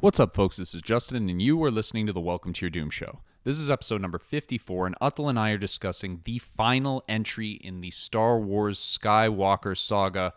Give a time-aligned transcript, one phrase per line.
[0.00, 0.56] What's up, folks?
[0.56, 3.20] This is Justin, and you are listening to the Welcome to Your Doom show.
[3.44, 7.82] This is episode number 54, and Uthal and I are discussing the final entry in
[7.82, 10.32] the Star Wars Skywalker saga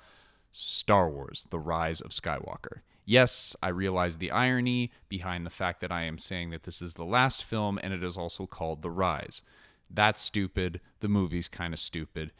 [0.51, 2.81] Star Wars The Rise of Skywalker.
[3.05, 6.95] Yes, I realize the irony behind the fact that I am saying that this is
[6.95, 9.43] the last film and it is also called The Rise.
[9.89, 10.81] That's stupid.
[10.99, 12.33] The movie's kind of stupid.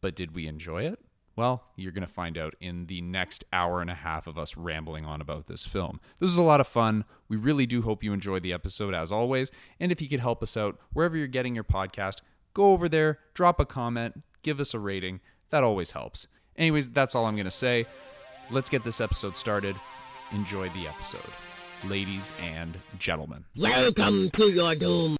[0.00, 1.00] But did we enjoy it?
[1.36, 4.56] Well, you're going to find out in the next hour and a half of us
[4.56, 6.00] rambling on about this film.
[6.20, 7.04] This is a lot of fun.
[7.28, 9.50] We really do hope you enjoyed the episode as always.
[9.80, 12.18] And if you could help us out wherever you're getting your podcast,
[12.52, 15.20] go over there, drop a comment, give us a rating.
[15.50, 16.28] That always helps.
[16.56, 17.86] Anyways, that's all I'm going to say.
[18.50, 19.74] Let's get this episode started.
[20.30, 21.20] Enjoy the episode.
[21.88, 23.44] Ladies and gentlemen.
[23.56, 25.16] Welcome to your doom.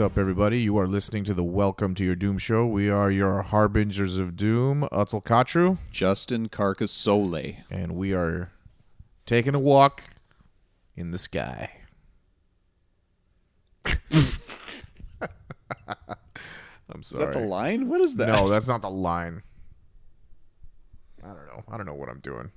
[0.00, 0.58] What's up, everybody?
[0.58, 2.64] You are listening to the Welcome to Your Doom show.
[2.64, 7.56] We are your harbingers of doom, Utul Katru, Justin Carcassole.
[7.70, 8.50] and we are
[9.26, 10.04] taking a walk
[10.96, 11.72] in the sky.
[13.84, 14.00] I'm
[17.00, 17.26] Is sorry.
[17.26, 17.86] that the line?
[17.86, 18.28] What is that?
[18.28, 19.42] No, that's not the line.
[21.22, 21.62] I don't know.
[21.70, 22.52] I don't know what I'm doing.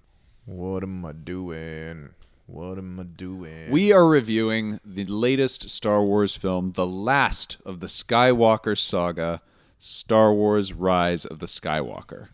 [0.45, 2.11] What am I doing?
[2.53, 3.71] What am I doing?
[3.71, 9.41] We are reviewing the latest Star Wars film, the last of the Skywalker saga,
[9.79, 12.27] Star Wars Rise of the Skywalker.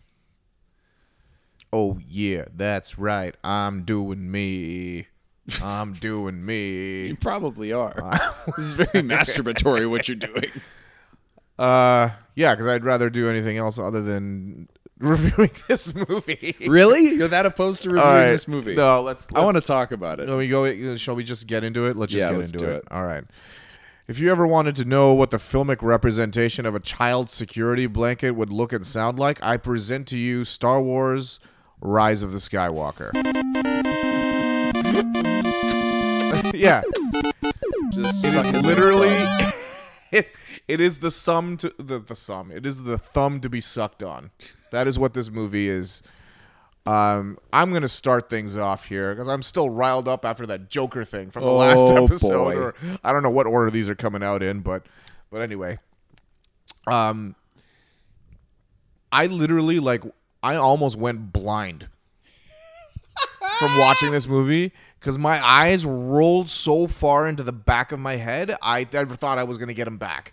[1.72, 3.34] Oh yeah, that's right.
[3.42, 5.06] I'm doing me.
[5.62, 7.06] I'm doing me.
[7.06, 7.94] You probably are.
[8.46, 10.50] this is very masturbatory what you're doing.
[11.58, 14.68] Uh, yeah, because I'd rather do anything else other than
[15.00, 16.54] reviewing this movie.
[16.66, 17.14] Really?
[17.14, 18.30] You're that opposed to reviewing All right.
[18.30, 18.74] this movie?
[18.74, 19.26] No, let's.
[19.34, 20.28] I want to talk about it.
[20.28, 20.64] Let me go.
[20.66, 21.96] Uh, shall we just get into it?
[21.96, 22.76] Let's just Yeah, get let's into do it.
[22.76, 22.84] it.
[22.90, 23.24] All right.
[24.08, 28.32] If you ever wanted to know what the filmic representation of a child security blanket
[28.32, 31.40] would look and sound like, I present to you Star Wars:
[31.80, 33.10] Rise of the Skywalker.
[36.54, 36.82] yeah,
[37.92, 39.08] Just It suck is it literally
[40.12, 40.28] it,
[40.68, 42.50] it is the sum to the the sum.
[42.50, 44.30] It is the thumb to be sucked on.
[44.70, 46.02] That is what this movie is.
[46.86, 51.04] Um, I'm gonna start things off here because I'm still riled up after that Joker
[51.04, 52.30] thing from the last Oh, episode.
[52.44, 52.56] boy.
[52.56, 54.86] Or I don't know what order these are coming out in, but
[55.30, 55.78] but anyway,
[56.86, 57.34] um,
[59.12, 60.02] I literally like
[60.42, 61.88] I almost went blind
[63.58, 68.16] from watching this movie because my eyes rolled so far into the back of my
[68.16, 68.54] head.
[68.62, 70.32] I never thought I was going to get them back.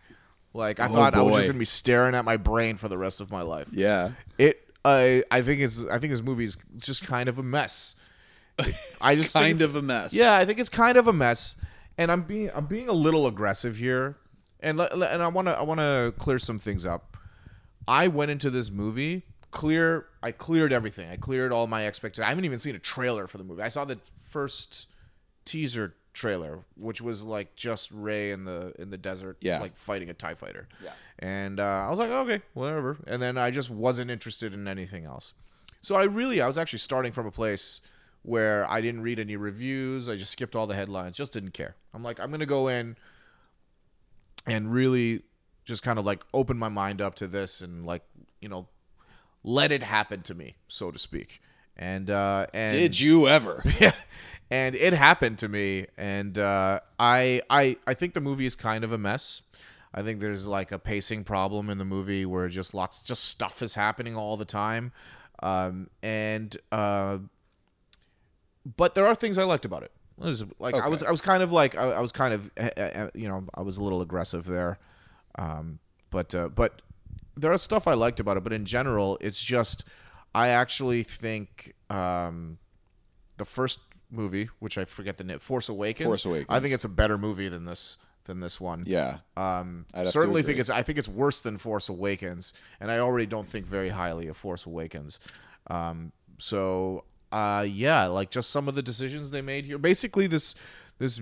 [0.58, 1.38] Like I oh, thought I was Oh, boy.
[1.38, 3.68] just going to be staring at my brain for the rest of my life.
[3.72, 4.12] Yeah.
[4.38, 4.62] It.
[4.84, 5.80] I I think it's.
[5.82, 7.96] I think this movie is just kind of a mess.
[9.02, 10.16] I just Kind of a mess.
[10.16, 11.56] yeah, I think it's kind of a mess,
[11.98, 14.18] and I'm being I'm being a little aggressive here,
[14.62, 17.18] and le- le- and I want to I want to clear some things up.
[17.88, 20.06] I went into this movie clear.
[20.24, 21.10] I cleared everything.
[21.10, 22.26] I cleared all my expectations.
[22.26, 23.62] I haven't even seen a trailer for the movie.
[23.62, 24.88] I saw the first
[25.46, 29.60] teaser trailer, which was like just Rey in the in the desert, Yeah.
[29.60, 30.68] like fighting a Tie fighter.
[30.84, 30.92] Yeah.
[31.20, 32.98] and uh, I was like, okay, whatever.
[33.08, 35.34] And then I just wasn't interested in anything else.
[35.82, 37.82] So I really, I was actually starting from a place
[38.24, 40.10] where I didn't read any reviews.
[40.10, 41.76] I just skipped all the headlines, just didn't care.
[41.94, 42.98] I'm like, I'm gonna go in
[44.46, 45.24] and really
[45.66, 48.02] just kind of like open my mind up to this and like
[48.42, 48.68] you know
[49.44, 51.42] let it happen to me, so to speak.
[51.78, 53.64] And uh, and Did you ever?
[53.80, 53.94] yeah,
[54.50, 58.84] and it happened to me, and uh, I I I think the movie is kind
[58.84, 59.44] of a mess.
[59.94, 63.62] I think there's like a pacing problem in the movie where just lots just stuff
[63.62, 64.92] is happening all the time,
[65.44, 67.20] um, and uh,
[68.76, 69.92] but there are things I liked about it.
[70.20, 72.50] It was like I was I was kind of like I, I was kind of
[72.60, 74.80] uh, uh, you know I was a little aggressive there,
[75.38, 75.78] um,
[76.10, 76.82] but uh, but
[77.36, 78.44] there is stuff I liked about it.
[78.44, 79.86] But in general, it's just
[80.38, 82.60] I actually think um,
[83.38, 83.80] the first
[84.12, 86.06] movie, which I forget the name, Force Awakens.
[86.06, 86.48] Force Awakens.
[86.50, 88.84] I think it's a better movie than this than this one.
[88.86, 89.18] Yeah.
[89.36, 90.70] Um, certainly think it's.
[90.70, 94.38] I think it's worse than Force Awakens, and I already don't think very highly of
[94.38, 95.20] Force Awakens.
[95.72, 99.80] Um, so, uh, yeah, like just some of the decisions they made here.
[99.80, 100.54] Basically, this
[101.00, 101.20] this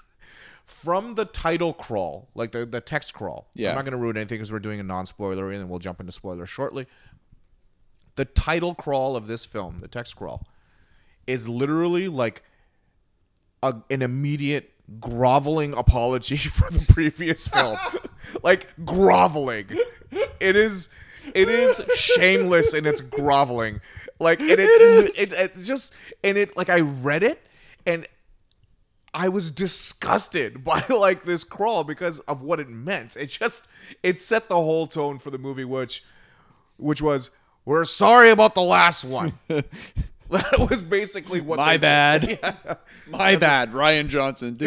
[0.64, 3.48] from the title crawl, like the the text crawl.
[3.54, 3.70] Yeah.
[3.70, 5.80] I'm not going to ruin anything because we're doing a non spoiler, and then we'll
[5.80, 6.86] jump into spoilers shortly.
[8.16, 10.46] The title crawl of this film, the text crawl,
[11.26, 12.42] is literally like
[13.62, 17.78] a, an immediate groveling apology for the previous film.
[18.42, 19.66] like groveling.
[20.40, 20.90] It is
[21.34, 23.80] it is shameless in its groveling.
[24.18, 25.32] Like and it, is.
[25.32, 27.46] it, it just and it like I read it
[27.86, 28.06] and
[29.14, 33.16] I was disgusted by like this crawl because of what it meant.
[33.16, 33.66] It just
[34.02, 36.04] it set the whole tone for the movie, which
[36.76, 37.30] which was
[37.64, 39.32] we're sorry about the last one.
[39.48, 42.38] that was basically what My bad.
[43.08, 43.72] My bad.
[43.72, 44.58] Rian Johnson.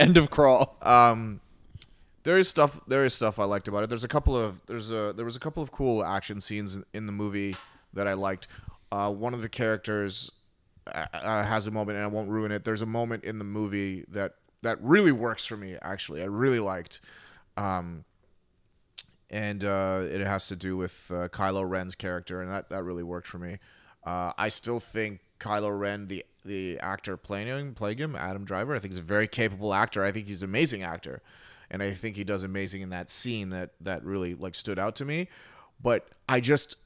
[0.00, 0.76] End of crawl.
[0.82, 1.40] Um,
[2.22, 2.80] there is stuff.
[2.86, 3.88] There is stuff I liked about it.
[3.88, 6.84] There's a couple of there's a there was a couple of cool action scenes in,
[6.94, 7.56] in the movie
[7.92, 8.48] that I liked.
[8.90, 10.30] Uh, one of the characters
[10.86, 12.64] uh, uh, has a moment, and I won't ruin it.
[12.64, 15.76] There's a moment in the movie that that really works for me.
[15.82, 17.00] Actually, I really liked.
[17.56, 18.04] Um,
[19.30, 23.02] and uh, it has to do with uh, Kylo Ren's character, and that, that really
[23.02, 23.58] worked for me.
[24.04, 28.74] Uh, I still think Kylo Ren, the the actor playing him, playing him, Adam Driver,
[28.74, 30.04] I think he's a very capable actor.
[30.04, 31.22] I think he's an amazing actor,
[31.70, 34.96] and I think he does amazing in that scene that that really like stood out
[34.96, 35.28] to me.
[35.82, 36.76] But I just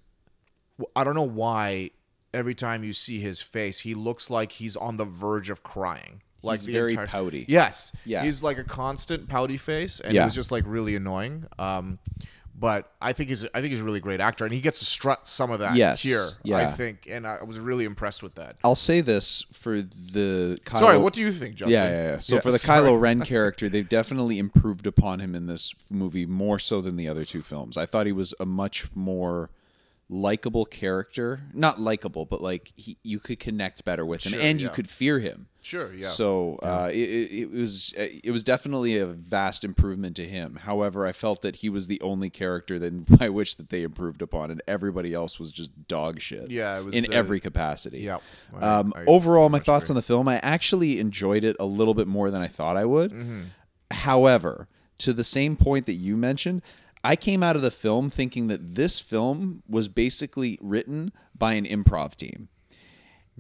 [0.95, 1.91] I don't know why
[2.33, 6.23] every time you see his face, he looks like he's on the verge of crying.
[6.43, 7.45] Like He's the very entire- pouty.
[7.49, 7.93] Yes.
[8.05, 8.23] Yeah.
[8.25, 10.23] He's like a constant pouty face, and Yeah.
[10.23, 11.47] it was just like really annoying.
[11.59, 11.99] Um,
[12.61, 14.85] but I think he's I think he's a really great actor, and he gets to
[14.85, 16.03] strut some of that Yes.
[16.03, 16.29] here.
[16.53, 18.57] I think, and I was really impressed with that.
[18.65, 20.79] I'll say this for the Kylo.
[20.81, 21.73] Sorry, what do you think, Justin?
[21.73, 22.19] Yeah, yeah, yeah.
[22.19, 22.89] So for the sorry.
[22.89, 27.09] Kylo Ren character, they've definitely improved upon him in this movie more so than the
[27.09, 27.77] other two films.
[27.77, 29.51] I thought he was a much more
[30.09, 31.43] likable character.
[31.53, 34.89] Not likable, but like he, you could connect better with him, Sure, and you could
[34.89, 35.47] fear him.
[35.69, 36.07] Sure, yeah.
[36.07, 40.57] So uh, it, it, was it was definitely a vast improvement to him.
[40.63, 44.23] However, I felt that he was the only character that I wish that they improved
[44.23, 46.51] upon, and everybody else was just dog shit.
[46.51, 47.99] Yeah, it was in the- every capacity.
[48.01, 48.17] Yeah,
[48.59, 49.93] I- Um, I overall, my thoughts agree.
[49.93, 52.87] on the film, I actually enjoyed it a little bit more than I thought I
[52.87, 53.11] would.
[53.13, 53.41] Mm-hmm.
[53.91, 54.69] However,
[54.99, 56.63] to the same point that you mentioned,
[57.05, 61.67] I came out of the film thinking that this film was basically written by an
[61.67, 62.49] improv team.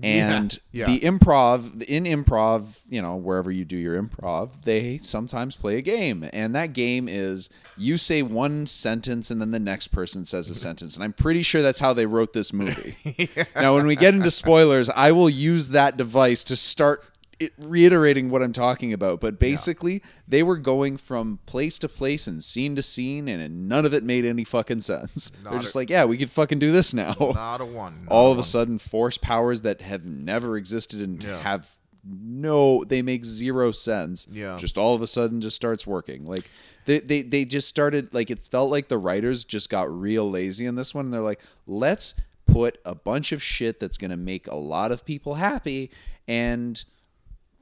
[0.02, 0.86] And yeah.
[0.86, 5.82] the improv, in improv, you know, wherever you do your improv, they sometimes play a
[5.82, 6.28] game.
[6.32, 10.54] And that game is you say one sentence and then the next person says a
[10.54, 10.94] sentence.
[10.94, 12.96] And I'm pretty sure that's how they wrote this movie.
[13.56, 17.02] Now, when we get into spoilers, I will use that device to start
[17.40, 19.20] it, reiterating what I'm talking about.
[19.20, 23.84] But basically, they were going from place to place and scene to scene, and none
[23.86, 25.30] of it made any fucking sense.
[25.30, 27.14] They're just a- like, yeah, we could fucking do this now.
[27.20, 28.00] Not a one.
[28.04, 28.40] not All of one.
[28.40, 31.38] a sudden, force powers that have never existed and Yeah.
[31.40, 31.68] have
[32.04, 34.26] no, they make zero sense.
[34.30, 34.56] Yeah.
[34.58, 36.24] Just all of a sudden just starts working.
[36.24, 36.48] Like,
[36.86, 40.64] they, they, they just started, like, it felt like the writers just got real lazy
[40.64, 41.06] in this one.
[41.06, 42.14] And they're like, let's
[42.46, 45.90] put a bunch of shit that's going to make a lot of people happy
[46.26, 46.82] and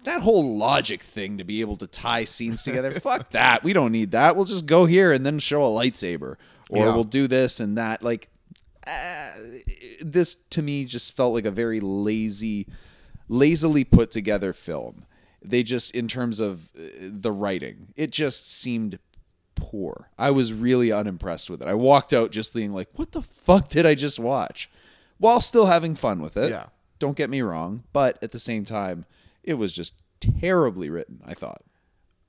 [0.06, 3.62] that whole logic thing to be able to tie scenes together fuck that.
[3.62, 4.34] We don't need that.
[4.34, 6.36] We'll just go here and then show a lightsaber.
[6.70, 6.94] Or Yeah.
[6.94, 8.02] we'll do this and that.
[8.02, 8.28] Like
[8.86, 9.32] uh,
[10.00, 12.66] this to me just felt like a very lazy
[13.28, 15.04] lazily put together film.
[15.42, 18.98] They just in terms of uh, the writing it just seemed
[19.54, 20.10] poor.
[20.18, 21.68] I was really unimpressed with it.
[21.68, 24.70] I walked out just thinking like what the fuck did i just watch?
[25.18, 26.50] While still having fun with it.
[26.50, 26.66] Yeah.
[26.98, 27.82] don't get me wrong.
[27.92, 29.04] But at the same time
[29.46, 31.62] it was just terribly written i thought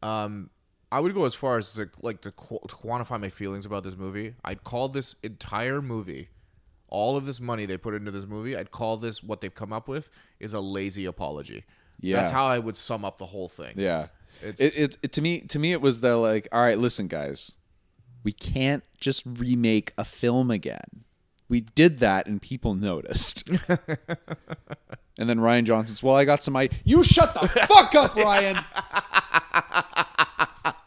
[0.04, 0.50] Um,
[0.92, 3.84] I would go as far as to like to, qu- to quantify my feelings about
[3.84, 4.36] this movie.
[4.46, 6.30] I'd call this entire movie,
[6.88, 9.74] all of this money they put into this movie, I'd call this what they've come
[9.74, 10.10] up with
[10.40, 11.66] is a lazy apology.
[12.00, 12.18] Yeah.
[12.18, 13.74] that's how I would sum up the whole thing.
[13.76, 14.08] Yeah.
[14.42, 17.08] It's- it, it, it to me to me it was the like, all right, listen
[17.08, 17.58] guys.
[18.24, 21.04] We can't just remake a film again.
[21.50, 23.50] We did that and people noticed.
[25.18, 28.64] and then Rian Johnson's, well, I got some I You shut the fuck up, Rian.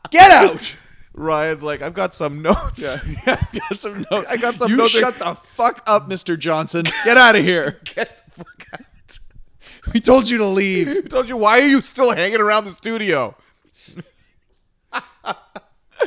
[0.11, 0.77] Get out.
[1.17, 2.97] Rian's like, I've got some notes.
[3.27, 3.37] Yeah.
[3.53, 4.31] I got some notes.
[4.31, 4.91] I got some you notes.
[4.91, 6.39] shut the fuck up, Mr.
[6.39, 6.85] Johnson.
[7.05, 7.79] Get out of here.
[7.85, 8.81] Get the fuck out.
[9.93, 10.89] We told you to leave.
[10.89, 13.35] I told you, why are you still hanging around the studio?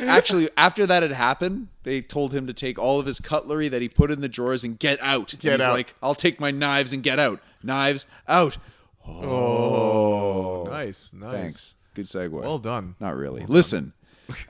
[0.06, 3.80] Actually, after that had happened, they told him to take all of his cutlery that
[3.80, 5.32] he put in the drawers and get out.
[5.32, 5.74] And Get he's out.
[5.74, 7.40] Like, I'll take my knives and get out.
[7.62, 8.58] Knives out.
[9.06, 11.32] Oh, nice, nice.
[11.32, 11.74] Thanks.
[11.94, 12.30] Good segue.
[12.30, 12.96] Well done.
[13.00, 13.44] Not really.
[13.46, 13.92] Listen.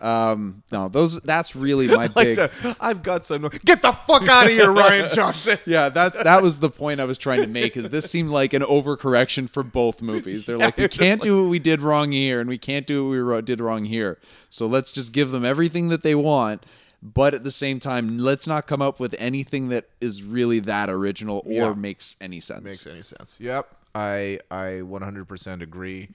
[0.00, 1.21] Um, no, those.
[1.23, 2.37] That's really my Like big.
[2.37, 3.43] the, I've got some.
[3.64, 5.59] Get the fuck out of here, Rian Johnson.
[5.67, 7.76] yeah, that's that was the point I was trying to make.
[7.76, 10.45] Is this seemed like an overcorrection for both movies?
[10.45, 13.05] They're like, we it's can't do what we did wrong here, and we can't do
[13.05, 14.19] what we ro- did wrong here.
[14.49, 16.64] So let's just give them everything that they want,
[17.04, 20.88] but at the same time, let's not come up with anything that is really that
[20.88, 21.75] original or Yeah.
[21.75, 22.62] makes any sense.
[22.64, 23.37] Makes any sense?
[23.38, 23.68] Yep.
[23.94, 26.08] I I 100% agree.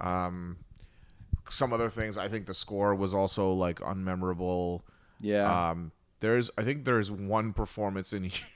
[0.00, 0.56] Um,
[1.50, 4.82] some other things, I think the score was also like unmemorable.
[5.20, 5.70] Yeah.
[5.70, 8.46] Um, there's I think there's one performance in here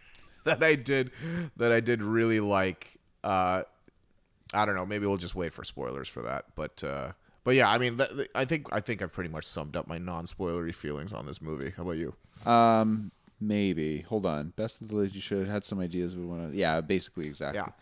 [0.45, 1.11] that I did
[1.57, 2.99] that I did really like.
[3.25, 3.63] Uh,
[4.55, 4.87] I don't know.
[4.87, 6.47] Maybe we'll just wait for spoilers for that.
[6.57, 7.13] But uh,
[7.45, 9.87] but yeah, I mean, th- th- I think I think I've pretty much summed up
[9.87, 11.73] my non-spoilery feelings on this movie.
[11.77, 12.15] How about you?
[12.45, 14.03] Um, maybe.
[14.03, 14.51] Hold on.
[14.57, 15.09] Best of the.
[15.09, 16.17] You should have had some ideas.
[16.17, 16.57] We want to.
[16.57, 17.59] Yeah, basically, exactly.
[17.61, 17.73] Yeah.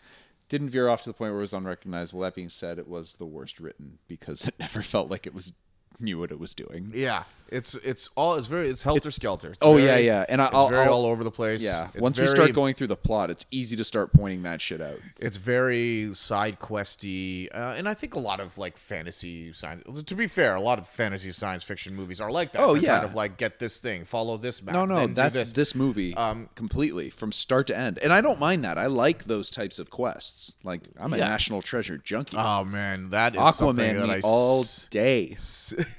[0.47, 2.21] Didn't veer off to the point where it was unrecognizable.
[2.21, 5.53] That being said, it was the worst written because it never felt like it was
[5.99, 6.91] knew what it was doing.
[6.95, 9.53] Yeah, it's it's all it's very it's helter skelter.
[9.61, 10.25] Oh, very- yeah, yeah.
[10.29, 11.61] And I- it's I'll- very I'll- all over the place.
[11.61, 11.89] Yeah.
[11.93, 14.81] It's Once we start going through the plot, it's easy to start pointing that shit
[14.81, 14.99] out.
[15.19, 19.83] it's very side questy, uh, and I think a lot of like fantasy science.
[20.03, 22.61] To be fair, a lot of fantasy science fiction movies are like that.
[22.61, 22.93] Oh, They're yeah.
[22.99, 24.73] kind of like get this thing, follow this map.
[24.75, 25.51] No, no, that's this.
[25.53, 28.77] this, movie Um, completely from start to end, and I don't mind that.
[28.77, 30.55] I like those types of quests.
[30.63, 31.27] Like I'm a Yeah.
[31.29, 32.37] national treasure junkie.
[32.37, 35.37] Oh man, that is something Aquaman that all day.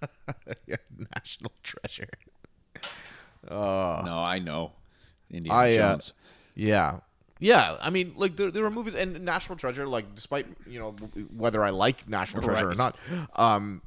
[0.66, 0.76] yeah,
[1.14, 2.08] national treasure.
[4.04, 4.72] no, I know.
[5.30, 6.12] Indiana I uh, Jones.
[6.54, 7.00] yeah.
[7.38, 9.86] Yeah, I mean, like there, there are movies and National Treasure.
[9.86, 10.92] Like, despite you know
[11.36, 12.96] whether I like National Treasure or not,
[13.36, 13.82] um,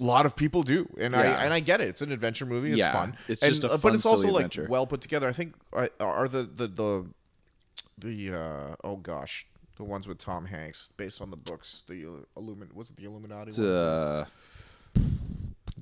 [0.00, 1.88] a lot of people do, and I and I get it.
[1.88, 2.70] It's an adventure movie.
[2.70, 3.16] It's Yeah, fun.
[3.26, 4.68] it's And, just a uh, fun, but it's also like adventure.
[4.70, 5.28] well put together.
[5.28, 7.06] I think uh, are the the the
[7.98, 11.82] the uh, oh gosh, the ones with Tom Hanks based on the books.
[11.88, 13.50] The uh, Illumin was it the Illuminati?
[13.50, 13.58] Ones?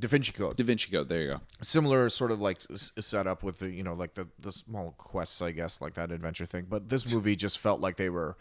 [0.00, 0.56] Da Vinci Code.
[0.56, 1.08] Da Vinci Code.
[1.08, 1.40] There you go.
[1.60, 5.40] similar sort of like s- setup with the you know like the the small quests
[5.42, 8.36] I guess like that adventure thing but this movie just felt like they were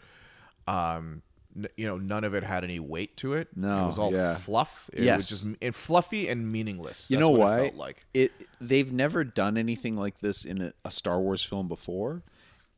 [0.66, 1.22] um
[1.56, 4.12] n- you know none of it had any weight to it No, it was all
[4.12, 4.36] yeah.
[4.36, 5.16] fluff it Yes.
[5.18, 7.56] was just and fluffy and meaningless You That's know what why?
[7.58, 11.42] it felt like It they've never done anything like this in a, a Star Wars
[11.44, 12.22] film before.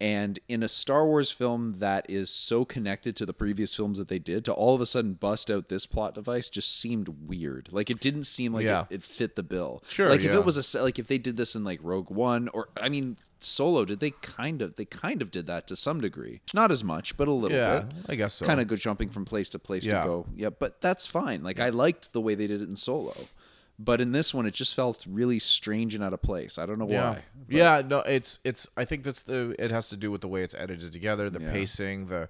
[0.02, 4.09] And in a Star Wars film that is so connected to the previous films that
[4.09, 7.68] they did, to all of a sudden bust out this plot device just seemed weird.
[7.71, 8.82] Like it didn't seem like Yeah.
[8.90, 9.82] it, it fit the bill.
[9.87, 10.38] Sure, Like if yeah.
[10.40, 13.16] it was a like if they did this in like Rogue One or I mean
[13.38, 16.82] Solo, did they kind of they kind of did that to some degree, not as
[16.82, 17.94] much, but a little yeah bit.
[18.09, 20.26] I guess so Kind of go jumping from place to place to go.
[20.35, 21.42] Yeah, but that's fine.
[21.44, 23.14] Like I liked the way they did it in Solo.
[23.79, 26.59] But in this one, it just felt really strange and out of place.
[26.59, 27.23] I don't know yeah why.
[27.49, 30.43] yeah no it's it's I think that's the it has to do with the way
[30.43, 31.50] it's edited together the Yeah.
[31.52, 32.29] pacing the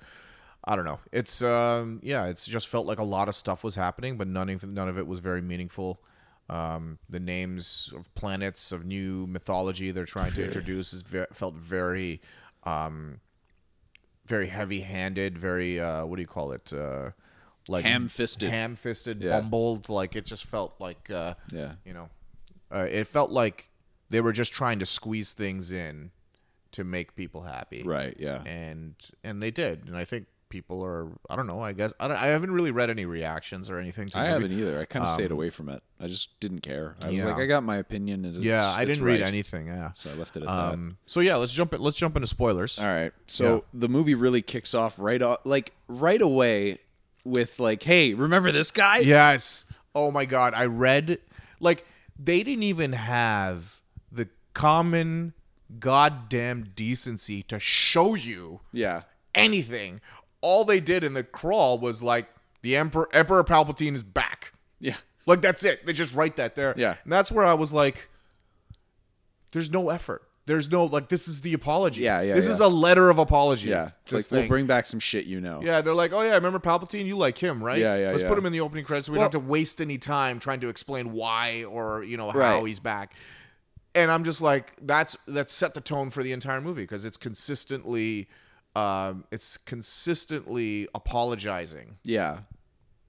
[0.64, 1.00] I don't know.
[1.10, 4.48] It's um yeah, it's just felt like a lot of stuff was happening, but none
[4.48, 6.00] of none of it was very meaningful.
[6.48, 11.54] Um, the names of planets of new mythology they're trying to introduce is ve- felt
[11.54, 12.20] very,
[12.64, 13.20] um,
[14.26, 15.38] very heavy-handed.
[15.38, 16.72] Very uh, what do you call it?
[16.72, 17.10] Uh,
[17.68, 18.50] like Ham-fisted.
[18.50, 19.40] ham-fisted, Yeah.
[19.40, 19.88] bumbled.
[19.88, 21.72] Like it just felt like uh, Yeah.
[21.84, 22.08] you know,
[22.70, 23.68] uh, it felt like
[24.10, 26.10] they were just trying to squeeze things in
[26.72, 28.16] to make people happy Right.
[28.18, 28.42] Yeah.
[28.44, 32.08] and and they did and i think people are i don't know i guess i,
[32.08, 34.54] don't, I haven't really read any reactions or anything to I the movie.
[34.54, 34.80] haven't either.
[34.80, 35.82] I kind of stayed away from it.
[36.00, 36.94] I just didn't care.
[37.02, 38.24] I was like, I got my opinion.
[38.26, 39.28] And it's, yeah i didn't read right.
[39.28, 42.16] anything yeah So I left it at um so yeah let's jump in, let's jump
[42.16, 42.78] into spoilers.
[42.78, 43.12] All right.
[43.26, 43.60] So Yeah.
[43.80, 46.78] the movie really kicks off right off, like right away
[47.24, 48.98] with like, hey, remember this guy?
[48.98, 49.64] yes
[49.94, 51.18] oh my god i read
[51.60, 51.84] like
[52.18, 55.34] they didn't even have the common
[55.78, 59.02] goddamn decency to show you Yeah.
[59.34, 60.00] anything
[60.40, 62.26] all they did in the crawl was like
[62.62, 64.96] the emperor emperor palpatine is back Yeah.
[65.26, 65.84] Like that's it.
[65.86, 66.74] They just write that there.
[66.76, 66.96] Yeah.
[67.04, 68.08] And that's where I was like,
[69.52, 70.22] there's no effort.
[70.46, 72.02] There's no like this is the apology.
[72.02, 72.52] Yeah, yeah, This yeah.
[72.52, 73.68] is a letter of apology.
[73.68, 73.90] Yeah.
[74.04, 75.60] It's like we'll bring back some shit you know.
[75.62, 77.06] Yeah, they're like, oh yeah, I remember Palpatine?
[77.06, 77.78] You like him, right?
[77.78, 78.28] Yeah, yeah, Let's yeah.
[78.28, 80.40] put him in the opening credits so we Well- don't have to waste any time
[80.40, 82.66] trying to explain why or you know how Right.
[82.66, 83.14] he's back.
[83.94, 87.18] And I'm just like, that's that's set the tone for the entire movie because it's
[87.18, 88.26] consistently,
[88.74, 92.38] um, it's consistently apologizing, Yeah.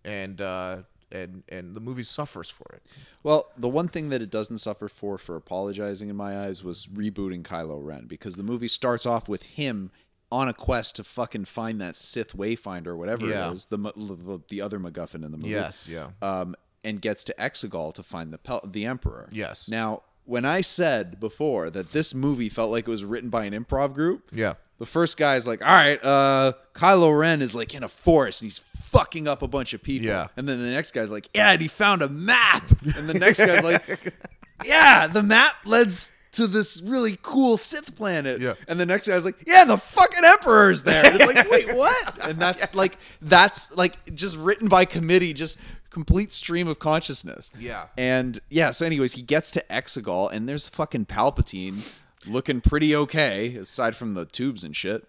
[0.06, 2.84] and uh, and and the movie suffers for it.
[3.24, 6.88] Well, the one thing that it doesn't suffer for for apologizing in my eyes was
[6.88, 9.92] rebooting Kylo Ren because the movie starts off with him
[10.32, 13.50] on a quest to fucking find that Sith Wayfinder or whatever Yeah.
[13.50, 15.50] it is, the, the the other MacGuffin in the movie.
[15.50, 16.10] Yes, yeah.
[16.22, 19.30] Um, and gets to Exegol to find the pel- the Emperor.
[19.32, 19.70] Yes.
[19.70, 23.54] Now, when I said before that this movie felt like it was written by an
[23.54, 24.56] improv group, Yeah.
[24.80, 28.50] the first guy's like, "All right, uh, Kylo Ren is like in a forest and
[28.50, 28.60] he's
[28.94, 30.28] fucking up a bunch of people." Yeah.
[30.38, 33.40] And then the next guy's like, "Yeah, and he found a map." And the next
[33.40, 34.14] guy's like,
[34.66, 38.54] "Yeah, the map leads to this really cool Sith planet." Yeah.
[38.68, 42.24] And the next guy's like, "Yeah, the fucking Emperor's there." And it's like, "Wait, what?"
[42.28, 45.58] And that's like that's like just written by committee, just
[45.90, 47.52] complete stream of consciousness.
[47.60, 47.86] Yeah.
[47.98, 51.88] And yeah, so anyways, he gets to Exegol and there's fucking Palpatine
[52.26, 55.06] looking pretty okay aside from the tubes and shit.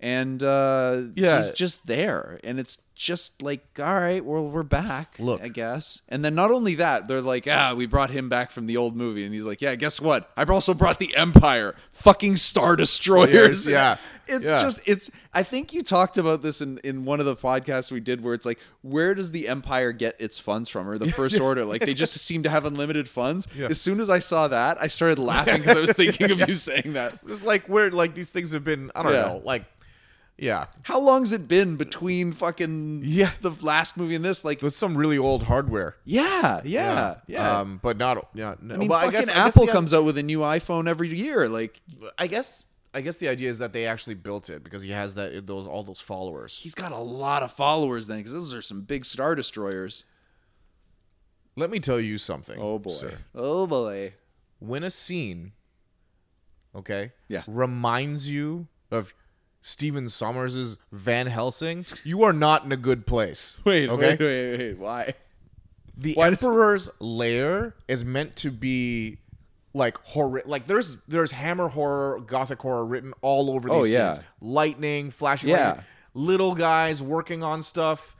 [0.00, 1.36] and uh, Yeah.
[1.36, 5.16] he's just there, and it's just like, all right, well, we're back.
[5.18, 5.42] Look.
[5.42, 6.00] I guess.
[6.08, 8.96] And then not only that, they're like, ah, we brought him back from the old
[8.96, 10.30] movie, and he's like, yeah, guess what?
[10.36, 13.66] I've also brought the Empire, fucking Star Destroyers.
[13.68, 13.96] Yeah.
[14.26, 14.60] it's Yeah.
[14.62, 15.10] just it's.
[15.34, 18.32] I think you talked about this in in one of the podcasts we did, where
[18.34, 21.64] it's like, where does the Empire get its funds from, or the First Order?
[21.66, 23.46] Like they just seem to have unlimited funds.
[23.60, 26.54] As soon as I saw that, I started laughing because I was thinking of you
[26.54, 27.18] saying that.
[27.28, 28.90] It's like where like these things have been.
[28.96, 29.20] I don't Yeah.
[29.26, 29.42] know.
[29.44, 29.64] Like,
[30.38, 33.30] yeah, How long's it been between fucking Yeah.
[33.40, 34.44] the last movie and this?
[34.44, 35.96] Like, with some really old hardware.
[36.04, 37.58] yeah, yeah, yeah.
[37.60, 38.28] Um, but not.
[38.34, 38.54] Yeah.
[38.60, 40.40] No, I mean, but fucking guess, I guess Apple the- comes out with a new
[40.40, 41.48] iPhone every year.
[41.48, 41.80] Like,
[42.18, 42.64] I guess.
[42.94, 45.66] I guess the idea is that they actually built it because he has that those
[45.66, 46.58] all those followers.
[46.58, 50.04] he's got a lot of followers then, because those are some big Star Destroyers.
[51.56, 52.58] Let me tell you something.
[52.58, 53.18] Oh boy, sir.
[53.34, 54.14] oh boy.
[54.60, 55.52] When a scene,
[56.74, 57.42] okay, Yeah.
[57.46, 59.12] reminds you of
[59.66, 63.58] Stephen Sommers' Van Helsing, you are not in a good place.
[63.64, 64.16] Wait, okay.
[64.16, 64.78] wait, wait, wait.
[64.78, 65.12] Why?
[65.96, 69.18] The Why does- Emperor's lair is meant to be
[69.74, 70.40] like horror.
[70.46, 74.12] Like there's there's Hammer horror, Gothic horror written all over oh, these Oh, yeah.
[74.12, 74.26] scenes.
[74.40, 75.64] Lightning, flashing, Yeah.
[75.66, 78.14] lightning, little guys working on stuff.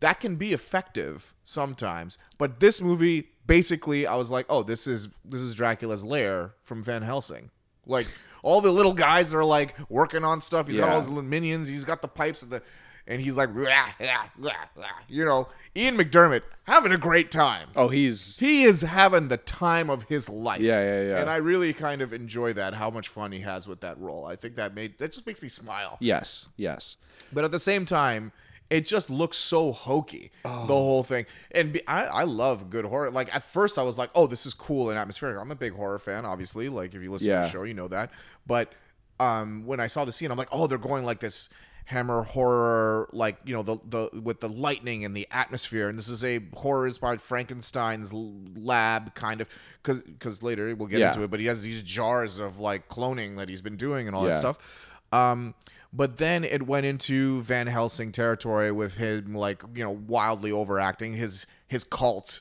[0.00, 5.08] That can be effective sometimes, but this movie basically, I was like, oh, this is
[5.24, 7.48] this is Dracula's lair from Van Helsing.
[7.86, 8.06] Like
[8.42, 10.66] all the little guys are like working on stuff.
[10.66, 11.68] He's got all his little minions.
[11.68, 12.62] He's got the pipes and the,
[13.06, 17.68] and he's like, "Rah, rah, rah, rah." you know, Ian McDiarmid having a great time.
[17.74, 20.60] Oh, he's He is having the time of his life.
[20.60, 21.20] Yeah, yeah, yeah.
[21.20, 24.24] And I really kind of enjoy that, how much fun he has with that role.
[24.24, 25.96] I think that made that just makes me smile.
[26.00, 26.96] yes, yes.
[27.32, 28.30] But at the same time,
[28.72, 30.66] it just looks so hokey, Oh.
[30.66, 31.26] the whole thing.
[31.52, 33.10] And be, I, I love good horror.
[33.10, 35.74] Like at first, I was like, "Oh, this is cool and atmospheric." I'm a big
[35.74, 36.68] horror fan, obviously.
[36.68, 38.10] Like if you listen to the show, you know that.
[38.46, 38.72] But
[39.20, 41.48] um, when I saw the scene, I'm like, "Oh, they're going like this."
[41.86, 46.08] Hammer horror, like you know the the with the lightning and the atmosphere, and this
[46.08, 49.48] is a horror inspired Frankenstein's lab kind of
[49.82, 51.08] because because later we'll get Yeah.
[51.08, 54.14] into it, but he has these jars of like cloning that he's been doing and
[54.14, 54.28] all Yeah.
[54.30, 54.98] that stuff.
[55.12, 55.54] Um,
[55.92, 61.14] but then it went into Van Helsing territory with him like you know wildly overacting
[61.14, 62.40] his his cult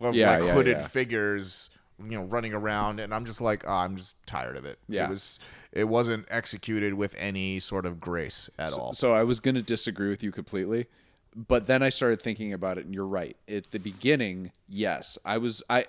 [0.00, 0.86] of Yeah, like yeah, hooded yeah.
[0.86, 4.78] figures you know running around and I'm just like oh, I'm just tired of it.
[4.88, 5.06] Yeah.
[5.06, 5.40] It was
[5.72, 8.92] it wasn't executed with any sort of grace at all.
[8.92, 10.86] So I was going to disagree with you completely,
[11.34, 13.36] but then I started thinking about it, and you're right.
[13.48, 15.86] At the beginning, yes, I was I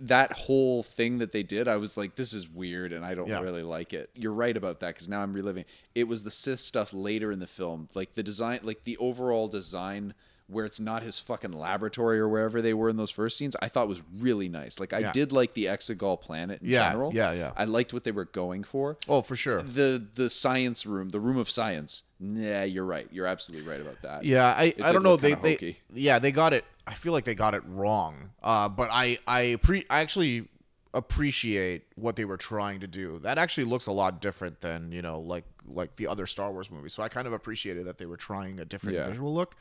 [0.00, 1.68] that whole thing that they did.
[1.68, 3.40] I was like, this is weird, and I don't Yeah.
[3.40, 4.10] really like it.
[4.14, 5.64] You're right about that because now I'm reliving.
[5.94, 9.48] It was the Sith stuff later in the film, like the design, like the overall
[9.48, 10.14] design.
[10.52, 13.68] Where it's not his fucking laboratory or wherever they were in those first scenes, I
[13.68, 14.80] thought was really nice.
[14.80, 15.12] Like I Yeah.
[15.12, 17.12] did like the Exegol planet in Yeah, general.
[17.14, 17.52] yeah, yeah.
[17.56, 19.62] I liked what they were going for oh, for sure.
[19.62, 22.02] the the science room, the room of science.
[22.18, 23.06] Yeah, you're right.
[23.12, 24.24] You're absolutely right about that.
[24.24, 25.16] Yeah, I, I don't know.
[25.16, 25.78] They, they hokey.
[25.92, 26.64] yeah they got it.
[26.90, 28.30] I feel like they got it wrong.
[28.42, 30.48] Uh, but I I pre I actually
[30.92, 33.18] appreciate what they were trying to do.
[33.20, 36.70] That actually looks a lot different than you know like like the other Star Wars
[36.70, 36.92] movies.
[36.94, 39.06] So I kind of appreciated that they were trying a different Yeah.
[39.06, 39.56] visual look.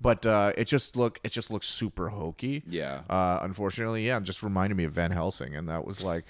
[0.00, 2.64] But uh, it just look it just looks super hokey.
[2.68, 3.02] Yeah.
[3.08, 6.24] Uh, unfortunately, yeah, it just reminded me of Van Helsing, and that was like.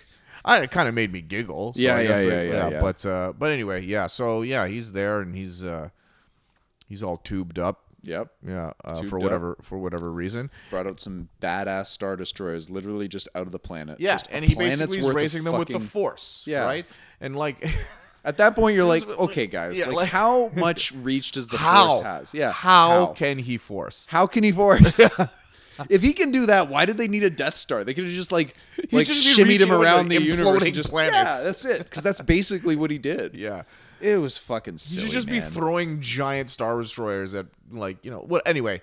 [0.47, 1.75] I, it kind of made me giggle.
[1.75, 2.81] So Yeah, I yeah, guess, yeah, like, yeah, yeah.
[2.81, 4.07] But uh, but anyway, yeah.
[4.09, 5.91] So yeah, he's there and he's uh,
[6.89, 7.85] he's all tubed up.
[8.05, 8.29] Yep.
[8.47, 9.23] Yeah, uh, for up.
[9.23, 10.51] whatever for whatever reason.
[10.71, 14.01] Brought out some badass star destroyers, literally just out of the planet.
[14.01, 16.45] Yeah, Just and he basically is raising them with the force.
[16.47, 16.65] Yeah.
[16.65, 16.87] right.
[17.21, 17.65] And like,
[18.25, 21.57] At that point, you're like, okay, guys, yeah, like, like- how much reach does the
[21.57, 22.35] how force has?
[22.35, 22.53] Yeah.
[22.53, 24.07] how, can he force?
[24.09, 25.01] How can he force?
[25.91, 27.83] if he can do that, why did they need a Death Star?
[27.83, 28.55] They could have just like
[28.93, 31.15] like shimmied him around like the universe and just planets.
[31.15, 31.79] yeah, that's it.
[31.79, 33.35] Because that's basically what he did.
[33.35, 33.63] Yeah,
[34.03, 35.07] It was fucking he silly.
[35.07, 38.47] should just be throwing giant star destroyers at like you know what?
[38.47, 38.81] Anyway,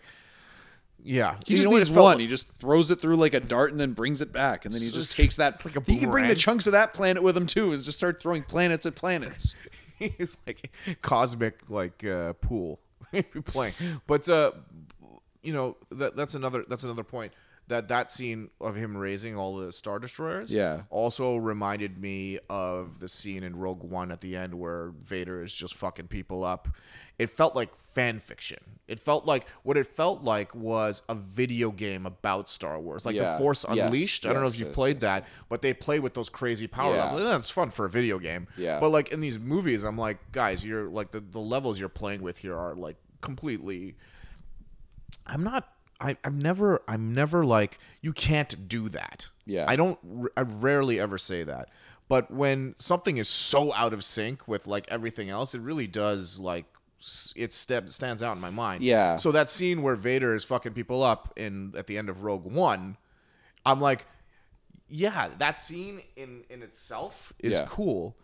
[1.04, 2.04] yeah, He You just needs one.
[2.04, 2.20] like?
[2.20, 4.82] He just throws it through like a dart and then brings it back, and then
[4.82, 5.64] he just takes that.
[5.66, 7.98] like a he can bring the chunks of that planet with him too, and just
[7.98, 9.56] start throwing planets at planets.
[10.00, 12.80] He's like cosmic like uh, pool
[13.46, 13.74] playing.
[14.08, 14.52] But uh,
[15.44, 17.34] you know that that's another that's another point.
[17.70, 20.82] That that scene of him raising all the star destroyers, Yeah.
[20.90, 25.54] also reminded me of the scene in Rogue One at the end where Vader is
[25.54, 26.68] just fucking people up.
[27.20, 28.58] It felt like fan fiction.
[28.88, 33.16] It felt like what it felt like was a video game about Star Wars, like
[33.16, 33.34] Yeah.
[33.34, 34.26] the Force Yes, Unleashed.
[34.26, 35.02] I don't know if you've yes, played yes.
[35.02, 37.04] that, but they play with those crazy power Yeah.
[37.06, 37.24] levels.
[37.30, 38.48] That's fun for a video game.
[38.58, 38.80] Yeah.
[38.80, 42.22] But like in these movies, I'm like, guys, you're like the, the levels you're playing
[42.24, 43.96] with here are like completely.
[45.28, 45.72] I'm not.
[46.02, 46.82] I, I'm never.
[46.88, 49.28] I'm never like you can't do that.
[49.46, 49.66] Yeah.
[49.68, 50.00] I don't.
[50.38, 51.70] I rarely ever say that.
[52.08, 56.40] But when something is so out of sync with like everything else, it really does
[56.40, 56.66] like
[57.36, 58.84] it step stands out in my mind.
[58.84, 59.18] Yeah.
[59.18, 62.46] So that scene where Vader is fucking people up in at the end of Rogue
[62.52, 62.98] One,
[63.66, 64.06] I'm like,
[64.88, 67.66] yeah, that scene in in itself is Yeah.
[67.70, 68.16] cool.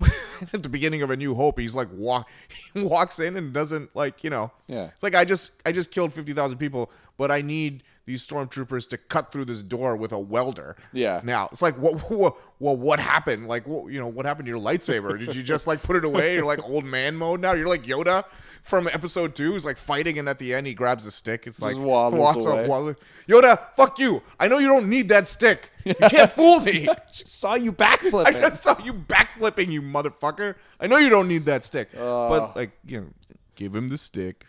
[0.52, 2.28] at the beginning of A New Hope, he's like walk
[2.74, 4.52] he walks in and doesn't like you know.
[4.66, 4.90] Yeah.
[4.94, 8.88] It's like I just I just killed fifty thousand people, but I need these stormtroopers
[8.88, 10.76] to cut through this door with a welder.
[10.92, 11.20] Yeah.
[11.24, 13.48] Now it's like what what well what happened?
[13.48, 15.18] Like what you know what happened to your lightsaber?
[15.18, 16.34] Did you just like put it away?
[16.34, 17.52] You're like old man mode now.
[17.52, 18.24] You're like Yoda
[18.68, 19.54] from episode two.
[19.54, 21.46] He's like fighting, and at the end he grabs a stick.
[21.46, 22.94] It's like waddles walks up, away.
[23.28, 24.22] Yoda, fuck you.
[24.38, 25.70] I know you don't need that stick.
[25.84, 26.88] You can't fool me.
[26.88, 28.40] I saw you I backflipping.
[28.40, 30.54] just saw you backflipping, you motherfucker.
[30.78, 32.28] I know you don't need that stick, Uh.
[32.28, 33.06] but like you know,
[33.56, 34.46] give him the stick.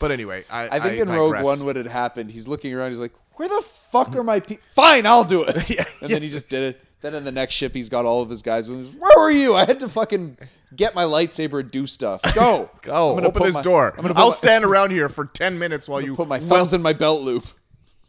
[0.00, 1.42] But anyway, I I think in Rogue.
[1.44, 4.64] One, what had happened, he's looking around, he's like, "Where the fuck are my people?
[4.70, 6.80] Fine, I'll do it." Yeah, and then he just did it.
[7.04, 8.70] Then in the next ship, he's got all of his guys.
[8.70, 8.88] Where
[9.18, 9.54] were you?
[9.54, 10.38] I had to fucking
[10.74, 12.22] get my lightsaber and do stuff.
[12.34, 13.92] Go, Go I'm gonna open this my- door.
[13.94, 16.72] I'm gonna I'll my- stand around here for ten minutes while you Put my thumbs
[16.72, 17.44] in my belt loop.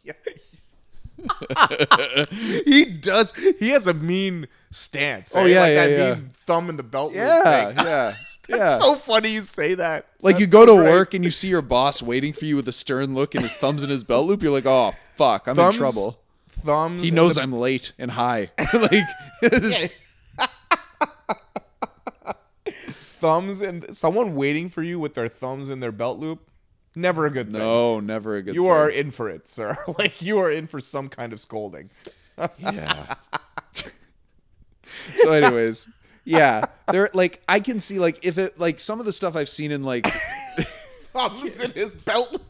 [2.64, 3.34] he does.
[3.58, 5.36] He has a mean stance.
[5.36, 5.48] Oh, eh?
[5.48, 6.14] yeah, like yeah, that yeah.
[6.14, 7.10] mean thumb in the belt.
[7.12, 7.76] loop Yeah, thing.
[7.84, 8.14] yeah,
[8.48, 8.78] That's yeah.
[8.78, 10.06] so funny you say that.
[10.22, 10.90] like you go so to great.
[10.90, 13.54] work and you see your boss waiting for you with a stern look and his
[13.54, 14.42] thumbs in his belt loop.
[14.42, 16.18] You're like, "Oh fuck, I'm Thumbs, in trouble."
[16.58, 17.02] Thumbs.
[17.02, 18.50] He knows the- I'm late and high.
[18.74, 19.04] like,
[23.18, 26.48] thumbs and someone waiting for you with their thumbs in their belt loop.
[26.94, 27.60] Never a good thing.
[27.60, 28.54] no, never a good.
[28.54, 28.62] Thing.
[28.62, 28.72] You thing.
[28.72, 29.76] are in for it, sir.
[29.98, 31.90] Like you are in for some kind of scolding.
[32.58, 33.14] Yeah.
[35.14, 35.88] so, anyways,
[36.24, 39.48] yeah, they're like I can see like if it like some of the stuff I've
[39.48, 40.06] seen in like
[41.16, 42.42] Thumbs in his belt.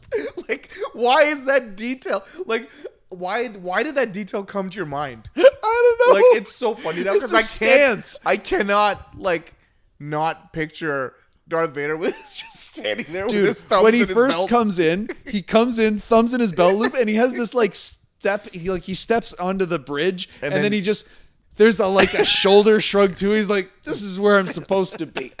[0.49, 2.23] Like, why is that detail?
[2.45, 2.69] Like,
[3.09, 3.47] why?
[3.47, 5.29] Why did that detail come to your mind?
[5.35, 6.13] I don't know.
[6.15, 8.05] Like, it's so funny now because I can't.
[8.05, 8.19] stance.
[8.25, 9.53] I cannot like
[9.99, 11.13] not picture
[11.47, 14.49] Darth Vader with just standing there with his dude thumbs when he first belt.
[14.49, 17.73] comes in he comes in thumbs in his belt loop and he has this like
[18.19, 21.07] step he like he steps onto the bridge and, then, then- he just
[21.55, 25.05] there's a like a shoulder shrug too he's like this is where i'm supposed to
[25.05, 25.31] be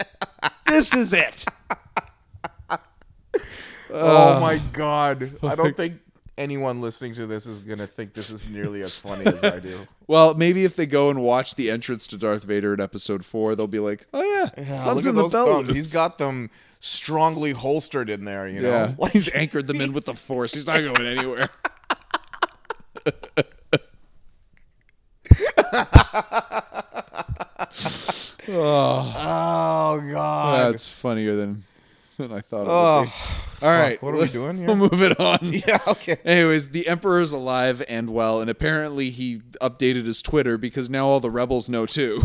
[0.67, 1.45] this is it
[3.89, 5.31] Oh uh, my god!
[5.41, 5.93] I don't think
[6.37, 9.87] anyone listening to this is gonna think this is nearly as funny as I do.
[10.07, 13.55] well maybe if they go and watch the entrance to darth vader in episode four
[13.55, 15.71] they'll be like oh yeah, Yeah, thumbs look at in the those belt thumbs.
[15.71, 18.47] He's got them strongly holstered in there.
[18.47, 21.49] You know, yeah like he's anchored them in with the force he's not going anywhere
[28.49, 30.71] Oh god.
[30.71, 31.63] That's funnier than,
[32.27, 33.65] than I thought it Oh, would be.
[33.65, 34.67] All right, what are we doing here?
[34.67, 35.39] We'll move it on.
[35.43, 35.79] yeah.
[35.87, 36.17] Okay.
[36.25, 41.19] Anyways, the Emperor's alive and well, and apparently he updated his Twitter because now all
[41.19, 42.23] the rebels know too.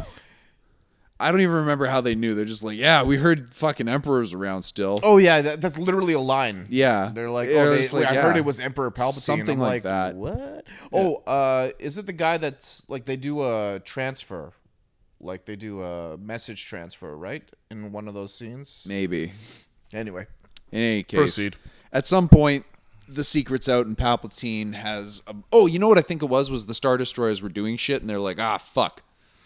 [1.21, 2.35] I don't even remember how they knew.
[2.35, 4.99] They're just like, yeah, we heard fucking Emperor's around still.
[5.05, 6.67] Oh yeah, that, that's literally a line.
[6.69, 8.23] yeah, They're like, oh, they, like, I yeah.
[8.23, 9.13] heard it was Emperor Palpatine.
[9.21, 10.17] Something like like, that.
[10.17, 10.67] What?
[10.93, 14.53] Oh, uh, is it the guy that's like they do a transfer,
[15.21, 17.49] like they do a message transfer, right?
[17.71, 18.85] In one of those scenes.
[18.89, 19.33] maybe.
[19.93, 20.27] Anyway,
[20.71, 21.57] In any case, Proceed.
[21.93, 22.65] at some point,
[23.09, 25.23] the secret's out, and Palpatine has.
[25.27, 26.51] A, oh, you know what I think it was?
[26.51, 29.03] Was the Star Destroyers were doing shit, and they're like, ah, fuck.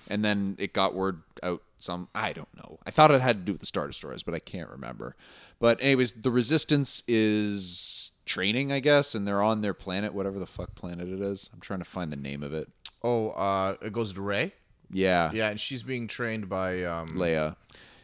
[0.08, 2.08] And then it got word out some.
[2.14, 2.78] I don't know.
[2.86, 5.16] I thought it had to do with the Star Destroyers, but I can't remember.
[5.58, 10.46] But anyways, the Resistance is training, I guess, and they're on their planet, whatever the
[10.46, 11.50] fuck planet it is.
[11.52, 12.68] I'm trying to find the name of it.
[13.02, 14.52] oh, uh, it goes to Rey.
[14.90, 17.56] Yeah, Yeah, and she's being trained by um, Leia.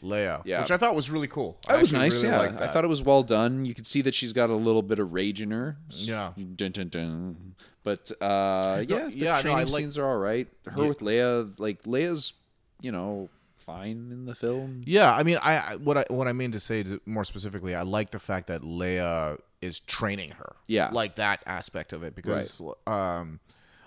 [0.03, 0.61] Leia, Yeah.
[0.61, 1.59] which I thought was really cool.
[1.69, 2.23] I That was nice.
[2.23, 3.65] really yeah, I thought it was well done.
[3.65, 5.77] You could see that she's got a little bit of rage in her.
[5.91, 6.33] Yeah.
[6.57, 7.55] Dun, dun, dun.
[7.85, 10.49] But uh, yeah, the yeah, no, I training like- scenes are all right.
[10.67, 12.33] Her with Leia, like Leia's,
[12.81, 14.83] you know, fine in the film.
[14.85, 17.75] Yeah, I mean, I I- what I what I mean to say to, more specifically,
[17.75, 20.57] I like the fact that Leia is training her.
[20.67, 20.91] Yeah.
[20.93, 23.39] like that aspect of it because um,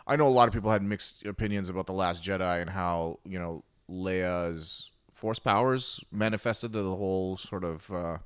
[0.07, 3.19] I know a lot of people had mixed opinions about the Last Jedi and how
[3.25, 7.89] you know Leia's force powers manifested the whole sort of.
[7.91, 8.17] Uh,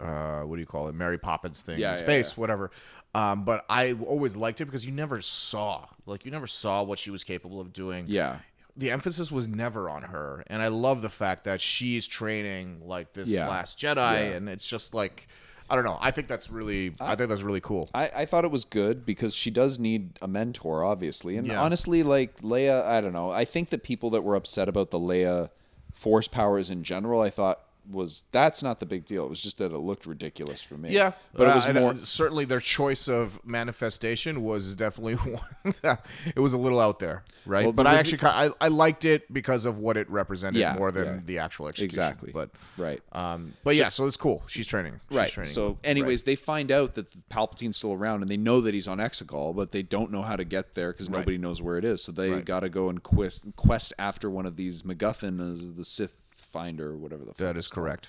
[0.00, 0.94] uh, what do you call it?
[0.94, 2.40] Mary Poppins thing Yeah, in yeah, space, yeah.
[2.40, 2.70] whatever.
[3.16, 7.00] Um, but I always liked it because you never saw, like, you never saw what
[7.00, 8.38] she was capable of doing Yeah,
[8.76, 13.12] the emphasis was never on her and i love the fact that she's training like
[13.12, 15.26] this last jedi and it's just like
[15.68, 18.44] i don't know i think that's really i, think that's really cool I, I thought
[18.44, 21.36] it was good because she does need a mentor, obviously.
[21.36, 23.30] And honestly, like Leia, I don't know.
[23.30, 25.50] I think that people that were upset about the Leia
[25.98, 29.24] force powers in general, I thought was that's not the big deal.
[29.24, 30.90] It was just that it looked ridiculous for me.
[30.90, 31.94] Yeah, but uh, it was and, uh, more.
[31.94, 35.14] certainly their choice of manifestation was definitely
[35.64, 37.64] one that it was a little out there, right?
[37.64, 40.90] Well, but I actually I, I liked it because of what it represented Yeah, more
[40.92, 41.20] than yeah.
[41.24, 41.86] the actual execution.
[41.86, 42.32] Exactly.
[42.32, 43.02] But Right.
[43.12, 44.42] um, but yeah, so it's cool.
[44.46, 45.00] She's training.
[45.08, 45.30] She's Right.
[45.30, 45.52] Training.
[45.52, 48.98] So, anyways, they find out that Palpatine's still around, and they know that he's on
[48.98, 52.02] Exegol, but they don't know how to get there because nobody knows where it is.
[52.02, 52.44] So they Right.
[52.44, 56.16] got to go and quest quest after one of these MacGuffin, the Sith
[56.52, 57.28] finder, or whatever the.
[57.32, 57.86] fuck that is called.
[57.86, 58.08] correct.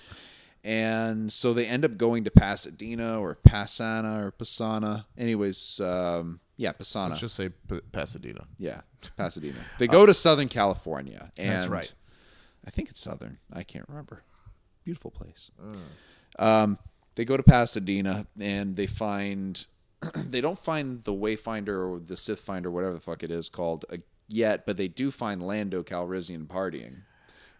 [0.62, 5.06] And so they end up going to Pasadena or Pasaana or Pasaana.
[5.16, 7.10] Anyways, um, yeah, Pasaana.
[7.10, 8.44] Let's just say P- Pasadena.
[8.58, 8.82] Yeah,
[9.16, 9.58] Pasadena.
[9.78, 11.92] They go to Southern California, and That's right.
[12.66, 13.38] I think it's Southern.
[13.52, 14.22] I can't remember.
[14.84, 15.50] Beautiful place.
[16.38, 16.78] Um,
[17.14, 19.66] they go to Pasadena, and they find
[20.16, 23.86] they don't find the Wayfinder or the Sith Finder, whatever the fuck it is called,
[23.90, 23.96] uh,
[24.28, 27.02] yet, but they do find Lando Calrissian partying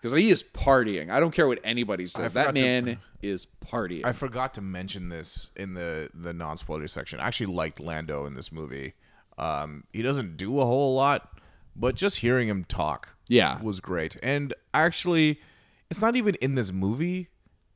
[0.01, 1.11] because he is partying.
[1.11, 2.33] I don't care what anybody says.
[2.33, 4.05] That forgot to- man is partying.
[4.05, 7.21] I forgot to mention this in the the non spoiler section.
[7.21, 8.95] I actually liked Lando in this movie.
[9.39, 11.31] Um, he doesn't do a whole lot,
[11.77, 13.61] but just hearing him talk, Yeah.
[13.63, 14.17] was great.
[14.23, 15.41] And actually,
[15.91, 17.29] it's not even in this movie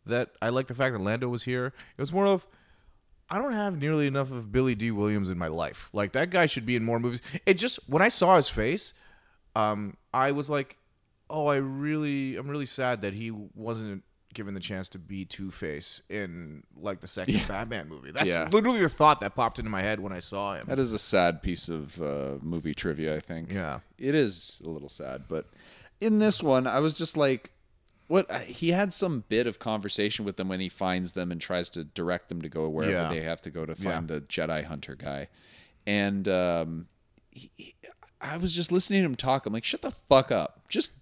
[0.06, 1.66] that I like the fact that Lando was here.
[1.96, 2.46] It was more of
[3.30, 5.88] I don't have nearly enough of Billy Dee Williams in my life.
[5.94, 7.22] Like that guy should be in more movies.
[7.46, 8.92] It just when I saw his face,
[9.56, 10.76] um, I was like,
[11.34, 15.50] oh, I really, I'm really sad that he wasn't given the chance to be Two
[15.50, 18.10] Face in like the second Batman movie.
[18.12, 18.48] That's Yeah.
[18.50, 20.64] literally the thought that popped into my head when I saw him.
[20.68, 23.52] that is a sad piece of uh, movie trivia, I think.
[23.52, 23.80] Yeah.
[23.98, 25.46] it is a little sad, but
[26.00, 27.52] in this one, I was just like,
[28.08, 28.30] what?
[28.42, 31.84] He had some bit of conversation with them when he finds them and tries to
[31.84, 33.08] direct them to go wherever Yeah.
[33.08, 34.16] they have to go to find Yeah.
[34.16, 35.28] the Jedi Hunter guy,
[35.86, 36.86] and um,
[37.30, 37.74] he, he-
[38.20, 39.44] I was just listening to him talk.
[39.46, 40.92] I'm like, shut the fuck up, just.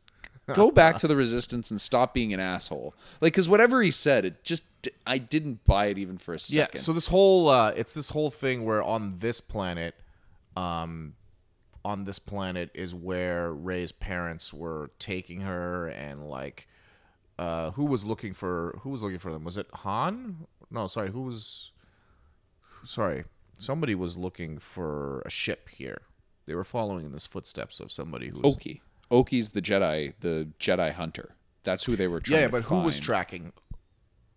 [0.54, 2.94] Go back to the resistance and stop being an asshole.
[3.20, 4.64] Like, because whatever he said, it just
[5.06, 6.74] I didn't buy it even for a second.
[6.74, 9.94] Yeah, so this whole uh it's this whole thing where on this planet
[10.56, 11.14] um
[11.84, 16.66] on this planet is where Rey's parents were taking her and like
[17.38, 19.44] uh who was looking for who was looking for them?
[19.44, 20.48] Was it Han?
[20.70, 21.70] No, sorry, who was
[22.82, 23.24] sorry.
[23.58, 26.02] Somebody was looking for a ship here.
[26.46, 28.80] They were following in the footsteps of somebody who was Ochi.
[29.12, 31.34] Ochi's the Jedi, the Jedi Hunter.
[31.64, 33.52] That's who they were trying Yeah, but who was tracking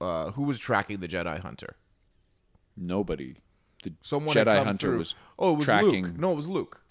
[0.01, 1.77] uh who was tracking the Jedi Hunter?
[2.77, 3.35] Nobody.
[3.83, 4.97] The Someone Jedi Hunter through.
[4.97, 6.05] was Oh, it was tracking.
[6.05, 6.19] Luke.
[6.19, 6.81] No, it was Luke.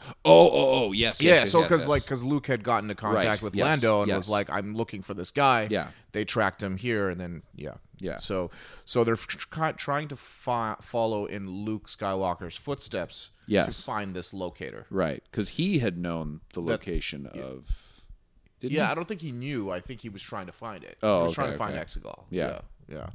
[0.00, 0.50] Oh, oh,
[0.86, 1.22] oh, yes.
[1.22, 1.88] Yeah, yes, yes, so because yes.
[1.88, 4.16] like because Luke had gotten into contact Right, with yes, Lando and yes.
[4.16, 5.90] was like, "I'm looking for this guy." Yeah.
[6.12, 8.18] they tracked him here, and then yeah, Yeah.
[8.18, 8.50] So
[8.84, 13.76] so they're trying to follow in Luke Skywalker's footsteps Yes.
[13.76, 14.86] to find this locator.
[14.90, 17.68] right, because he had known the location of.
[18.60, 18.92] Didn't Yeah, he?
[18.92, 19.70] I don't think he knew.
[19.70, 20.96] I think he was trying to find it.
[21.02, 21.84] Oh, he was okay, trying to find okay.
[21.84, 22.24] Exegol.
[22.30, 22.60] Yeah.
[22.88, 23.06] yeah, yeah.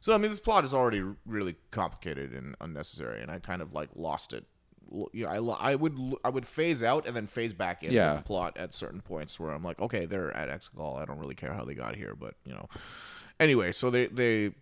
[0.00, 3.72] So I mean, this plot is already really complicated and unnecessary, and I kind of
[3.74, 4.44] like lost it.
[4.92, 7.92] L- Yeah, I, lo- I would I would phase out and then phase back in
[7.92, 8.14] Yeah.
[8.14, 10.96] the plot at certain points where I'm like, okay, they're at Exegol.
[10.98, 12.68] I don't really care how they got here, but you know.
[13.40, 14.52] Anyway, so they they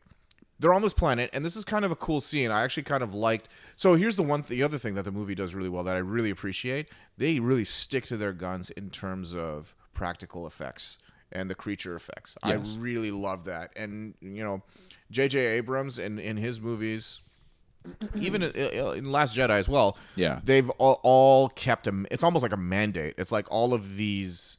[0.61, 2.51] they're on this planet, and this is kind of a cool scene.
[2.51, 3.49] I actually kind of liked.
[3.77, 6.01] So here's the one, the other thing that the movie does really well that I
[6.01, 6.89] really appreciate.
[7.19, 10.99] They really stick to their guns in terms of practical effects
[11.33, 12.37] and the creature effects.
[12.47, 12.77] Yes.
[12.77, 14.63] I really love that, and you know,
[15.11, 15.39] J.J.
[15.39, 17.21] Abrams in in his movies.
[18.17, 20.41] Even in, in Last Jedi as well, Yeah.
[20.45, 22.05] they've all, all kept a.
[22.11, 23.15] It's almost like a mandate.
[23.19, 24.57] It's like all of these,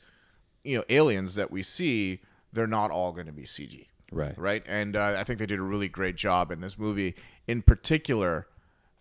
[0.64, 2.22] you know, aliens that we see,
[2.54, 4.38] they're not all going to be CG Right.
[4.38, 4.64] right?
[4.68, 7.16] And uh, I think they did a really great job in this movie.
[7.48, 8.48] In particular,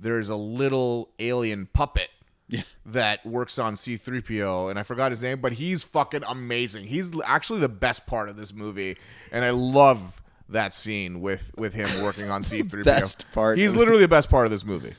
[0.01, 2.09] there's a little alien puppet
[2.49, 2.63] yeah.
[2.87, 6.85] that works on C3PO, and I forgot his name, but he's fucking amazing.
[6.85, 8.97] He's actually the best part of this movie,
[9.33, 12.85] and I love that scene with with him working on C3PO.
[12.85, 14.95] Best part He's literally the best part of this movie.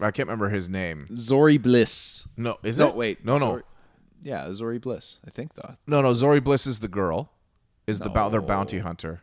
[0.00, 1.06] I can't remember his name.
[1.14, 2.26] Zori Bliss.
[2.36, 2.94] No, is No, it?
[2.96, 3.24] wait.
[3.24, 3.62] No, no, Zori-
[4.22, 5.18] Yeah, Zori Bliss.
[5.26, 5.76] I think though.
[5.86, 6.14] no, no.
[6.14, 7.30] Zori Bliss is the girl.
[7.86, 9.22] Is the bou- their bounty hunter?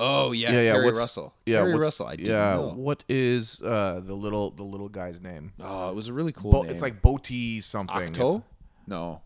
[0.00, 0.72] Oh yeah, yeah, yeah.
[0.74, 1.34] Keri what's, Russell.
[1.44, 2.06] Yeah, Keri Russell.
[2.06, 2.54] I didn't yeah.
[2.56, 2.72] know.
[2.76, 5.52] What is uh, the little the little guy's name?
[5.60, 6.70] Oh, it was a really cool Bo- name.
[6.70, 7.96] it's like Boti something.
[8.10, 8.28] Octo.
[8.36, 8.42] It's-
[8.86, 9.22] No,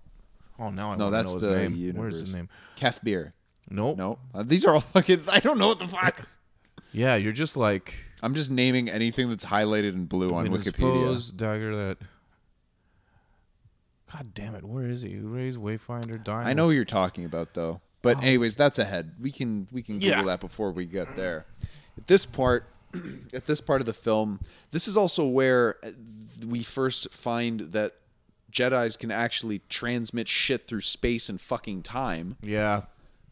[0.59, 1.75] oh, now I no, that's know his the name.
[1.77, 2.01] universe.
[2.01, 2.49] Where's his name?
[2.77, 3.35] Keth Beer.
[3.73, 3.97] Nope.
[3.97, 5.25] No, uh, these are all fucking.
[5.29, 6.23] I don't know what the fuck.
[6.95, 11.35] Yeah, you're just like I'm just naming anything that's highlighted in blue on Wikipedia.
[11.35, 11.97] dagger that.
[14.13, 14.63] God damn it!
[14.65, 15.17] Where is he?
[15.17, 16.47] Rey's Wayfinder dying.
[16.47, 17.81] I know who you're talking about though.
[18.03, 19.13] But anyways, that's ahead.
[19.21, 20.23] We can we can Google Yeah.
[20.25, 21.47] that before we get there.
[21.97, 22.67] At this part,
[23.33, 25.93] at this part of the film, this is also where uh,
[26.47, 27.93] we first find that
[28.53, 32.37] Jedi's can actually transmit shit through space and fucking time.
[32.43, 32.83] Yeah.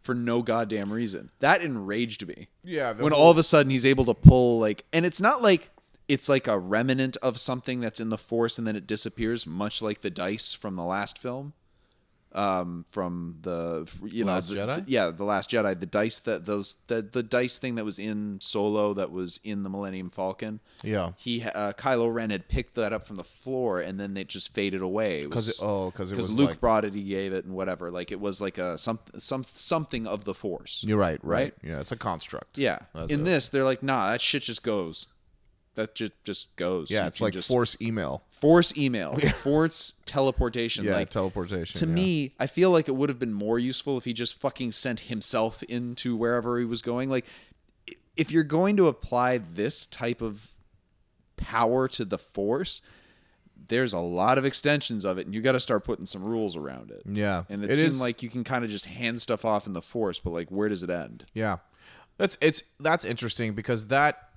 [0.03, 1.31] For no goddamn reason.
[1.41, 2.49] That enraged me.
[2.65, 5.43] Yeah, when whole- all of a sudden he's able to pull like, and it's not
[5.43, 5.71] like
[6.09, 9.81] it's like a remnant of something that's in the Force and then it disappears, much
[9.81, 11.53] like the dice from the last film.
[12.33, 14.85] Um, from the you know, Last the- Jedi?
[14.87, 17.99] the- yeah, the Last Jedi, the dice that those the the dice thing that was
[17.99, 20.61] in Solo that was in the Millennium Falcon.
[20.85, 21.11] Yeah.
[21.17, 24.55] he uh, Kylo Ren had picked that up from the floor and then it just
[24.55, 25.19] faded away.
[25.23, 27.45] It 'Cause was- it- oh, 'cause it was Luke like- brought it, he gave it,
[27.47, 27.91] and whatever.
[27.91, 30.85] Like it was like a some some something of the Force.
[30.87, 31.43] You're right, right.
[31.43, 31.55] Right?
[31.65, 32.59] Yeah, it's a construct.
[32.59, 32.79] Yeah.
[32.95, 35.09] That's In a- this, they're like, nah, that shit just goes.
[35.75, 36.91] That just just goes.
[36.91, 38.23] Yeah, You it's like just force email.
[38.41, 40.85] Force email, force teleportation.
[40.85, 41.79] Yeah, like teleportation.
[41.79, 41.93] to yeah.
[41.93, 45.01] me, I feel like it would have been more useful if he just fucking sent
[45.01, 47.11] himself into wherever he was going.
[47.11, 47.27] Like,
[48.17, 50.53] if you're going to apply this type of
[51.37, 52.83] power to the force,
[53.69, 56.57] there's a lot of extensions of it, and you got to start putting some rules
[56.57, 57.03] around it.
[57.07, 59.75] Yeah, and it, it seems like you can kind of just hand stuff off in
[59.75, 61.27] the force, but like, where does it end?
[61.35, 61.59] Yeah,
[62.17, 64.30] that's it's that's interesting because that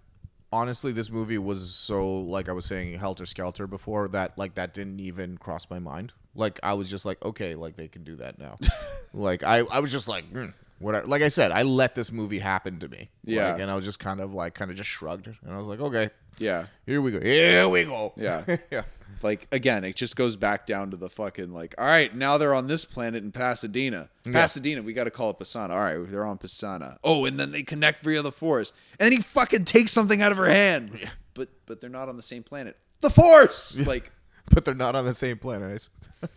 [0.54, 4.74] honestly, this movie was so like I was saying helter skelter before that like that
[4.74, 6.14] didn't even cross my mind.
[6.36, 8.58] Like I was just like, okay, like they can do that now.
[9.14, 10.32] like I I was just like.
[10.32, 10.54] Mm.
[10.84, 11.08] Whatever.
[11.08, 13.10] Like I said, I let this movie happen to me.
[13.24, 13.52] Yeah.
[13.52, 15.68] Like, and I was just kind of like, kind of just shrugged, and I was
[15.68, 18.14] like, okay, Yeah, here we go, here we go.
[18.18, 18.58] Yeah.
[18.72, 18.84] yeah.
[19.22, 22.54] like again, it just goes back down to the fucking like, all right, now they're
[22.54, 24.10] on this planet in Pasadena.
[24.30, 25.70] Pasadena, we got to call it Pasaana.
[25.70, 26.98] All right, they're on Pasaana.
[27.04, 30.32] Oh, and then they connect via the Force, and then he fucking takes something out
[30.32, 30.98] of her hand.
[31.00, 31.10] Yeah.
[31.34, 32.78] But but they're not on the same planet.
[33.00, 34.12] The Force, like
[34.52, 35.90] But they're not on the same planet.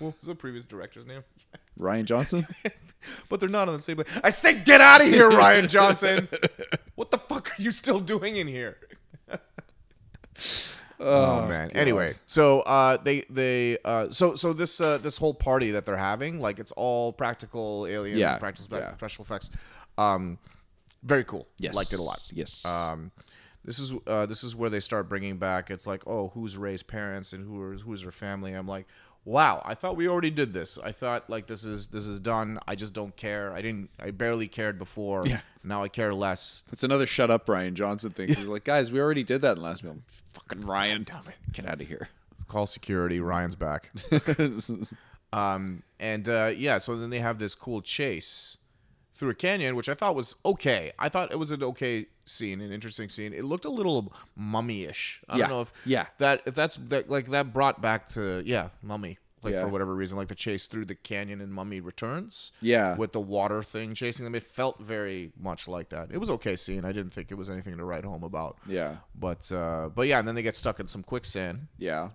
[0.00, 1.22] What was the previous director's name?
[1.78, 2.46] Rian Johnson.
[3.28, 4.20] but they're not on the same planet.
[4.24, 6.28] I say, get out of here, Rian Johnson.
[6.94, 8.78] what the fuck are you still doing in here?
[11.00, 11.70] oh, man.
[11.74, 15.96] Anyway, so uh, they they uh, so so this uh, this whole party that they're
[15.96, 18.94] having, like it's all practical aliens, Yeah, practical spe- yeah.
[18.96, 19.50] special effects.
[19.98, 20.38] Um,
[21.02, 21.46] very cool.
[21.58, 22.30] Yes, liked it a lot.
[22.32, 22.64] Yes.
[22.64, 23.10] Um,
[23.64, 25.70] this is uh, this is where they start bringing back.
[25.70, 28.52] It's like, oh, who's Rey's parents and who are who's her family?
[28.52, 28.86] I'm like,
[29.24, 30.78] wow, I thought we already did this.
[30.82, 32.58] I thought like this is this is done.
[32.66, 33.52] I just don't care.
[33.52, 33.90] I didn't.
[34.00, 35.26] I barely cared before.
[35.26, 35.40] Yeah.
[35.62, 36.62] Now I care less.
[36.72, 38.28] It's another shut up Rian Johnson thing.
[38.28, 39.96] He's like, guys, we already did that in last meal.
[40.34, 41.06] Fucking Rian,
[41.52, 42.08] get out of here.
[42.48, 43.18] Call security.
[43.18, 43.90] Rian's back.
[45.34, 48.58] Um, and uh, yeah, so then they have this cool chase
[49.14, 50.92] through a canyon, which I thought was okay.
[50.98, 53.32] I thought it was an okay scene, an interesting scene.
[53.32, 55.22] It looked a little mummy-ish.
[55.28, 55.40] I Yeah.
[55.42, 56.06] don't know if Yeah.
[56.18, 59.60] that if that's that like that brought back to yeah mummy like Yeah.
[59.62, 62.96] for whatever reason like the chase through the canyon and mummy returns Yeah.
[62.96, 66.56] with the water thing chasing them it felt very much like that it was okay
[66.56, 68.96] scene i didn't think it was anything to write home about Yeah.
[69.14, 72.08] but uh but yeah and then they get stuck in some quicksand Yeah.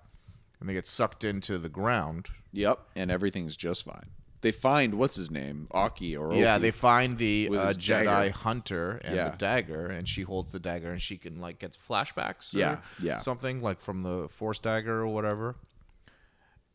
[0.60, 2.80] and they get sucked into the ground Yep.
[2.96, 4.10] And everything's just fine.
[4.42, 6.62] They find what's his name, Aki or Yeah, Ochi.
[6.62, 8.32] they find the With uh, his Jedi dagger.
[8.34, 9.30] hunter and Yeah.
[9.32, 12.54] the dagger, and she holds the dagger, and she can like gets flashbacks.
[12.56, 13.18] Or Yeah, yeah.
[13.18, 15.56] something like from the Force dagger or whatever.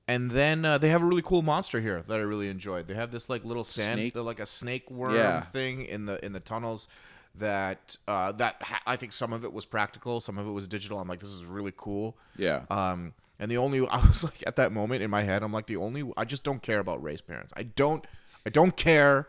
[0.06, 2.86] And then uh, they have a really cool monster here that I really enjoyed.
[2.88, 4.12] They have this like little sand, Snake?
[4.14, 5.40] they're like a snake worm Yeah.
[5.40, 6.88] thing in the in the tunnels.
[7.36, 10.68] That uh, that ha- I think some of it was practical, some of it was
[10.68, 11.00] digital.
[11.00, 12.16] I'm like, this is really cool.
[12.36, 12.64] Yeah.
[12.70, 15.66] Um, and the only I was like at that moment in my head, I'm like
[15.66, 17.52] the only I just don't care about Rey's parents.
[17.56, 18.04] I don't
[18.46, 19.28] I don't care.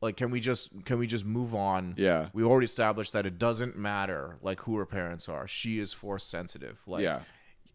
[0.00, 1.94] Like, can we just can we just move on?
[1.96, 2.28] Yeah.
[2.32, 5.46] We already established that it doesn't matter like who her parents are.
[5.46, 6.80] She is force sensitive.
[6.86, 7.20] Like Yeah.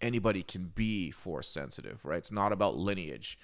[0.02, 2.18] anybody can be force sensitive, right?
[2.18, 3.40] It's not about lineage.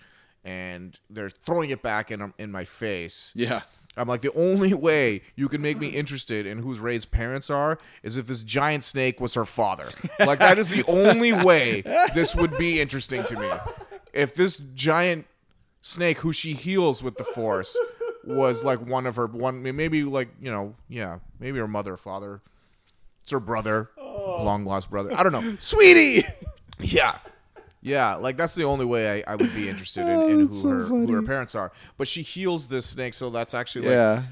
[0.46, 3.32] And they're throwing it back in um, in my face.
[3.36, 3.62] yeah.
[3.96, 7.78] I'm like, the only way you can make me interested in whose Rey's parents are
[8.02, 9.90] is if this giant snake was her father.
[10.20, 11.82] Like, that is the only way
[12.14, 13.50] this would be interesting to me.
[14.14, 15.28] If this giant
[15.82, 17.78] snake who she heals with the Force
[18.24, 22.42] was like one of her, one, maybe like, you know, yeah, maybe her mother, father.
[23.22, 24.44] It's her brother, oh.
[24.44, 25.14] long lost brother.
[25.16, 25.56] I don't know.
[25.60, 26.28] Sweetie.
[26.80, 27.20] Yeah.
[27.84, 30.84] Yeah, like that's the only way I, I would be interested in, in who her
[30.86, 31.72] who her parents are.
[31.98, 34.24] But she heals this snake, so that's actually like Yeah.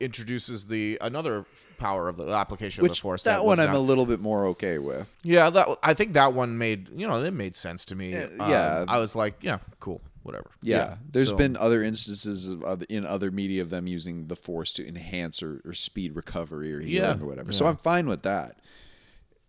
[0.00, 1.44] introduces the another
[1.78, 3.24] power of the application of the force.
[3.24, 5.14] that was one I'm a little bit more okay with.
[5.22, 5.50] yeah.
[5.50, 8.16] That I think that one made you know it made sense to me.
[8.16, 8.84] Um, yeah.
[8.88, 10.50] I was like, yeah, cool, whatever.
[10.62, 14.36] Yeah, there's so- been other instances of other, in other media of them using the
[14.36, 17.52] force to enhance or, or speed recovery or healing Yeah, or whatever.
[17.52, 17.66] So.
[17.66, 18.58] I'm fine with that.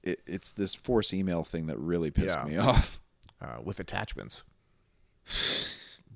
[0.03, 2.43] It, it's this force email thing that really pissed Yeah.
[2.45, 2.99] me off.
[3.41, 4.43] Uh, with attachments.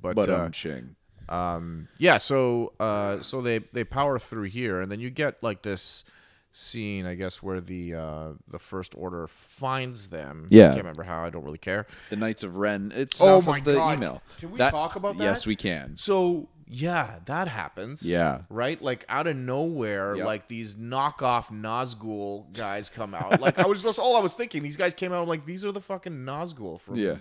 [0.01, 0.95] But, But uh, um, Ching.
[1.29, 5.61] um yeah so uh so they they power through here and then you get like
[5.61, 6.03] this
[6.53, 10.65] scene i guess where the uh the first order finds them Yeah.
[10.65, 12.91] i can't remember how i don't really care The Knights of Ren.
[12.95, 13.93] It's Oh my the God.
[13.97, 14.21] email.
[14.39, 15.23] Can we talk about that?
[15.23, 15.95] Yes, we can.
[15.97, 18.01] so yeah, that happens.
[18.03, 18.43] Yeah.
[18.49, 18.81] Right?
[18.81, 20.25] Like out of nowhere, Yep.
[20.25, 23.41] like these knockoff Nazgul guys come out.
[23.41, 24.63] like I was that's all I was thinking.
[24.63, 27.17] These guys came out I'm like these are the fucking Nazgul from Yeah.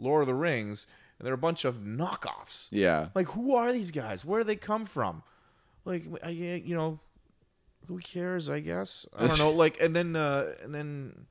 [0.00, 0.88] Lord of the Rings,
[1.18, 2.68] and they're a bunch of knockoffs.
[2.72, 3.08] Yeah.
[3.14, 4.24] Like who are these guys?
[4.24, 5.22] Where do they come from?
[5.84, 6.98] Like I, you know,
[7.86, 8.48] who cares?
[8.50, 9.50] I guess I don't know.
[9.52, 11.26] Like and then uh and then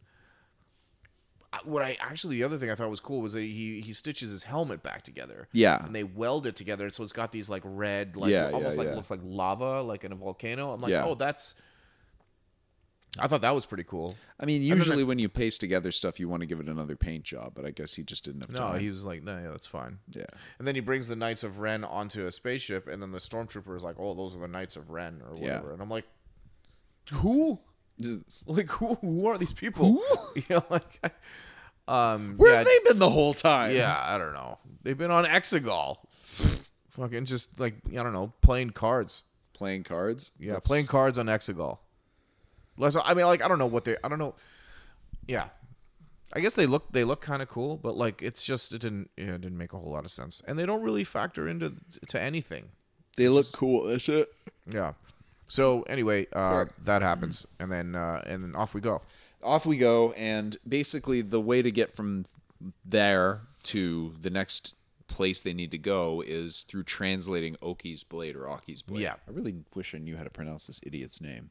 [1.64, 4.32] what I actually the other thing I thought was cool was that he he stitches
[4.32, 5.48] his helmet back together.
[5.54, 5.84] Yeah.
[5.86, 8.80] and they weld it together, so it's got these like red, like Yeah, almost yeah,
[8.80, 8.96] like yeah.
[8.96, 10.72] looks like lava, like in a volcano.
[10.74, 11.56] I'm like, oh, that's.
[13.20, 14.16] I thought that was pretty cool.
[14.40, 17.24] I mean, usually when you paste together stuff, you want to give it another paint
[17.24, 18.80] job, but I guess he just didn't have No, time.
[18.80, 19.98] he was like, no, yeah, that's fine.
[20.12, 20.26] yeah.
[20.60, 23.76] And then he brings the Knights of Ren onto a spaceship, and then the stormtrooper
[23.76, 25.72] is like, "Oh, those are the Knights of Ren," or whatever.
[25.74, 26.06] And I'm like,
[27.14, 27.60] "Who?
[28.46, 28.96] Like, who?
[28.96, 30.02] Who are these people?
[30.36, 31.02] you know, like,
[31.88, 33.76] um, Where yeah, have they been the whole time?
[33.76, 34.60] yeah, I don't know.
[34.84, 35.98] They've been on Exegol,
[36.92, 39.24] fucking just like I don't know, playing cards.
[39.54, 40.32] Playing cards?
[40.40, 41.80] Yeah, That's- playing cards on Exegol.
[42.80, 43.98] I mean, like, I don't know what they.
[44.04, 44.36] I don't know.
[45.28, 45.48] Yeah,
[46.34, 49.10] I guess they look they look kind of cool, but like, it's just it didn't
[49.18, 51.74] yeah, it didn't make a whole lot of sense, and they don't really factor into
[52.10, 52.70] to anything.
[53.16, 53.86] They look cool.
[53.86, 54.28] That's it.
[54.72, 54.94] Yeah.
[55.48, 59.02] So anyway, uh, that happens, and then uh, and then off we go.
[59.44, 62.26] Off we go, and basically the way to get from
[62.84, 64.76] there to the next
[65.08, 69.02] place they need to go is through translating Ochi's blade or Aki's blade.
[69.02, 69.16] Yeah.
[69.28, 71.50] I really wish I knew how to pronounce this idiot's name.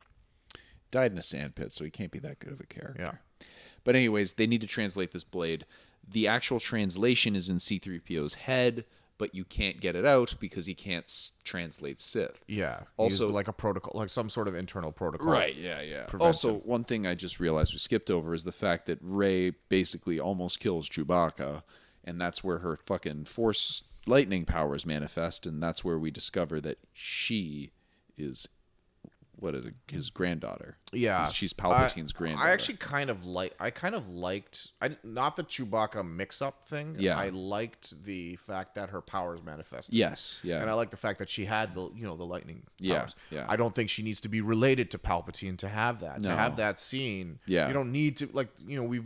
[0.91, 3.03] Died in a sandpit, so he can't be that good of a character.
[3.03, 3.47] Yeah.
[3.85, 5.65] But anyways, they need to translate this blade.
[6.09, 8.85] The actual translation is in C3PO's head,
[9.19, 12.41] but you can't get it out because he can't s- translate Sith.
[12.47, 12.81] Yeah.
[12.97, 15.29] Also- like a protocol, like some sort of internal protocol.
[15.33, 16.07] Right, yeah, yeah.
[16.21, 20.21] Also, one thing I just realized we skipped over is the fact that Rey basically
[20.21, 21.63] almost kills Chewbacca,
[22.05, 26.79] and that's where her fucking force lightning powers manifest, and that's where we discover that
[26.93, 27.73] she
[28.17, 28.49] is
[29.39, 30.77] what is it, his granddaughter.
[30.93, 31.29] Yeah.
[31.29, 32.49] She's Palpatine's I- granddaughter.
[32.49, 33.55] I actually kind of like.
[33.61, 34.73] I kind of liked.
[34.81, 36.97] I not the Chewbacca mix-up thing.
[36.99, 37.19] Yeah.
[37.19, 39.95] I liked the fact that her powers manifested.
[39.95, 40.61] Yes, yeah.
[40.61, 43.15] And I like the fact that she had the you know the lightning Yeah, powers.
[43.31, 43.45] yeah.
[43.49, 46.23] I don't think she needs to be related to Palpatine to have that.
[46.23, 47.39] To have that scene.
[47.47, 47.69] Yeah.
[47.69, 49.05] You don't need to like you know we've.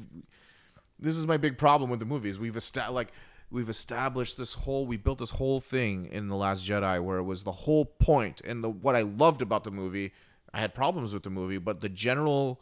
[1.03, 2.39] This is my big problem with the movies.
[2.39, 3.13] We've established like
[3.51, 7.25] we've established this whole we built this whole thing in the Last Jedi where it
[7.25, 10.13] was the whole point and the what I loved about the movie.
[10.53, 12.61] I had problems with the movie, but the general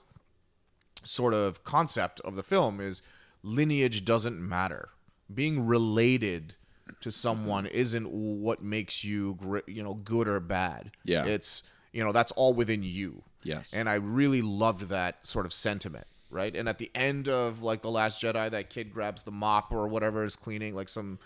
[1.04, 3.02] sort of concept of the film is
[3.42, 4.90] lineage doesn't matter.
[5.32, 6.54] Being related
[7.00, 10.92] to someone isn't what makes you you know good or bad.
[11.04, 11.24] Yeah.
[11.26, 13.22] It's you know that's all within you.
[13.44, 13.72] Yes.
[13.72, 16.54] And I really loved that sort of sentiment, right?
[16.54, 19.88] And at the end of like the last Jedi that kid grabs the mop or
[19.88, 21.18] whatever is cleaning like some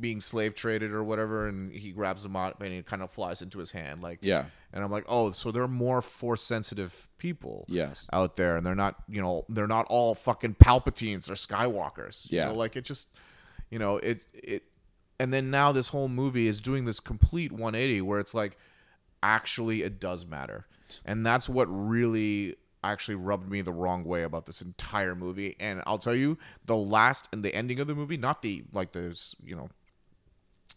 [0.00, 3.42] being slave traded or whatever and he grabs the mop and it kind of flies
[3.42, 4.46] into his hand like Yeah.
[4.72, 8.08] and I'm like, oh, so there are more force sensitive people Yes.
[8.12, 12.28] out there, and they're not, you know, they're not all fucking Palpatines or Skywalkers.
[12.30, 12.46] You Yeah.
[12.46, 13.10] know, like it just,
[13.70, 14.64] you know, it it,
[15.20, 18.56] and then now this whole movie is doing this complete 180 where it's like,
[19.22, 20.66] actually, it does matter,
[21.04, 22.56] and that's what really
[22.92, 25.56] actually rubbed me the wrong way about this entire movie.
[25.60, 28.92] And I'll tell you, the last and the ending of the movie, not the like
[28.92, 29.68] there's, you know,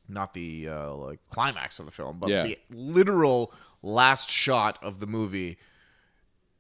[0.10, 2.44] not the uh, like climax of the film, but Yeah.
[2.44, 5.58] the literal last shot of the movie.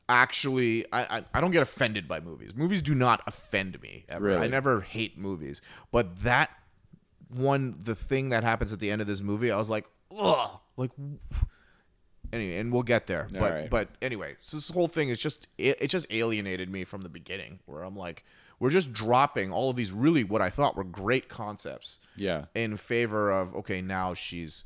[0.10, 2.56] Actually, I, I I don't get offended by movies.
[2.56, 4.06] Movies do not offend me.
[4.08, 4.26] Ever.
[4.26, 4.46] Really?
[4.46, 6.50] I never hate movies, but that
[7.30, 9.86] one, the thing that happens at the end of this movie, I was like,
[10.18, 10.92] ugh, like.
[12.34, 13.28] Anyway, and we'll get there.
[13.34, 13.70] All but right.
[13.70, 17.10] but anyway, so this whole thing is just it, it just alienated me from the
[17.10, 17.60] beginning.
[17.66, 18.26] Where I'm like,
[18.60, 22.46] we're just dropping all of these really what I thought were great concepts Yeah.
[22.56, 24.66] in favor of okay now she's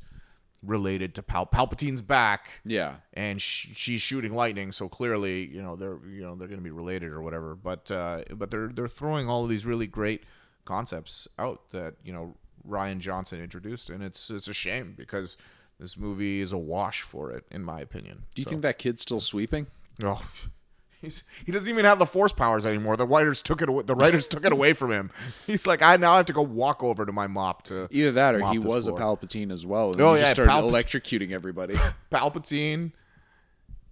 [0.62, 2.96] related to Pal Palpatine's back Yeah.
[3.14, 6.64] and sh- she's shooting lightning so clearly you know they're you know they're going to
[6.64, 10.22] be related or whatever but uh but they're they're throwing all of these really great
[10.64, 12.36] concepts out that you know
[12.68, 15.36] Rian Johnson introduced and it's it's a shame because
[15.82, 18.78] this movie is a wash for it in my opinion Do you So- think that
[18.78, 19.66] kid's still sweeping?
[20.02, 20.24] Oh,
[21.02, 22.96] he's he doesn't even have the force powers anymore.
[22.96, 23.68] The writers took it.
[23.68, 25.10] Away, the writers took it away from him.
[25.46, 28.34] He's like, I now have to go walk over to my mop to Either that
[28.36, 29.90] or he was floor." a Palpatine as well.
[29.92, 31.74] And Oh, he just yeah, started Palpat- electrocuting everybody.
[32.12, 32.92] Palpatine.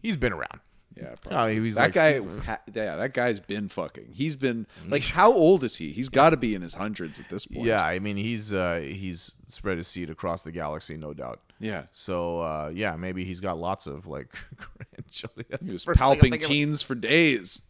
[0.02, 0.60] He's been around.
[0.96, 2.18] Yeah, Oh, he was that like- guy.
[2.44, 4.08] Ha, yeah, that guy's been fucking.
[4.12, 5.92] He's been like, how old is he?
[5.92, 7.64] He's got to be in his hundreds at this point.
[7.64, 11.40] Yeah, I mean he's uh, he's spread his seed across the galaxy, no doubt.
[11.60, 11.84] yeah.
[11.92, 15.46] So uh, yeah, maybe he's got lots of like grandchildren.
[15.64, 17.62] He was First palping thinking of- teens for days,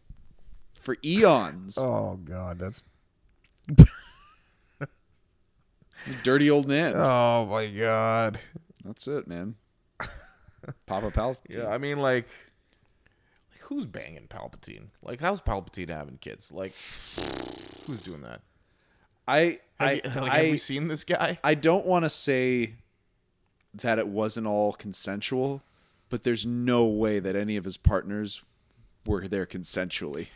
[0.79, 1.77] for eons.
[1.77, 2.83] Oh god, that's
[6.23, 6.93] Dirty old man.
[6.95, 8.39] oh my god.
[8.83, 9.55] That's it, man.
[10.85, 11.37] Papa Palpatine.
[11.57, 12.27] Yeah, I mean, like, like
[13.71, 14.87] who's banging Palpatine?
[15.01, 16.51] Like, how's Palpatine having kids?
[16.51, 16.73] Like,
[17.87, 18.41] who's doing that?
[19.25, 21.39] I Have, I you- like, I, have we seen this guy?
[21.41, 22.73] I don't want to say
[23.73, 25.63] that it wasn't all consensual,
[26.09, 28.43] but there's no way that any of his partners
[29.05, 30.27] were there consensually.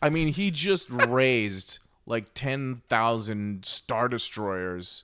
[0.00, 5.02] I mean, he just raised like ten thousand star destroyers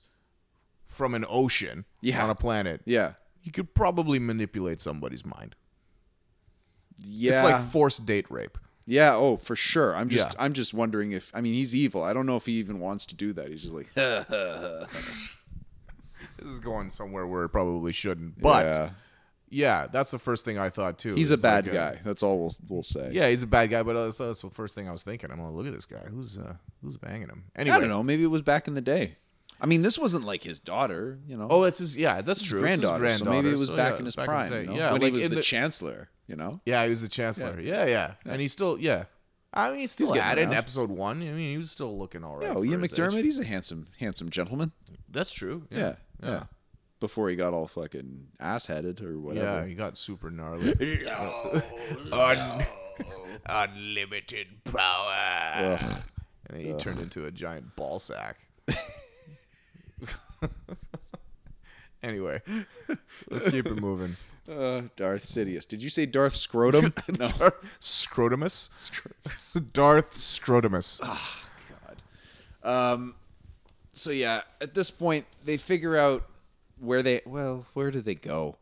[0.85, 2.23] from an ocean Yeah.
[2.23, 2.81] on a planet.
[2.85, 3.13] Yeah.
[3.43, 5.55] You could probably manipulate somebody's mind.
[7.05, 7.31] Yeah.
[7.31, 8.57] It's like forced date rape.
[8.85, 9.95] yeah, oh, for sure.
[9.95, 10.43] I'm just Yeah.
[10.43, 12.03] I'm just wondering if I mean, he's evil.
[12.03, 13.49] I don't know if he even wants to do that.
[13.49, 13.93] He's just like
[16.37, 18.39] This is going somewhere where it probably shouldn't.
[18.41, 18.89] But Yeah.
[19.49, 21.15] yeah, that's the first thing I thought too.
[21.15, 21.99] he's a bad like guy.
[22.03, 23.09] That's all we'll we'll say.
[23.11, 25.31] Yeah, he's a bad guy, but uh, that's, that's the first thing I was thinking.
[25.31, 26.03] I'm like, look at this guy.
[26.09, 27.43] Who's uh, who's banging him?
[27.55, 28.03] Anyway, I don't know.
[28.03, 29.17] Maybe it was back in the day.
[29.61, 31.47] I mean, this wasn't like his daughter, you know.
[31.49, 31.97] Oh, it's his.
[31.97, 32.63] Yeah, that's his true.
[32.63, 33.11] It's his granddaughter.
[33.11, 34.49] So maybe it was so, back yeah, in his back prime.
[34.49, 34.75] the you know?
[34.75, 36.09] Yeah, when like he was in the, chancellor.
[36.27, 36.61] You know.
[36.65, 37.59] Yeah, he was the chancellor.
[37.59, 39.05] Yeah, yeah, and he's still yeah.
[39.53, 41.21] I mean, he's still at it in episode one.
[41.21, 42.43] I mean, he was still looking all right.
[42.43, 43.17] Yeah, Ian McDiarmid.
[43.17, 43.23] age.
[43.23, 44.71] He's a handsome, handsome gentleman.
[45.09, 45.65] That's true.
[45.71, 46.43] Yeah, Yeah, yeah.
[46.99, 49.61] Before he got all fucking ass headed or whatever.
[49.61, 49.65] yeah.
[49.65, 50.73] he got super gnarly.
[52.11, 52.65] Un-
[53.47, 55.79] unlimited power.
[55.79, 56.01] Ugh.
[56.49, 58.37] And then he turned into a giant ball sack.
[62.03, 62.41] anyway,
[63.29, 64.15] let's keep it moving.
[64.49, 65.67] Uh, Darth Sidious.
[65.67, 66.85] Did you say Darth Scrotum?
[67.19, 67.27] no.
[67.79, 68.71] Scrotumus?
[69.73, 70.99] Darth Scrotumus.
[71.03, 71.43] Oh,
[72.63, 72.67] God.
[72.67, 73.15] Um,
[73.93, 76.25] so yeah, at this point they figure out
[76.79, 78.57] where they well, where do they go?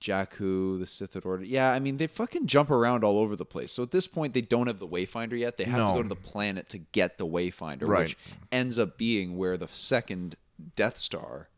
[0.00, 1.44] Jakku, the Sith Order.
[1.44, 3.72] Yeah, I mean they fucking jump around all over the place.
[3.72, 5.58] So at this point they don't have the Wayfinder yet.
[5.58, 8.00] They have to go to the planet to get the Wayfinder, Right.
[8.00, 8.16] which
[8.52, 10.36] ends up being where the second
[10.76, 11.48] Death Star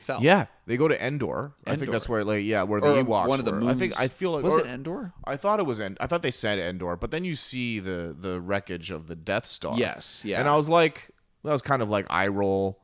[0.00, 0.20] fell.
[0.22, 1.52] Yeah, they go to Endor.
[1.66, 3.60] I think that's where, like, yeah, where the Or Ewoks one of the were.
[3.60, 3.76] moons.
[3.76, 5.12] I think I feel like was or- it Endor?
[5.24, 5.96] I thought it was End.
[6.00, 9.46] I thought they said Endor, but then you see the the wreckage of the Death
[9.46, 9.76] Star.
[9.76, 10.40] Yes, yeah.
[10.40, 11.10] And I was like,
[11.44, 12.78] that was kind of like eye roll,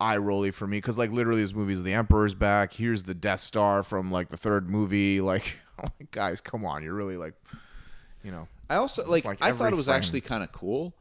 [0.00, 2.72] eye rolly for me because like literally this movie is the Emperor's back.
[2.72, 5.20] Here's the Death Star from like the third movie.
[5.34, 5.58] Like,
[6.12, 7.34] guys, come on, you're really like,
[8.22, 9.24] you know, I also like.
[9.24, 9.96] like I every thought it was frame.
[9.96, 10.94] actually kind of cool.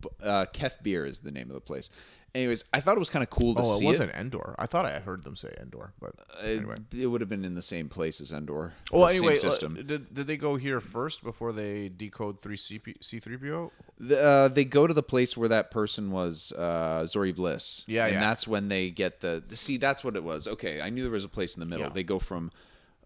[0.00, 1.90] B- Uh, Kef Bir is the name of the place.
[2.34, 4.56] Anyways, I thought it was kind of cool to oh, see it wasn't Endor.
[4.58, 6.78] I thought I heard them say Endor, but It, anyway.
[6.92, 8.72] it would have been in the same place as Endor.
[8.90, 9.74] Well, anyway, uh, system.
[9.74, 13.70] did, did they go here first before they decode three C three PO?
[14.00, 17.84] The, uh, they go to the place where that person was, uh, Zori Bliss.
[17.86, 18.20] Yeah, and yeah.
[18.20, 19.54] that's when they get the, the.
[19.54, 20.48] See, that's what it was.
[20.48, 21.86] Okay, I knew there was a place in the middle.
[21.86, 21.92] Yeah.
[21.92, 22.50] They go from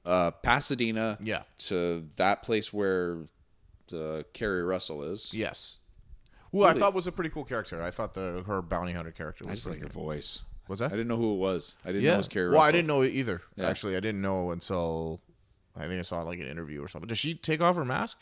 [0.06, 1.42] uh, Pasadena, Yeah.
[1.66, 3.18] to that place where
[3.88, 5.34] the Keri Russell is.
[5.34, 5.78] Yes.
[6.52, 6.80] Who I Really?
[6.80, 7.82] thought was a pretty cool character.
[7.82, 10.42] I thought the her bounty hunter character was I just like her voice.
[10.66, 10.92] What's that?
[10.92, 11.76] I didn't know who it was.
[11.84, 12.14] I didn't know yeah.
[12.14, 13.40] it was Keri well, I didn't know it either.
[13.56, 13.68] Yeah.
[13.68, 15.20] Actually, I didn't know until
[15.76, 17.08] I think I saw like an interview or something.
[17.08, 18.18] Does she take off her mask?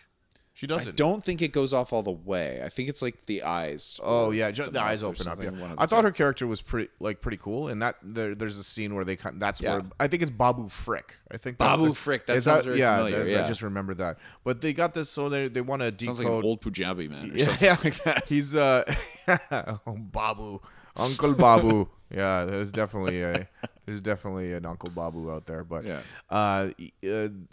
[0.56, 0.92] She doesn't.
[0.92, 2.62] I don't think it goes off all the way.
[2.64, 4.00] I think it's like the eyes.
[4.02, 5.38] Oh yeah, just the eyes open up.
[5.38, 5.44] Yeah.
[5.44, 8.34] something, one of I thought her character was pretty like pretty cool, and that there,
[8.34, 9.38] there's a scene where they cut.
[9.38, 9.72] That's Yeah.
[9.72, 11.14] where I think it's Babu Frick.
[11.30, 13.44] I think that's Babu the- Frick, that sounds very yeah, familiar, yeah.
[13.44, 14.16] I just remember that.
[14.44, 16.16] But they got this, so they they want to decode.
[16.16, 17.76] Sounds like an old Punjabi man or yeah, something yeah.
[17.84, 18.24] like that.
[18.28, 18.90] He's uh,
[19.86, 20.60] oh, Babu,
[20.96, 21.86] Uncle Babu.
[22.10, 23.46] yeah, there's definitely a
[23.84, 25.64] there's definitely an Uncle Babu out there.
[25.64, 26.00] But Yeah.
[26.30, 26.70] uh,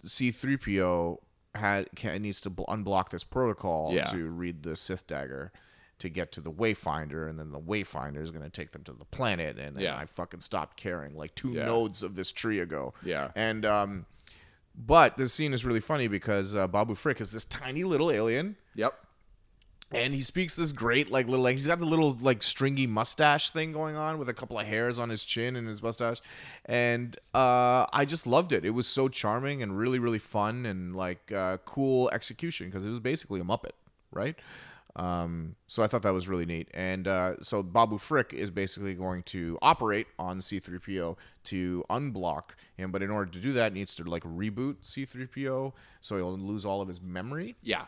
[0.06, 1.18] C3PO
[1.54, 4.04] had can, needs to bl- unblock this protocol Yeah.
[4.04, 5.52] to read the Sith dagger
[6.00, 8.92] to get to the Wayfinder, and then the Wayfinder is going to take them to
[8.92, 9.58] the planet.
[9.58, 9.96] And then Yeah.
[9.96, 11.66] I fucking stopped caring like two Yeah.
[11.66, 12.94] nodes of this tree ago.
[13.04, 13.30] Yeah.
[13.34, 14.06] and um.
[14.76, 18.56] But this scene is really funny because uh, Babu Frick is this tiny little alien
[18.74, 19.03] Yep.
[19.94, 23.50] And he speaks this great like little like he's got the little like stringy mustache
[23.50, 26.20] thing going on with a couple of hairs on his chin and his mustache.
[26.66, 28.64] And uh i just loved it.
[28.64, 32.90] It was so charming and really really fun and like uh cool execution because it
[32.90, 33.72] was basically a muppet
[34.10, 34.36] right?
[34.96, 36.68] Um so i thought that was really neat.
[36.74, 42.90] And uh so babu frick is basically going to operate on c3po to unblock him
[42.90, 46.64] but in order to do that he needs to like reboot c3po so he'll lose
[46.64, 47.54] all of his memory.
[47.62, 47.84] Yeah.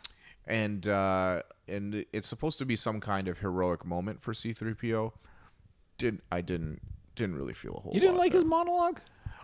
[0.46, 5.12] And uh, and it's supposed to be some kind of heroic moment for C-3PO.
[5.98, 6.80] Didn't I didn't
[7.14, 7.92] didn't really feel a whole.
[7.92, 8.42] You didn't like there.
[8.42, 9.00] his monologue?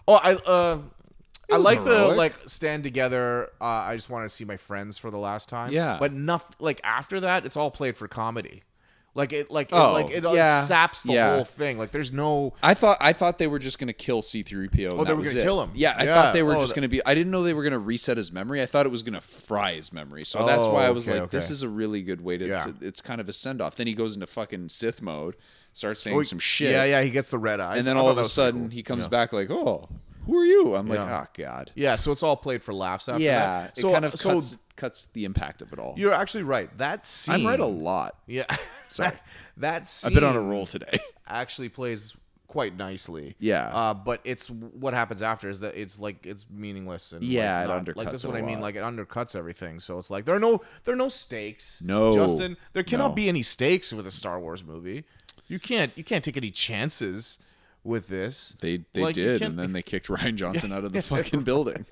[0.07, 0.79] Oh, I uh,
[1.51, 3.51] I like the like stand together.
[3.61, 5.73] Uh, I just want to see my friends for the last time.
[5.73, 5.97] Yeah.
[5.99, 8.63] but nothing like after that, it's all played for comedy.
[9.15, 10.63] Like it, like Oh, it, like it yeah.
[10.63, 11.35] saps the Yeah.
[11.35, 11.77] whole thing.
[11.77, 12.55] Like there's no.
[12.63, 14.97] I thought I thought they were just gonna kill C three PO.
[14.99, 15.71] Oh, they were gonna kill him.
[15.75, 16.15] Yeah, I Yeah.
[16.15, 17.05] thought they were Oh, just that- gonna be.
[17.05, 18.63] I didn't know they were gonna reset his memory.
[18.63, 20.25] I thought it was gonna fry his memory.
[20.25, 22.39] So that's Oh, why I oh, was okay, like, this is a really good way
[22.39, 22.47] to.
[22.49, 22.61] Yeah.
[22.65, 23.77] to it's kind of a send off.
[23.77, 25.37] Then he goes into fucking Sith mode.
[25.75, 26.71] starts saying oh, some shit.
[26.73, 27.79] Yeah, yeah, he gets the red eyes.
[27.79, 28.71] And then all of a sudden cool.
[28.71, 29.89] he comes back like, "Oh,
[30.27, 31.25] who are you?" I'm like, Yeah.
[31.25, 33.71] "Oh God." Yeah, so it's all played for laughs after Yeah, that.
[33.71, 35.95] it So kind of so cuts cuts the impact of it all.
[35.97, 36.77] you're actually right.
[36.79, 38.17] That scene I'm right a lot.
[38.27, 38.45] Yeah.
[38.89, 39.13] Sorry.
[39.59, 40.99] that scene I've been on a roll today.
[41.27, 42.17] actually plays
[42.49, 43.35] quite nicely.
[43.39, 43.71] Yeah.
[43.73, 47.65] Uh, but it's what happens after is that it's like it's meaningless and Yeah, like,
[47.65, 48.55] it not- like undercuts this is it what a I mean.
[48.57, 48.63] lot.
[48.63, 49.79] Like it undercuts everything.
[49.81, 51.83] So it's like there are no there are no stakes.
[51.85, 52.13] No.
[52.15, 53.15] Justin, there cannot No.
[53.15, 55.05] be any stakes with a Star Wars movie.
[55.49, 57.39] You can't you can't take any chances
[57.85, 58.57] with this.
[58.61, 61.87] They they Like, did, and then they kicked Rian Johnson out of the fucking building.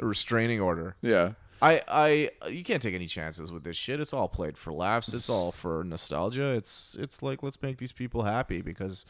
[0.00, 0.96] a restraining order.
[1.02, 1.32] Yeah.
[1.60, 3.98] I, I, you can't take any chances with this shit.
[3.98, 5.12] It's all played for laughs.
[5.12, 6.52] It's all for nostalgia.
[6.52, 9.04] It's, it's like let's make these people happy because,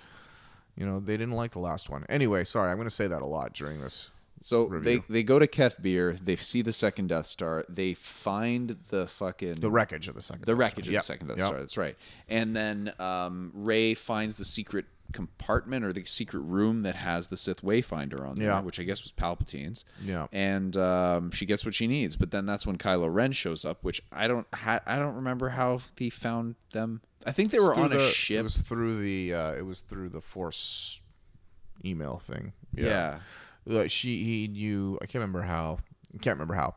[0.74, 2.06] you know, they didn't like the last one.
[2.08, 4.08] Anyway, sorry, I'm going to say that a lot during this.
[4.40, 5.02] So Review.
[5.08, 6.12] they they go to Kef Bir.
[6.22, 7.64] They see the second Death Star.
[7.68, 10.42] They find the fucking The wreckage of the second.
[10.46, 10.90] the Death wreckage Star.
[10.90, 11.46] of Yep, the second Death yep.
[11.48, 11.58] Star.
[11.58, 11.96] That's right.
[12.28, 17.36] And then um, Rey finds the secret compartment or the secret room that has the
[17.36, 18.60] Sith Wayfinder on there, Yeah.
[18.62, 19.84] which I guess was Palpatine's.
[20.04, 20.26] Yeah.
[20.32, 22.14] And um, she gets what she needs.
[22.16, 25.50] But then that's when Kylo Ren shows up, which I don't ha- I don't remember
[25.50, 27.00] how he found them.
[27.26, 28.40] I think they were on a ship.
[28.40, 29.34] It was through the.
[29.34, 31.00] Uh, it was through the Force
[31.84, 32.52] email thing.
[32.74, 33.18] yeah.
[33.66, 34.98] Like, she he knew.
[35.02, 35.78] I can't remember how.
[36.14, 36.74] I can't remember how.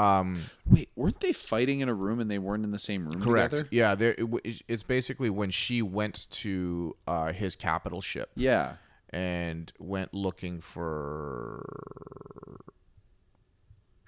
[0.00, 3.20] Um, Wait, weren't they fighting in a room and they weren't in the same room
[3.20, 3.50] correct.
[3.50, 3.68] together?
[3.70, 3.94] Yeah.
[3.94, 4.14] There.
[4.16, 8.30] It, it's basically when she went to uh, his capital ship.
[8.34, 8.74] Yeah.
[9.10, 12.60] and went looking for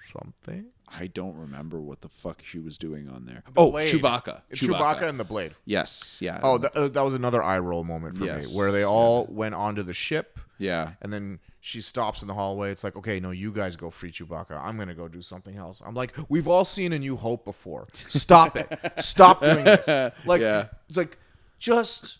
[0.05, 0.67] something.
[0.99, 3.43] I don't remember what the fuck she was doing on there.
[3.57, 3.89] oh, blade.
[3.89, 4.41] Chewbacca.
[4.53, 5.03] Chewbacca.
[5.09, 5.55] and the blade.
[5.65, 6.19] Yes.
[6.21, 6.39] Yeah.
[6.43, 8.51] Oh, that, uh, that was another eye roll moment for Yes.
[8.51, 10.91] me, where they all went onto the ship, yeah.
[11.01, 12.69] and then she stops in the hallway.
[12.71, 14.59] It's like, okay, no, you guys go free Chewbacca.
[14.61, 15.81] I'm gonna go do something else.
[15.85, 17.87] I'm like, we've all seen A New Hope before.
[17.93, 18.67] Stop it.
[18.97, 19.87] Stop doing this.
[20.25, 20.67] Like, Yeah.
[20.89, 21.17] it's like,
[21.59, 22.19] just,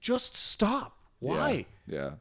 [0.00, 0.96] just stop.
[1.20, 1.66] Why?
[1.86, 2.12] Yeah.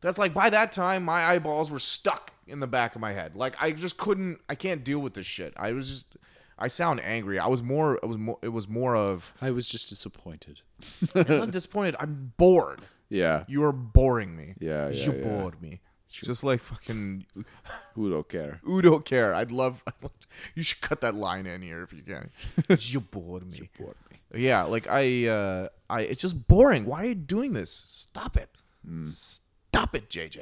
[0.00, 3.34] That's like by that time my eyeballs were stuck in the back of my head.
[3.36, 5.52] Like I just couldn't I can't deal with this shit.
[5.56, 6.16] I was just
[6.58, 7.38] I sound angry.
[7.38, 10.60] I was more it was more it was more of I was just disappointed.
[11.14, 11.96] not disappointed.
[11.98, 12.82] I'm bored.
[13.08, 13.44] Yeah.
[13.46, 14.54] You are boring me.
[14.58, 15.24] Yeah, yeah, You yeah.
[15.24, 15.80] bored me.
[16.08, 17.26] Just like fucking
[17.94, 18.60] Who don't care?
[18.64, 19.34] Who don't care.
[19.34, 19.82] I'd love
[20.54, 22.30] you should cut that line in here if you can.
[22.78, 23.58] you bored me.
[23.58, 24.40] You Bored me.
[24.40, 26.86] Yeah, like I uh I it's just boring.
[26.86, 27.70] Why are you doing this?
[27.70, 28.48] Stop it.
[28.86, 29.04] Hmm.
[29.06, 30.40] Stop it, JJ.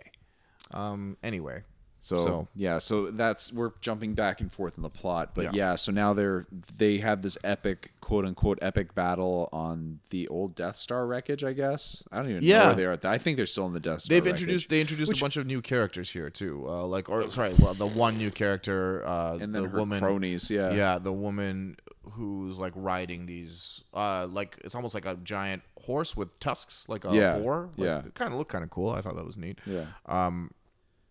[0.70, 1.62] Um anyway.
[2.05, 5.50] So, So- yeah, so that's we're jumping back and forth in the plot, but Yeah.
[5.55, 5.76] yeah.
[5.76, 6.46] so now they're
[6.76, 11.55] they have this epic quote unquote epic battle on the old Death Star wreckage, I
[11.55, 12.02] guess.
[12.12, 12.92] I don't even know where they are.
[12.92, 13.12] At that.
[13.12, 14.14] I think they're still in the Death Star.
[14.16, 14.42] They've wreckage.
[14.42, 16.66] introduced they introduced a bunch of new characters here too.
[16.68, 20.50] Uh, like or sorry, well the one new character, uh, and then the woman, cronies,
[20.50, 21.76] yeah, yeah, the woman
[22.12, 27.07] who's like riding these, uh, like it's almost like a giant horse with tusks, like
[27.07, 27.70] a Yeah, boar.
[27.78, 27.98] Like, yeah.
[28.05, 28.90] it kind of looked kind of cool.
[28.90, 29.59] I thought that was neat.
[29.64, 29.86] yeah.
[30.05, 30.50] Um,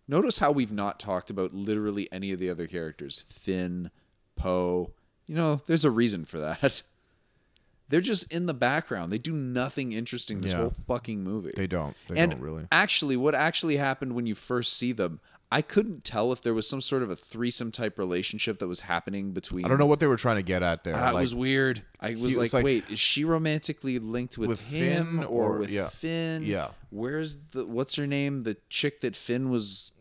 [0.07, 3.23] Notice how we've not talked about literally any of the other characters.
[3.29, 3.89] Finn,
[4.35, 4.91] Poe.
[5.27, 6.81] You know, there's a reason for that.
[7.89, 9.11] They're just in the background.
[9.13, 10.59] They do nothing interesting this Yeah.
[10.59, 11.51] whole fucking movie.
[11.55, 11.95] they don't.
[12.07, 12.65] They and don't really.
[12.71, 15.19] actually, what actually happened when you first see them,
[15.53, 18.79] I couldn't tell if there was some sort of a threesome type relationship that was
[18.79, 19.65] happening between.
[19.65, 20.95] I don't know what they were trying to get at there.
[20.95, 21.83] Ah, it like, was weird.
[21.99, 25.53] I was like, was like- wait, is she romantically linked with, With him Finn or,
[25.53, 25.89] or- with yeah.
[25.89, 26.41] Finn?
[26.43, 26.69] Yeah.
[26.89, 28.41] Where's the what's her name?
[28.41, 29.91] The chick that Finn was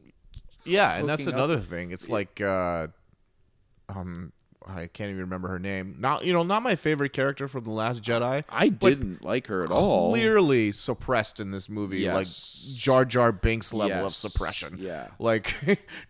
[0.65, 1.91] yeah, and that's another thing.
[1.91, 2.87] It's like, uh,
[3.91, 4.33] um,
[4.67, 5.97] I can't even remember her name.
[5.99, 8.45] Not you know, not my favorite character from the Last Jedi.
[8.49, 10.11] I didn't like her at all.
[10.11, 12.15] clearly suppressed in this movie, Yes.
[12.15, 14.77] like Jar Jar Binks level of suppression.
[14.79, 15.09] Yeah.
[15.19, 15.55] like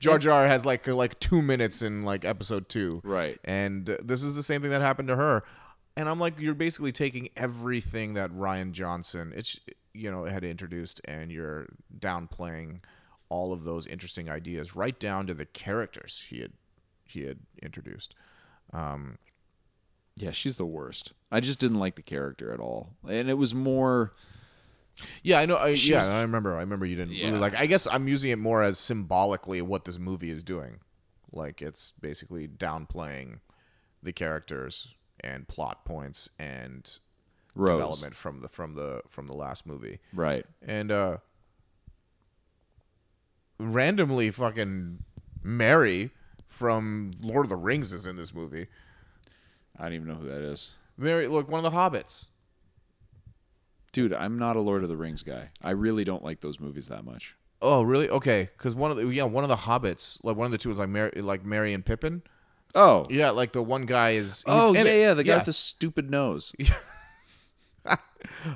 [0.01, 3.39] Jar Jar has like like two minutes in like episode two, Right.
[3.45, 5.43] And this is the same thing that happened to her.
[5.97, 9.61] And I'm like, you're basically taking everything that Rian Johnson, it's
[9.95, 11.67] you know, had introduced, and you're
[11.99, 12.81] downplaying
[13.29, 16.53] all of those interesting ideas, right down to the characters he had
[17.05, 18.15] he had introduced.
[18.73, 19.19] Um,
[20.17, 21.13] Yeah, she's the worst.
[21.31, 24.13] I just didn't like the character at all, and it was more.
[25.23, 25.57] Yeah, I know.
[25.57, 26.55] I, yeah, was- I remember.
[26.57, 27.27] I remember you didn't Yeah.
[27.29, 27.55] really like.
[27.55, 30.81] I guess I'm using it more as symbolically what this movie is doing.
[31.33, 33.41] Like it's basically downplaying
[34.03, 34.89] the characters
[35.21, 36.99] and plot points and
[37.55, 37.79] Rose.
[37.79, 39.99] development from the from the from the last movie.
[40.13, 40.45] Right.
[40.61, 41.17] And uh
[43.59, 45.05] randomly fucking
[45.43, 46.11] Merry
[46.53, 48.67] from Lord of the Rings is in this movie.
[49.79, 50.73] I don't even know who that is.
[50.99, 52.27] Merry, look, one of the hobbits.
[53.93, 55.51] Dude, I'm not a Lord of the Rings guy.
[55.63, 57.35] I really don't like those movies that much.
[57.61, 58.09] Oh, really?
[58.09, 60.69] Okay, because one of the yeah, one of the hobbits, like one of the two
[60.69, 62.23] was like Merry, like Merry and Pippin.
[62.75, 63.07] Oh.
[63.11, 64.45] Yeah, like the one guy is.
[64.47, 65.01] oh, yeah, it.
[65.01, 65.15] yeah.
[65.15, 66.53] The guy with the stupid nose.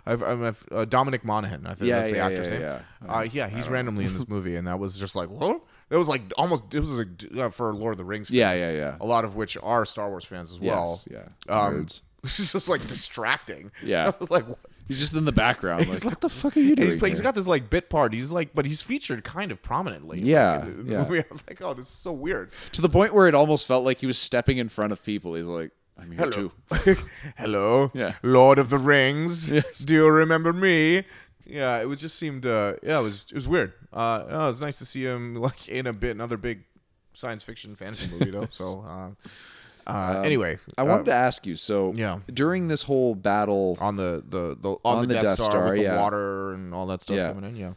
[0.06, 1.66] I've, I'm a, uh, Dominic Monaghan.
[1.66, 2.62] I think Yeah, that's the yeah, actor's yeah, name.
[2.62, 2.80] yeah.
[3.08, 5.62] Uh, yeah, he's randomly in this movie, and that was just like, whoa.
[5.90, 6.74] It was like almost.
[6.74, 8.28] It was like uh, for Lord of the Rings.
[8.28, 8.96] Fans, Yeah, yeah, yeah.
[9.00, 11.00] A lot of which are Star Wars fans as well.
[11.10, 11.54] Yes, yeah.
[11.54, 11.82] Um,
[12.24, 13.70] it's just like distracting.
[13.84, 14.08] Yeah.
[14.14, 14.58] I was like, what?
[14.88, 15.84] He's just in the background.
[15.84, 16.86] He's like, like- what the fuck are you doing?
[16.88, 18.12] he's, playing, he's here?" got this like bit part.
[18.12, 20.18] He's like, but he's featured kind of prominently.
[20.18, 20.98] like, Yeah, in the yeah.
[21.04, 21.18] movie.
[21.20, 22.50] I was like, oh, this is so weird.
[22.72, 25.34] to the point where it almost felt like he was stepping in front of people.
[25.34, 26.50] He's like, I'm here Hello,
[26.84, 26.96] too.
[27.36, 28.14] hello, Yeah.
[28.22, 29.52] Lord of the Rings.
[29.52, 29.78] Yes.
[29.78, 31.04] Do you remember me?
[31.46, 32.44] Yeah, it was just seemed.
[32.44, 33.72] Uh, yeah, it was it was weird.
[33.92, 36.64] Uh, it was nice to see him like in a bit another big
[37.12, 38.48] science fiction fantasy movie though.
[38.50, 38.84] So,
[39.86, 41.54] uh, uh, anyway, Um, I wanted uh, to ask you.
[41.56, 42.18] So, yeah.
[42.32, 46.00] during this whole battle, on the the, the on, the, Death, Star, with the yeah.
[46.00, 47.32] water and all that stuff Yeah.
[47.32, 47.56] coming in.
[47.56, 47.72] Yeah,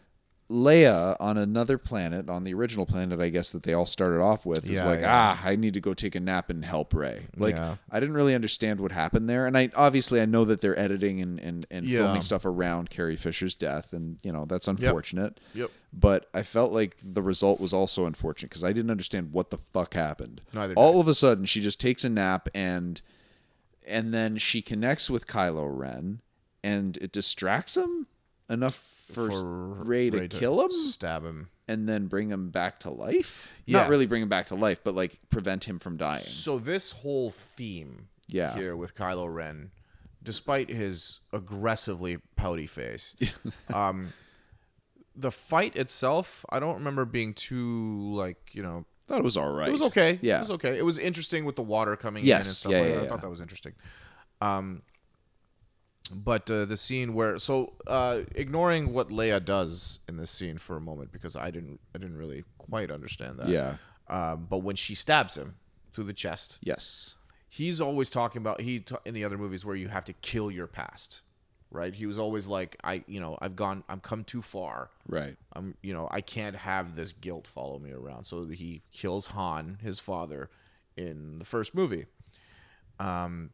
[0.49, 4.47] Leia on another planet, on the original planet, I guess that they all started off
[4.47, 5.35] with, is Yeah, like, yeah.
[5.37, 7.27] ah, I need to go take a nap and help Rey.
[7.37, 7.75] Like, Yeah.
[7.91, 11.21] I didn't really understand what happened there, and I obviously I know that they're editing
[11.21, 15.39] and and, and filming stuff around Carrie Fisher's death, and you know that's unfortunate.
[15.53, 15.69] Yep.
[15.93, 19.57] But I felt like the result was also unfortunate because I didn't understand what the
[19.71, 20.41] fuck happened.
[20.53, 23.01] Neither did All of a sudden, she just takes a nap and
[23.87, 26.21] and then she connects with Kylo Ren,
[26.63, 28.07] and it distracts him
[28.49, 31.49] enough for, Rey to kill him stab him.
[31.67, 33.53] and then bring him back to life.
[33.65, 33.79] Yeah.
[33.81, 36.21] Not really bring him back to life, but like prevent him from dying.
[36.21, 38.55] So this whole theme Yeah.
[38.55, 39.71] here with Kylo Ren,
[40.23, 43.15] despite his aggressively pouty face,
[43.73, 44.13] um,
[45.15, 48.85] the fight itself, I don't remember being too like you know.
[49.07, 49.67] Thought it was all right.
[49.69, 50.19] It was okay.
[50.21, 50.37] Yeah.
[50.37, 50.77] it was okay.
[50.77, 53.03] It was interesting with the water coming in Yes, and stuff yeah, like yeah, that.
[53.05, 53.73] I thought that was interesting.
[54.39, 54.83] Um,
[56.11, 60.75] but uh, the scene where so uh, ignoring what Leia does in this scene for
[60.77, 63.49] a moment because I didn't I didn't really quite understand that.
[63.49, 63.75] Yeah.
[64.07, 65.55] Um, but when she stabs him
[65.93, 67.15] through the chest, Yes.
[67.47, 70.49] he's always talking about he t- in the other movies where you have to kill
[70.51, 71.21] your past
[71.71, 75.35] right he was always like i you know i've gone i'm come too far Right.
[75.53, 79.77] i'm you know i can't have this guilt follow me around so he kills han
[79.83, 80.49] his father
[80.97, 82.05] in the first movie
[82.99, 83.51] um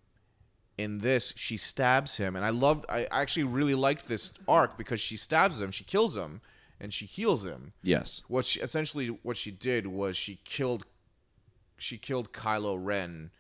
[0.78, 5.00] in this she stabs him and i loved i actually really liked this arc because
[5.00, 6.42] she stabs him she kills him
[6.82, 8.24] and she heals him Yes.
[8.28, 10.86] what she essentially what she did was she killed
[11.78, 13.32] she killed Kylo Ren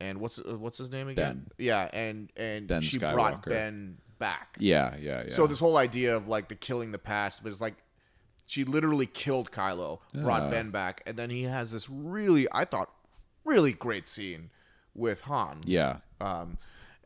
[0.00, 1.46] and what's uh, what's his name again?
[1.46, 1.50] ben.
[1.58, 4.56] Yeah, and and Ben she brought Ben back.
[4.58, 4.96] Yeah.
[5.00, 5.22] Yeah.
[5.24, 5.30] Yeah.
[5.30, 7.74] So this whole idea of like the killing the past was like
[8.46, 10.50] she literally killed Kylo, brought Ah.
[10.50, 12.90] Ben back, and then he has this really I thought
[13.44, 14.50] really great scene
[14.94, 15.60] with Han.
[15.64, 15.98] yeah.
[16.20, 16.58] Um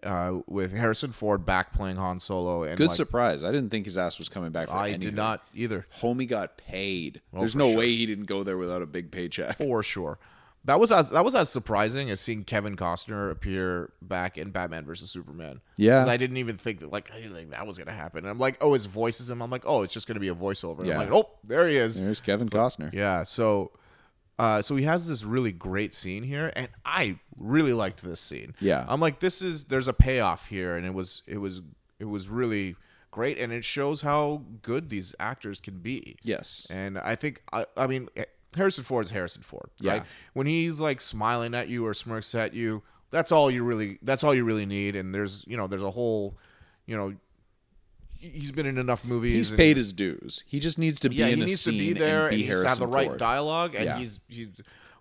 [0.07, 3.45] uh, with Harrison Ford back playing Han Solo and Good like, surprise.
[3.45, 5.01] I didn't think his ass was coming back for I anything.
[5.01, 5.87] did not either.
[6.01, 7.21] Homie got paid.
[7.33, 7.79] There's no sure.
[7.79, 9.59] way he didn't go there without a big paycheck.
[9.59, 10.19] for sure.
[10.65, 14.85] That was as that was as surprising as seeing Kevin Costner appear back in Batman
[14.85, 15.61] versus Superman.
[15.77, 18.19] Yeah, I didn't even think that like I didn't think that was gonna happen.
[18.21, 19.43] And I'm like, oh, his voice is him.
[19.43, 20.81] I'm like, oh, it's just gonna be a voiceover.
[20.81, 20.95] And Yeah.
[21.01, 22.01] I'm like, oh, there he is.
[22.03, 22.93] There's Kevin Costner.
[22.93, 23.23] Yeah.
[23.23, 23.71] So,
[24.39, 28.55] uh, so he has this really great scene here, and I really liked this scene.
[28.61, 28.85] Yeah.
[28.89, 31.63] I'm like, this is there's a payoff here, and it was it was
[31.99, 32.77] it was really
[33.11, 36.17] great, and it shows how good these actors can be.
[36.23, 36.67] Yes.
[36.71, 38.09] And I think I, I mean
[38.55, 39.97] Harrison Ford's Harrison Ford, right?
[39.97, 40.05] Yeah.
[40.35, 44.23] When he's like smiling at you or smirks at you, that's all you really that's
[44.23, 44.97] all you really need.
[44.97, 46.37] And there's you know there's a whole,
[46.85, 47.15] you know,
[48.35, 49.35] he's been in enough movies.
[49.35, 50.45] He's and- paid his dues.
[50.47, 52.35] He just needs to be yeah, in he a needs to scene be there and
[52.35, 53.19] and, be to have the right Ford.
[53.19, 53.75] dialogue.
[53.75, 53.99] And Yeah.
[53.99, 54.49] he's he's,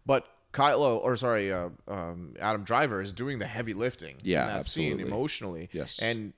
[0.05, 4.15] but Kylo or sorry, uh, um, Adam Driver is doing the heavy lifting.
[4.23, 5.69] Yeah, in that scene emotionally.
[5.73, 5.99] Yes.
[5.99, 6.33] and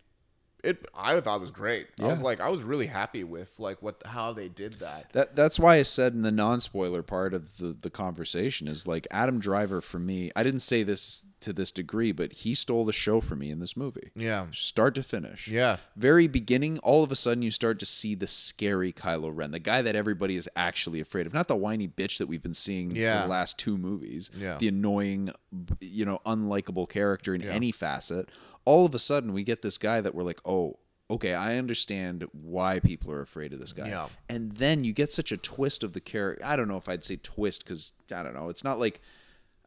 [0.68, 1.88] it I thought it was great.
[2.00, 5.12] I was like I was really happy with like what how they did that.
[5.14, 9.08] That that's why I said in the non-spoiler part of the the conversation is like
[9.12, 10.32] Adam Driver for me.
[10.36, 13.60] I didn't say this to this degree, but he stole the show for me in
[13.60, 14.10] this movie.
[14.16, 14.48] Yeah.
[14.52, 15.48] Start to finish.
[15.48, 15.78] Yeah.
[15.96, 19.60] Very beginning, all of a sudden you start to see the scary Kylo Ren, the
[19.60, 21.36] guy that everybody is actually afraid of.
[21.36, 23.18] Not the whiny bitch that we've been seeing Yeah.
[23.22, 24.32] for the last two movies.
[24.36, 24.58] Yeah.
[24.58, 25.30] The annoying,
[25.80, 28.30] you know, unlikable character in any facet.
[28.68, 30.78] All of a sudden we get this guy that we're like, oh,
[31.10, 33.88] okay, I understand why people are afraid of this guy.
[33.88, 34.08] Yeah.
[34.28, 36.44] And then you get such a twist of the character.
[36.46, 38.50] I don't know if I'd say twist because I don't know.
[38.50, 39.00] It's not like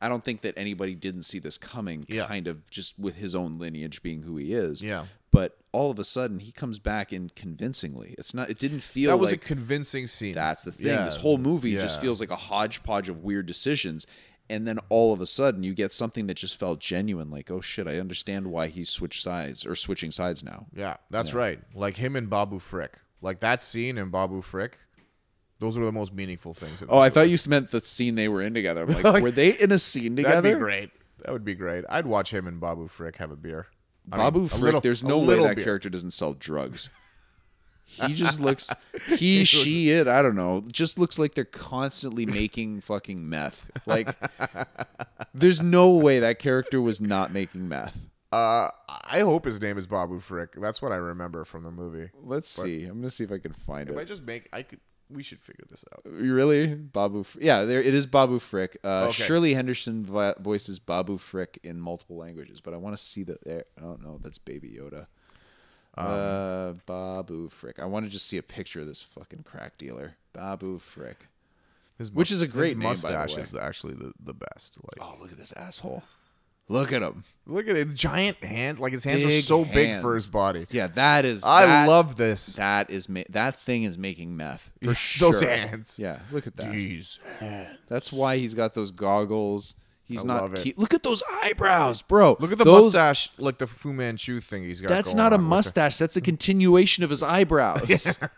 [0.02, 2.04] I don't think that anybody didn't see this coming.
[2.08, 2.26] Yeah.
[2.26, 4.82] Kind of just with his own lineage being who he is.
[4.82, 5.06] Yeah.
[5.32, 8.14] But all of a sudden he comes back in convincingly.
[8.18, 8.50] It's not.
[8.50, 10.34] It didn't feel That was like a convincing scene.
[10.34, 10.88] that's the thing.
[10.88, 11.04] Yeah.
[11.04, 14.06] This whole movie just feels like a hodgepodge of weird decisions.
[14.50, 17.30] And then all of a sudden, you get something that just felt genuine.
[17.30, 20.66] Like, oh shit, I understand why he switched sides or switching sides now.
[20.74, 21.60] Yeah, that's right.
[21.74, 22.98] Like him and Babu Frick.
[23.22, 24.76] Like that scene in Babu Frick.
[25.60, 26.82] Those are the most meaningful things.
[26.82, 28.86] in Oh, I thought you meant the scene they were in together.
[28.86, 30.40] Like, Like, were they in a scene together?
[30.40, 30.90] That'd be great.
[31.18, 31.84] That would be great.
[31.88, 33.66] I'd watch him and Babu Frick have a beer.
[34.10, 35.64] I mean, Babu a Frick, little- there's no way that beer.
[35.64, 36.88] character doesn't sell drugs.
[38.06, 38.70] He just looks,
[39.08, 43.70] he, she, it, I don't know, just looks like they're constantly making fucking meth.
[43.86, 44.14] Like,
[45.34, 48.06] there's no way that character was not making meth.
[48.32, 50.50] Uh, I hope his name is Babu Frick.
[50.56, 52.10] That's what I remember from the movie.
[52.22, 52.84] Let's see.
[52.84, 54.78] I'm gonna see if I can find If I just make, I could.
[55.12, 56.02] We should figure this out.
[56.04, 57.24] Really, Babu?
[57.40, 58.06] Yeah, there it is.
[58.06, 58.78] Babu Frick.
[58.84, 59.24] Uh, Okay.
[59.24, 60.06] Shirley Henderson
[60.38, 63.42] voices Babu Frick in multiple languages, but I want to see that.
[63.44, 65.08] There, oh no, that's Baby Yoda.
[65.96, 67.78] Um, uh, Babu Frick.
[67.80, 71.26] I want to just see a picture of this fucking crack dealer, Babu Frick.
[71.98, 73.42] His Which is a great his name, the mustache way.
[73.42, 74.78] is actually the, the best.
[74.82, 76.02] Like, Oh, look at this asshole.
[76.68, 77.24] Look at him.
[77.46, 78.78] look at it, giant hands.
[78.78, 80.66] Like his hands are Big so big for his body.
[80.70, 81.42] Yeah, that is.
[81.44, 82.54] I that- love this.
[82.56, 82.88] that.
[82.90, 85.32] Is ma- that thing is making meth for sure.
[85.32, 85.98] Those hands.
[85.98, 86.70] Yeah, look at that.
[86.70, 87.76] These hands.
[87.88, 89.74] That's why he's got those goggles.
[90.10, 90.58] He's I not.
[90.66, 90.76] it.
[90.76, 92.36] Look at those eyebrows, bro.
[92.40, 94.88] Look at the those, mustache, like the Fu Manchu thing he's got.
[94.88, 95.98] That's not a with the- mustache.
[95.98, 98.18] That's a continuation of his eyebrows.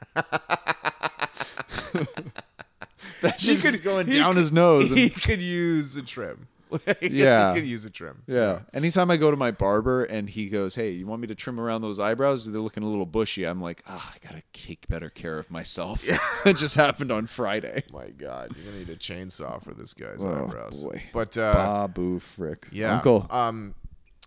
[3.23, 4.91] That's He just could- going down could- his nose.
[4.91, 6.47] and- He could use a trim.
[7.01, 7.55] Yes, Yeah.
[7.55, 8.23] he could use a trim.
[8.27, 8.61] yeah.
[8.73, 11.59] Anytime I go to my barber and he goes, "Hey, you want me to trim
[11.61, 12.45] around those eyebrows?
[12.51, 16.05] They're looking a little bushy." I'm like, "Ah, I gotta take better care of myself."
[16.47, 17.83] it just happened on Friday.
[17.93, 20.83] My God, you're gonna need a chainsaw for this guy's Oh, eyebrows.
[20.83, 21.03] boy.
[21.13, 21.53] But uh,
[21.89, 23.27] Babu Frick, yeah, Uncle.
[23.31, 23.75] Um,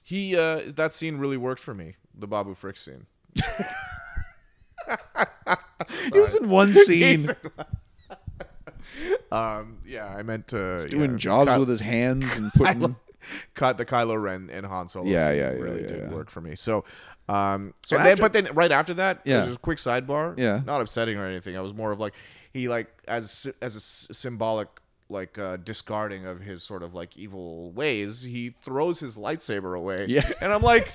[0.03, 1.95] he uh, that scene really worked for me.
[2.17, 3.05] The Babu Frick scene.
[6.11, 7.23] he was in one scene
[9.31, 12.95] Um, yeah, I meant to doing yeah, jobs Ky- with his hands and putting.
[13.55, 15.07] Cut the Kylo Ren and Han Solo.
[15.07, 16.09] Yeah, scene yeah, yeah, really yeah, did yeah.
[16.13, 16.55] work for me.
[16.55, 16.85] So,
[17.27, 19.45] um, So and then, but then right after that, Yeah.
[19.45, 20.37] there's a quick sidebar.
[20.37, 20.61] Yeah.
[20.63, 21.57] not upsetting or anything.
[21.57, 22.13] I was more of like
[22.53, 24.67] he like as as a s- symbolic
[25.09, 28.21] like uh, discarding of his sort of like evil ways.
[28.21, 30.05] He throws his lightsaber away.
[30.07, 30.21] Yeah.
[30.41, 30.93] and I'm like.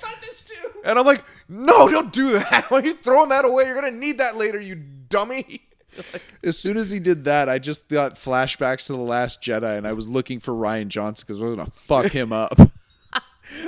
[0.83, 2.65] And I'm like, no, don't do that.
[2.71, 3.65] Why are you throwing that away?
[3.65, 5.67] You're gonna need that later, you dummy.
[6.43, 9.87] As soon as he did that, I just got flashbacks to the Last Jedi, and
[9.87, 12.57] I was looking for Rian Johnson because we're gonna fuck him up.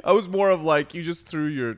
[0.04, 1.78] I was more of like, you just threw your.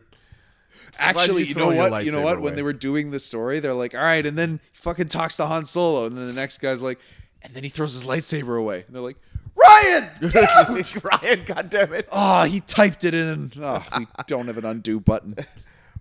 [0.98, 2.06] Actually, you you know what?
[2.06, 2.42] You know what?
[2.42, 5.36] When they were doing the story, they're like, "All right," and then he fucking talks
[5.38, 7.00] to Han Solo, and then the next guy's like,
[7.42, 9.18] and then he throws his lightsaber away, and they're like,
[9.58, 12.06] "Rian!" Rian, goddammit.
[12.12, 13.52] oh, he typed it in.
[13.60, 15.36] Oh, we don't have an undo button.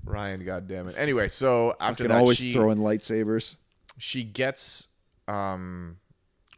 [0.06, 0.94] Rian, goddammit.
[0.96, 3.56] Anyway, so after Can that, always she, throw in lightsabers.
[3.98, 4.88] She gets.
[5.28, 5.98] um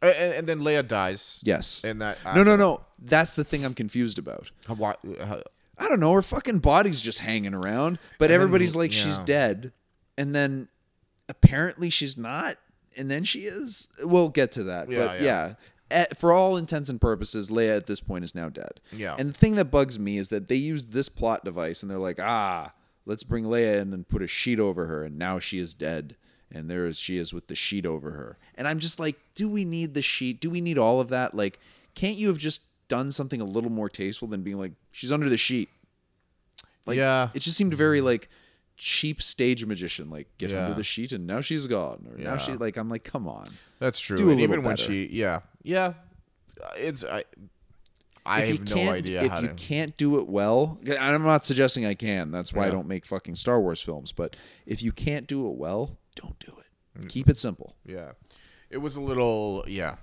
[0.03, 1.43] and, and then Leia dies.
[1.45, 1.83] Yes.
[1.85, 2.19] In that.
[2.35, 2.83] No, no, no.
[2.99, 4.51] That's the thing I'm confused about.
[4.69, 5.41] Why, uh,
[5.79, 6.13] I don't know.
[6.13, 9.25] Her fucking body's just hanging around, but everybody's like she's yeah.
[9.25, 9.73] dead,
[10.17, 10.69] and then
[11.29, 12.57] apparently she's not,
[12.97, 13.89] and then she is.
[14.03, 14.91] We'll get to that.
[14.91, 15.25] Yeah, but yeah.
[15.27, 15.55] yeah.
[15.89, 18.81] Eh, for all intents and purposes, Leia at this point is now dead.
[18.93, 19.15] Yeah.
[19.19, 21.99] And the thing that bugs me is that they used this plot device, and they're
[21.99, 22.73] like, ah,
[23.05, 26.17] let's bring Leia in and put a sheet over her, and now she is dead.
[26.53, 28.39] And there is she is with the sheet over her.
[28.55, 30.41] And I'm just like, do we need the sheet?
[30.41, 31.35] Do we need all of that?
[31.35, 31.59] Like,
[31.95, 35.29] can't you have just done something a little more tasteful than being like, she's under
[35.29, 35.69] the sheet?
[36.87, 37.31] Like, Yeah.
[37.35, 38.29] It just seemed very like
[38.77, 40.09] cheap stage magician.
[40.09, 40.65] Like, get Yeah.
[40.67, 42.07] under the sheet and now she's gone.
[42.11, 42.39] Or now Yeah.
[42.39, 43.49] she like I'm like, come on.
[43.81, 44.17] that's true.
[44.17, 45.95] Do and even when she, yeah, yeah,
[46.77, 47.25] it's I.
[48.29, 49.55] I if have no idea if you to.
[49.55, 50.81] can't do it well.
[51.01, 52.33] I'm not suggesting I can.
[52.33, 54.11] That's why I don't make fucking Star Wars films.
[54.11, 54.35] But
[54.67, 57.01] if you can't do it well, don't do it.
[57.03, 57.09] Mm.
[57.09, 57.77] Keep it simple.
[57.85, 58.13] Yeah,
[58.71, 59.65] it was a little.
[59.69, 59.97] Yeah,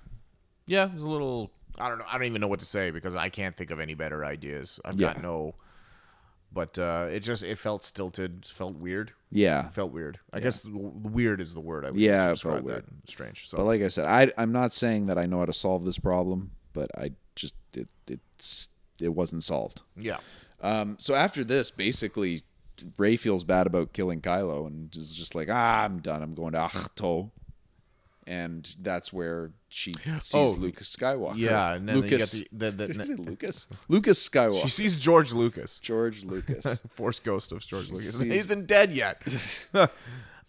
[0.65, 1.51] yeah, it was a little.
[1.77, 2.05] I don't know.
[2.09, 4.79] I don't even know what to say because I can't think of any better ideas.
[4.85, 5.13] I've Yeah.
[5.13, 5.55] got no.
[6.51, 9.11] But uh, it just it felt stilted, felt weird.
[9.31, 9.65] Yeah.
[9.65, 10.19] It felt weird.
[10.31, 12.85] I guess the- weird is the word I would Yeah, use it to felt describe
[12.85, 13.09] that.
[13.09, 13.49] Strange.
[13.49, 15.83] So But like I said, I I'm not saying that I know how to solve
[15.83, 18.69] this problem, but I just it it's
[19.01, 19.81] it wasn't solved.
[19.97, 20.17] yeah,
[20.61, 22.43] Um, so after this, basically,
[22.97, 26.21] Rey feels bad about killing Kylo and is just like, ah, I'm done.
[26.23, 27.29] I'm going to Ahch-To.
[28.25, 31.35] And that's where she sees Oh, Lucas Skywalker.
[31.35, 32.39] yeah, and then you Lucas.
[32.39, 33.67] get the, the, the, Lucas?
[33.89, 34.61] Lucas Skywalker.
[34.61, 36.79] she sees George Lucas, George Lucas.
[36.89, 38.15] Force Ghost of George Lucas.
[38.19, 39.21] sees- He isn't dead yet.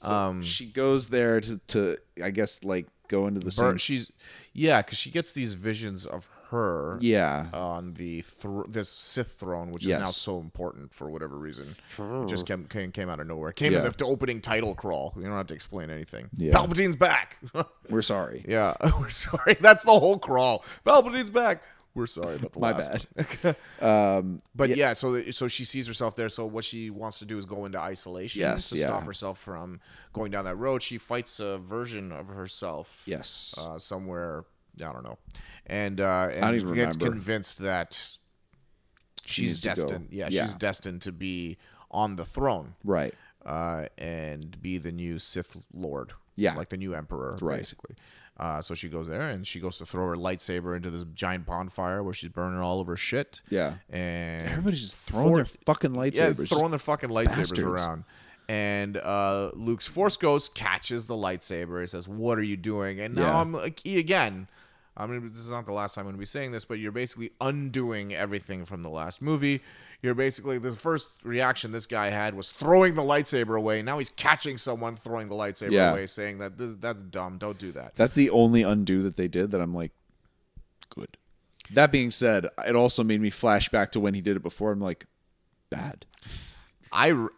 [0.05, 3.77] Um, she goes there to, to, I guess, like go into the Bur- same.
[3.77, 4.11] she's
[4.53, 6.99] yeah, because she gets these visions of her.
[7.01, 7.47] Yeah.
[7.53, 11.75] on the thr this Sith throne, which is now so important for whatever reason.
[11.99, 13.51] It just came, came came out of nowhere.
[13.51, 13.79] Came Yeah.
[13.79, 15.13] in the, the opening title crawl.
[15.17, 16.29] You don't have to explain anything.
[16.37, 16.53] Yeah.
[16.53, 17.39] Palpatine's back.
[17.91, 18.45] We're sorry.
[18.49, 19.55] yeah, we're sorry.
[19.61, 20.65] That's the whole crawl.
[20.87, 21.63] Palpatine's back.
[21.95, 23.07] We're sorry about the My last
[23.43, 23.57] bad.
[23.81, 26.29] um, But yeah, so so she sees herself there.
[26.29, 28.87] So what she wants to do is go into isolation Yes, to yeah.
[28.87, 29.81] stop herself from
[30.13, 30.83] going down that road.
[30.83, 33.03] She fights a version of herself.
[33.07, 33.55] yes.
[33.59, 34.45] Uh, somewhere
[34.81, 35.19] I don't know,
[35.67, 37.15] and uh, and don't even gets remember.
[37.15, 38.17] convinced that
[39.25, 39.71] she's go.
[39.71, 40.09] destined.
[40.11, 40.47] Yeah, Yeah.
[40.47, 41.59] she's destined to be
[41.91, 43.15] on the throne, Right.
[43.47, 46.13] uh, and be the new Sith Lord.
[46.37, 46.57] Yeah.
[46.57, 47.59] like the new Emperor, Right.
[47.59, 47.95] basically.
[48.37, 51.47] Uh, so she goes there and she goes to throw her lightsaber into this giant
[51.47, 53.41] bonfire where she's burning all of her shit.
[53.49, 53.75] Yeah.
[53.91, 56.49] and Everybody's just throwing Four- their fucking yeah, lightsabers.
[56.49, 57.61] throwing their fucking lightsabers bastards.
[57.61, 58.05] around.
[58.49, 61.81] And uh, Luke's Force Ghost catches the lightsaber.
[61.81, 63.41] He says, "What are you doing?" And now Yeah.
[63.41, 64.49] I'm like, again.
[64.97, 66.79] I mean, this is not the last time I'm going to be saying this, but
[66.79, 69.61] you're basically undoing everything from the last movie.
[70.05, 73.81] You're basically the first reaction this guy had was throwing the lightsaber away.
[73.81, 75.93] Now he's catching someone throwing the lightsaber Yeah.
[75.93, 77.39] away, saying that this, that's dumb.
[77.39, 77.95] Don't do that.
[77.97, 79.93] That's the only undo that they did that I'm like,
[80.91, 81.17] good.
[81.73, 84.73] That being said, it also made me flash back to when he did it before.
[84.73, 85.07] I'm like,
[85.71, 86.05] bad.
[86.93, 87.31] I, r-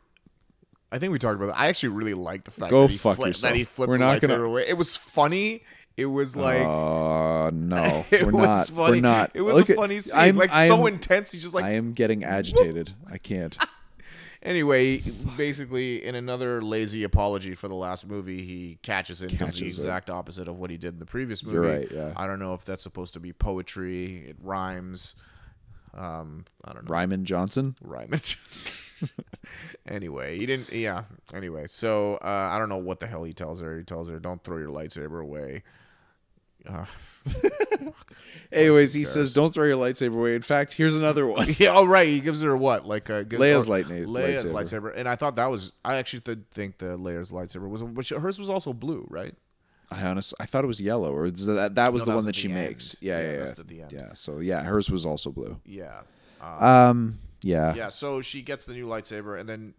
[0.91, 1.61] I think we talked about that.
[1.61, 3.53] I actually really liked the fact Go that he, fuck fli- yourself.
[3.53, 4.64] that he flipped We're the not lightsaber gonna- away.
[4.69, 5.62] It was funny.
[5.97, 8.76] It was like uh, no, it we're was not.
[8.76, 8.97] funny.
[8.99, 9.30] We're not.
[9.34, 11.32] It was Look a at- funny scene, I'm- like I so intense.
[11.32, 12.92] He's just like I am getting agitated.
[13.11, 13.57] I can't.
[14.42, 15.03] Anyway,
[15.36, 19.61] basically, in another lazy apology for the last movie, he catches it does the Catches
[19.61, 19.66] it.
[19.66, 21.55] exact opposite of what he did in the previous movie.
[21.55, 22.12] You're right, yeah.
[22.14, 24.18] I don't know if that's supposed to be poetry.
[24.28, 25.16] It rhymes.
[25.94, 26.92] Um, I don't know.
[26.92, 27.74] Ryman Johnson.
[27.90, 28.36] It.
[29.88, 30.72] anyway, he didn't.
[30.72, 31.05] Yeah.
[31.34, 33.76] Anyway, so uh, I don't know what the hell he tells her.
[33.78, 35.64] He tells her, "Don't throw your lightsaber away."
[36.69, 36.85] Uh,
[38.53, 41.49] Anyways, he says, "Don't throw your lightsaber away." In fact, here's another one.
[41.59, 42.07] Yeah, oh right.
[42.07, 44.53] He gives her what, like a gives, Leia's or- lightna- Leia's lightsaber.
[44.93, 44.97] lightsaber.
[44.97, 45.73] and I thought that was.
[45.85, 49.35] I actually th- think the Leia's lightsaber was, which hers was also blue, right?
[49.91, 52.25] I honestly, I thought it was yellow, or that that was No, the that one
[52.25, 52.69] that at she the end.
[52.69, 52.97] makes?
[53.01, 53.45] Yeah, Yeah, yeah, yeah.
[53.45, 53.93] that's at the end.
[53.93, 54.11] Yeah.
[54.14, 55.61] So yeah, hers was also blue.
[55.64, 56.01] Yeah.
[56.41, 57.19] Uh, Um.
[57.43, 57.75] Yeah.
[57.75, 57.89] yeah.
[57.91, 59.75] So she gets the new lightsaber, and then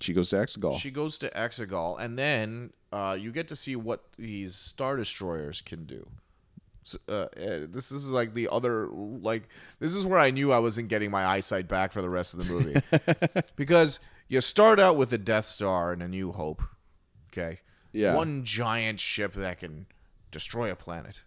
[0.00, 0.78] She goes to Exegol.
[0.78, 5.60] she goes to Exegol, and then uh, you get to see what these star destroyers
[5.62, 6.06] can do.
[7.08, 11.10] Uh, this is like the other like this is where I knew I wasn't getting
[11.12, 12.80] my eyesight back for the rest of the movie
[13.56, 16.60] because you start out with the Death Star and A New Hope,
[17.30, 17.60] okay,
[17.92, 18.14] Yeah.
[18.16, 19.86] one giant ship that can
[20.32, 21.22] destroy a planet,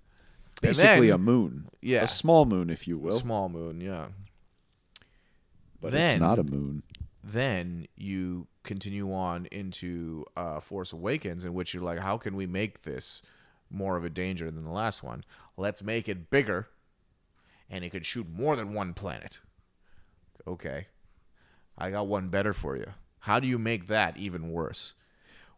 [0.62, 1.70] Basically then- a moon.
[1.82, 2.03] Yeah.
[2.03, 3.16] A small moon, if you will.
[3.16, 4.08] a small moon, yeah.
[5.80, 6.84] but then- it's not a moon.
[7.24, 12.45] then you continue on into uh, Force Awakens, in which you're like, how can we
[12.47, 13.22] make this
[13.70, 15.24] more of a danger than the last one?
[15.57, 16.68] Let's make it bigger,
[17.70, 19.39] and it could shoot more than one planet.
[20.47, 20.88] Okay,
[21.78, 22.88] I got one better for you.
[23.20, 24.93] How do you make that even worse?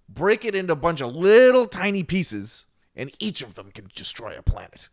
[0.08, 4.38] Break it into a bunch of little tiny pieces, and each of them can destroy
[4.38, 4.90] a planet.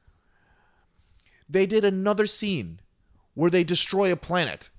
[1.49, 2.81] They did another scene
[3.35, 4.71] where they destroy a planet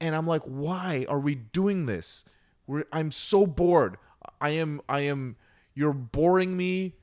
[0.00, 2.24] and I'm like, why are we doing this?
[2.66, 3.98] We're, I'm so bored.
[4.40, 4.80] I am.
[4.88, 5.36] I am.
[5.74, 6.94] You're boring me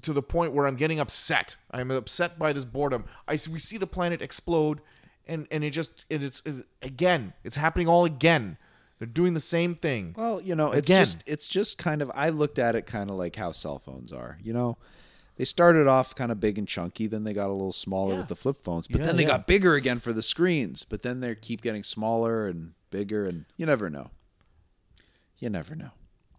[0.00, 1.56] to the point where I'm getting upset.
[1.70, 3.04] I'm upset by this boredom.
[3.28, 4.80] I s- we see the planet explode,
[5.26, 7.34] and and it just it, it's, it's again.
[7.44, 8.56] It's happening all again.
[8.98, 10.14] They're doing the same thing.
[10.16, 11.02] Well, you know, it's Again.
[11.02, 14.12] just it's just kind of I looked at it kind of like how cell phones
[14.12, 14.38] are.
[14.42, 14.78] You know,
[15.36, 18.18] they started off kind of big and chunky, then they got a little smaller Yeah.
[18.20, 19.30] with the flip phones, but Yeah, then they yeah.
[19.30, 20.84] got bigger again for the screens.
[20.84, 24.10] But then they keep getting smaller and bigger, and you never know.
[25.38, 25.90] You never know.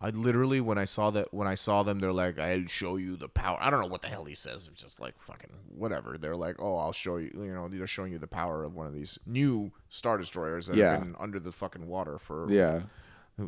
[0.03, 3.15] I literally when I saw that when I saw them, they're like, "I'll show you
[3.15, 4.67] the power." I don't know what the hell he says.
[4.69, 6.17] It's just like fucking whatever.
[6.17, 8.85] They're like, "Oh, I'll show you." You know, they're showing you the power of one
[8.85, 10.91] of these new star destroyers that Yeah.
[10.91, 12.81] have been under the fucking water for Yeah.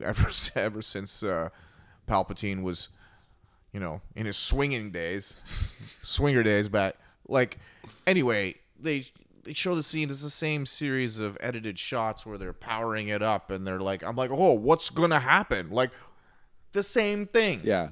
[0.01, 1.49] ever ever since uh,
[2.08, 2.88] Palpatine was,
[3.74, 5.36] you know, in his swinging days,
[6.03, 6.95] swinger days back.
[7.28, 7.58] Like,
[8.08, 9.03] anyway, they
[9.43, 10.10] they show the scene.
[10.10, 14.03] It's the same series of edited shots where they're powering it up, and they're like,
[14.03, 15.70] I'm like, oh, what's gonna happen?
[15.70, 15.91] Like,
[16.76, 17.61] the same thing.
[17.63, 17.89] Yeah.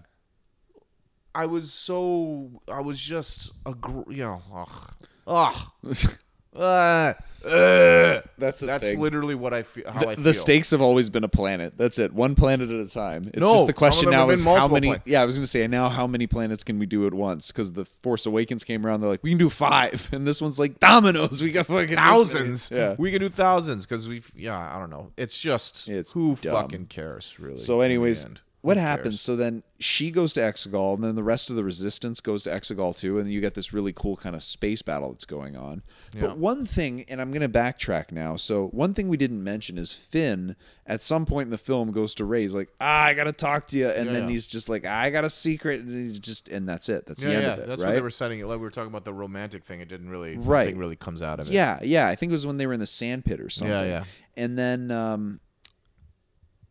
[1.35, 4.91] I was so I was just a gr- you know, ugh,
[5.25, 5.55] ugh,
[6.55, 7.13] uh,
[7.43, 8.21] uh.
[8.37, 8.99] That's That's thing.
[8.99, 9.89] literally what I feel.
[9.89, 10.23] How the, I feel.
[10.25, 11.73] the stakes have always been a planet.
[11.75, 12.13] That's it.
[12.13, 13.31] One planet at a time.
[13.33, 14.89] It's No, just the question now is how many.
[14.89, 17.47] plan- Yeah, I was to say now how many planets can we do at once?
[17.51, 20.59] Because the Force Awakens came around, they're like we can do five, and this one's
[20.59, 21.41] like dominoes.
[21.41, 22.69] We got fucking thousands.
[22.71, 22.93] Yeah.
[22.99, 24.31] we can do thousands because we've.
[24.35, 25.11] Yeah, I don't know.
[25.17, 26.53] It's just It's who dumb.
[26.53, 27.57] fucking cares, really.
[27.57, 28.27] So, anyways?
[28.63, 29.19] What happens?
[29.19, 32.49] So then she goes to Exegol, and then the rest of the Resistance goes to
[32.49, 35.83] Exegol too, and you get this really cool kind of space battle that's going on.
[36.15, 36.21] Yeah.
[36.21, 38.37] But one thing, and I'm going to backtrack now.
[38.37, 40.55] So one thing we didn't mention is Finn.
[40.87, 42.43] At some point in the film, goes to Rey.
[42.43, 44.29] He's like, "Ah, I got to talk to you," and Yeah, then yeah.
[44.29, 47.05] he's just like, "I got a secret," and he's just, and that's it.
[47.05, 47.67] That's the end yeah, of it.
[47.67, 47.89] that's right?
[47.89, 48.47] what they were setting it.
[48.47, 49.81] Like we were talking about the romantic thing.
[49.81, 50.37] It didn't really.
[50.37, 50.75] Right.
[50.75, 51.53] Really comes out of it.
[51.53, 52.07] Yeah, yeah.
[52.07, 53.73] I think it was when they were in the sand pit or something.
[53.73, 54.03] Yeah, yeah.
[54.35, 55.39] And then um,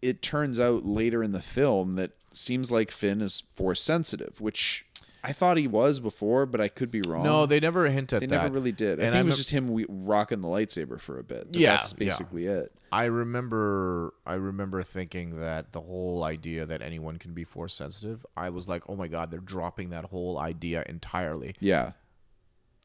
[0.02, 4.84] it turns out later in the film that seems like Finn is force sensitive, which
[5.24, 7.22] I thought he was before, but I could be wrong.
[7.22, 8.36] No, they never hint at They that.
[8.36, 8.98] They never really did.
[8.98, 11.48] I And think it was mem- just him we- rocking the lightsaber for a bit.
[11.52, 12.06] Yeah, that's yeah.
[12.10, 12.72] basically it.
[12.90, 18.26] I remember I remember thinking that the whole idea that anyone can be force sensitive,
[18.36, 21.92] I was like, "Oh my god, they're dropping that whole idea entirely." Yeah,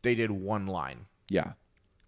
[0.04, 1.08] They did one line.
[1.30, 1.54] yeah,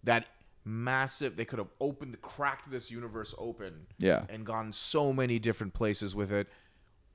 [0.04, 0.26] That
[0.64, 4.24] massive they could have opened cracked this universe open Yeah.
[4.28, 6.48] and gone so many different places with it.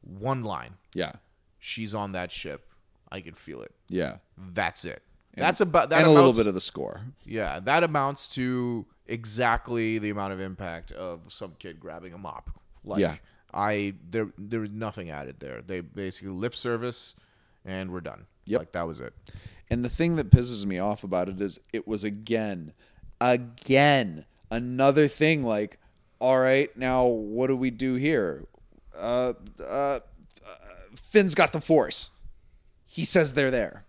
[0.02, 0.76] One line.
[0.94, 1.14] yeah,
[1.60, 2.68] She's on that ship.
[3.12, 3.72] I can feel it.
[3.90, 4.18] yeah.
[4.38, 5.02] That's it.
[5.38, 7.02] That's about that and a little bit of the score.
[7.26, 12.50] Yeah, that amounts to exactly the amount of impact of some kid grabbing a mop.
[12.84, 13.16] Like Yeah.
[13.54, 15.62] I there there was nothing added there.
[15.62, 17.16] They basically lip service
[17.66, 18.26] and we're done.
[18.46, 18.60] Yep.
[18.60, 19.14] Like that was it.
[19.70, 22.74] And the thing that pisses me off about it is it was again,
[23.22, 25.80] again, another thing like,
[26.20, 28.46] all right, now what do we do here?
[28.96, 30.00] Uh, uh, uh,
[30.96, 32.12] Finn's got the force.
[32.86, 33.84] He says they're there.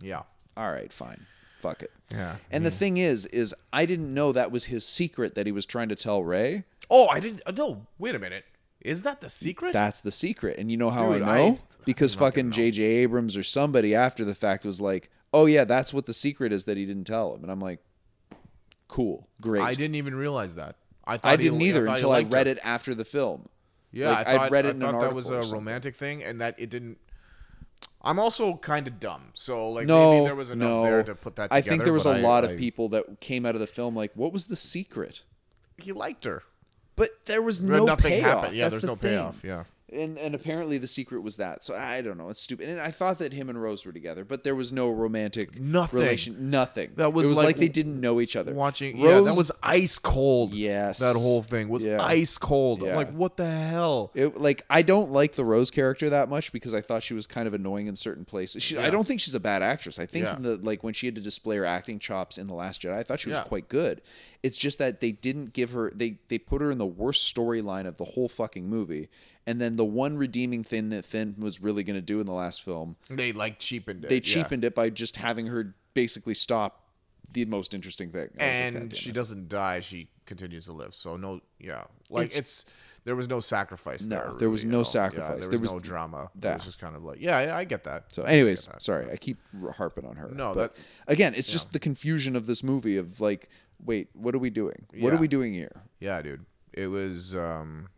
[0.00, 0.22] Yeah.
[0.56, 1.24] All right, fine.
[1.60, 1.92] Fuck it.
[2.10, 2.36] Yeah.
[2.50, 5.66] And the thing is, is I didn't know that was his secret that he was
[5.66, 6.64] trying to tell Rey.
[6.90, 8.44] Oh, I didn't uh, no, wait a minute.
[8.80, 9.72] Is that the secret?
[9.72, 10.58] That's the secret.
[10.58, 11.52] And you know how Dude, I know?
[11.52, 12.50] I- because fucking.
[12.50, 12.82] J.J.
[12.82, 16.64] Abrams or somebody after the fact was like, "Oh yeah, that's what the secret is
[16.64, 17.80] that he didn't tell him." And I'm like,
[18.94, 20.76] "Cool, great." I didn't even realize that.
[21.04, 22.52] I thought I didn't either thought until I read her.
[22.52, 23.48] it after the film.
[23.90, 26.22] Yeah, Like, I thought, read it I in an thought that was a romantic thing,
[26.22, 26.98] and that it didn't.
[28.02, 30.82] I'm also kind of dumb, so like No, maybe there was enough no.
[30.84, 31.44] there to put that.
[31.50, 33.60] Together, I think there was a I- lot I- of people that came out of
[33.60, 35.22] the film like, "What was the secret?"
[35.78, 36.42] He liked her.
[36.96, 38.24] But there was no nothing payoff.
[38.42, 38.54] happened.
[38.56, 39.10] Yeah, That's there's the no thing.
[39.10, 39.40] payoff.
[39.42, 39.64] Yeah.
[39.94, 41.64] And and apparently the secret was that.
[41.64, 42.28] So I don't know.
[42.28, 42.68] It's stupid.
[42.68, 46.00] And I thought that him and Rose were together, but there was no romantic Nothing.
[46.00, 46.50] relation.
[46.50, 46.90] Nothing.
[46.96, 48.52] That was it was like like, they didn't know each other.
[48.54, 50.52] Watching, Rose, yeah, that was ice cold.
[50.52, 50.98] Yes.
[50.98, 52.02] that whole thing was Yeah.
[52.02, 52.80] ice cold.
[52.82, 52.96] I'm Yeah.
[52.96, 54.10] like, what the hell?
[54.14, 57.26] It, like I don't like the Rose character that much because I thought she was
[57.26, 58.62] kind of annoying in certain places.
[58.62, 59.98] She, I don't think she's a bad actress.
[59.98, 60.36] I think Yeah.
[60.36, 62.92] in the like when she had to display her acting chops in the Last Jedi,
[62.94, 63.44] I thought she was Yeah.
[63.44, 64.00] quite good.
[64.42, 67.86] It's just that they didn't give her they they put her in the worst storyline
[67.86, 69.08] of the whole fucking movie.
[69.46, 72.32] And then the one redeeming thing that Finn was really going to do in the
[72.32, 74.08] last film, They like cheapened it.
[74.08, 74.20] they yeah.
[74.20, 76.80] cheapened it by just having her basically stop
[77.32, 78.20] the most interesting thing.
[78.20, 79.80] I was like, and she doesn't die.
[79.80, 80.94] She continues to live.
[80.94, 82.64] So no, yeah, like It's- it's,
[83.04, 84.32] there was no sacrifice No, there.
[84.38, 84.78] there was no know?
[84.78, 85.40] Yeah, sacrifice.
[85.42, 86.30] there There was, was no drama.
[86.36, 86.54] It that.
[86.54, 88.14] was just kind of like, yeah, I, I get that.
[88.14, 88.82] So, anyways, get that.
[88.82, 89.36] sorry, I keep
[89.76, 90.28] harping on her.
[90.30, 90.82] No, but that-
[91.12, 93.50] again, it's just the confusion of this movie of like,
[93.84, 94.86] wait, what are we doing?
[95.00, 95.82] What are we doing here?
[96.00, 96.46] Yeah, dude.
[96.72, 97.88] It was um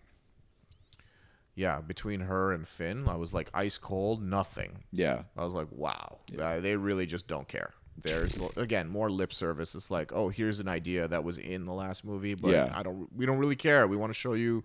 [1.56, 4.84] yeah, between her and Finn, I was like ice cold, nothing.
[4.92, 7.72] Yeah, I was like, wow, uh, they really just don't care.
[8.00, 9.74] There's again more lip service.
[9.74, 12.70] It's like, oh, here's an idea that was in the last movie, but Yeah.
[12.74, 13.08] I don't.
[13.16, 13.86] We don't really care.
[13.88, 14.62] We want to show you.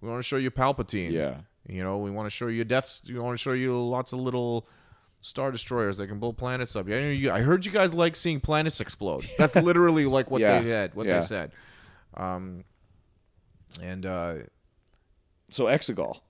[0.00, 1.10] We want to show you Palpatine.
[1.10, 1.38] Yeah.
[1.66, 3.02] You know, we want to show you deaths.
[3.06, 4.66] We want to show you lots of little
[5.20, 6.88] star destroyers that can blow planets up.
[6.88, 9.28] Yeah, you, I heard you guys like seeing planets explode.
[9.38, 10.60] That's literally like what Yeah.
[10.62, 10.94] they had.
[10.94, 11.16] What Yeah.
[11.18, 11.50] they said.
[12.14, 12.62] Um,
[13.82, 14.34] and uh,
[15.50, 16.20] so Exegol.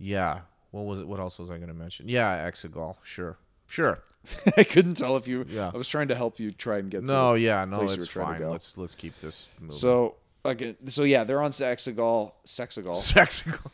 [0.00, 0.40] Yeah,
[0.70, 1.06] what was it?
[1.06, 2.08] What else was I going to mention?
[2.08, 2.96] Yeah, Exegol.
[3.04, 3.36] Sure,
[3.66, 4.00] sure.
[4.56, 5.46] I couldn't tell if you.
[5.48, 5.70] Yeah.
[5.72, 7.04] I was trying to help you try and get.
[7.04, 8.50] No, yeah, no, it's were trying to fine.
[8.50, 9.76] Let's let's keep this moving.
[9.76, 12.32] So okay, so yeah, they're on Sexagol.
[12.46, 12.96] Sexagol.
[12.96, 13.70] Sexigal.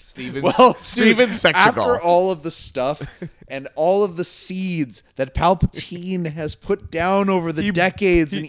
[0.00, 1.54] Steven Well, Steven Sexigal.
[1.54, 3.02] after all of the stuff
[3.48, 8.48] and all of the seeds that Palpatine has put down over the decades and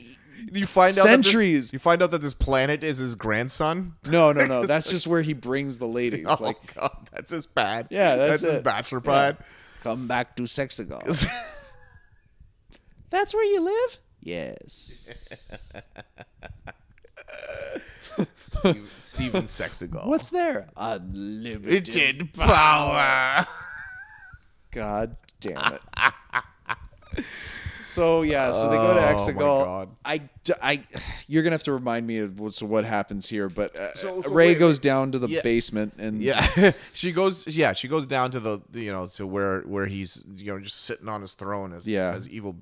[0.51, 1.73] you find out that this- centuries.
[1.73, 3.93] you find out that this planet is his grandson.
[4.09, 4.65] no, no, no.
[4.67, 6.25] That's just where he brings the ladies.
[6.27, 7.87] Oh like, god, that's his pad.
[7.89, 8.63] yeah, that's, his it.
[8.63, 9.11] bachelor Yeah.
[9.11, 9.37] pad.
[9.81, 11.01] Come back to Sexagol.
[13.09, 13.99] That's where you live?
[14.21, 15.49] Yes.
[18.41, 20.07] Steve, Steven Sexigal.
[20.07, 20.67] What's there?
[20.75, 23.45] Unlimited power?
[24.71, 27.23] God damn it.
[27.87, 29.87] So yeah, so they go to Oh, Exegol.
[30.05, 30.21] I,
[30.61, 30.83] I-
[31.27, 33.47] you're gonna have to remind me of what's, what happens here.
[33.49, 35.41] But uh, So- so Rey wait, goes down to the Yeah.
[35.41, 36.45] basement and Yeah,
[36.93, 37.47] she goes.
[37.47, 40.59] Yeah, she goes down to the, the, you know to where where he's you know
[40.59, 42.13] just sitting on his throne as Yeah.
[42.13, 42.57] as evil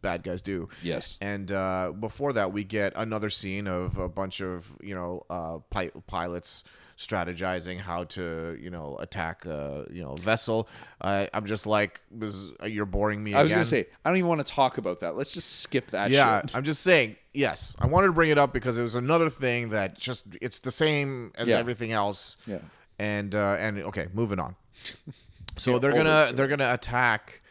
[0.00, 0.68] bad guys do.
[0.82, 1.18] Yes.
[1.20, 5.58] And uh, before that, we get another scene of a bunch of you know uh,
[5.70, 6.62] pi- pilots
[6.98, 10.68] strategizing how to you know attack a you know vessel.
[11.00, 12.50] I I'm just like this.
[12.64, 13.34] You're boring me.
[13.34, 13.58] I was again.
[13.58, 15.16] gonna say I don't even want to talk about that.
[15.16, 16.10] Let's just skip that.
[16.10, 16.56] Yeah, shit.
[16.56, 17.16] I'm just saying.
[17.32, 20.58] Yes, I wanted to bring it up because it was another thing that just it's
[20.58, 21.56] the same as Yeah.
[21.58, 22.36] everything else.
[22.46, 22.58] Yeah.
[22.98, 24.56] And uh, and okay, moving on.
[25.56, 27.42] So they're gonna they're gonna attack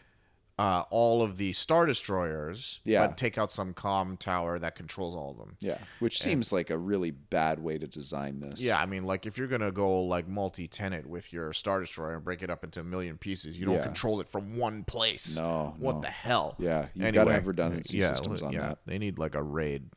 [0.59, 3.05] uh, all of the star destroyers, Yeah.
[3.05, 5.55] but take out some comm tower that controls all of them.
[5.59, 8.59] Yeah, which seems like a really bad way to design this.
[8.61, 12.23] Yeah, I mean, like if you're gonna go like multi-tenant with your star destroyer and
[12.23, 13.83] break it up into a million pieces, you don't Yeah.
[13.83, 15.37] control it from one place.
[15.37, 16.01] No, what no.
[16.01, 16.55] the hell?
[16.57, 18.79] Yeah, you've Anyway, gotta have redundancy yeah, systems on yeah, that.
[18.87, 19.89] They need like a raid.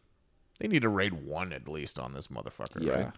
[0.61, 3.11] They need to raid one at least on this motherfucker, Yeah,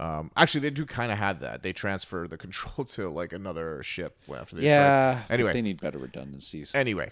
[0.00, 0.18] right?
[0.18, 1.62] Um, actually, they do kind of have that.
[1.62, 5.14] They transfer the control to like another ship after they yeah.
[5.22, 5.30] strike.
[5.30, 6.74] Anyway, they need better redundancies.
[6.74, 7.10] anyway,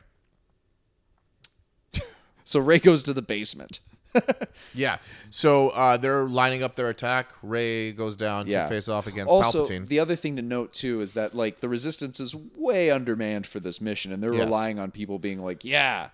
[2.45, 3.81] So Rey goes to the basement.
[4.75, 4.97] yeah.
[5.31, 7.29] So uh, they're lining up their attack.
[7.43, 8.63] Rey goes down Yeah.
[8.65, 9.87] to face off against also, Palpatine.
[9.87, 13.61] the other thing to note too is that like the resistance is way undermanned for
[13.61, 14.47] this mission, and they're Yes.
[14.47, 16.09] relying on people being like, "Yeah,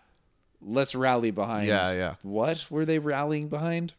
[0.65, 2.15] let's rally behind." Yeah, yeah.
[2.23, 3.93] What were they rallying behind?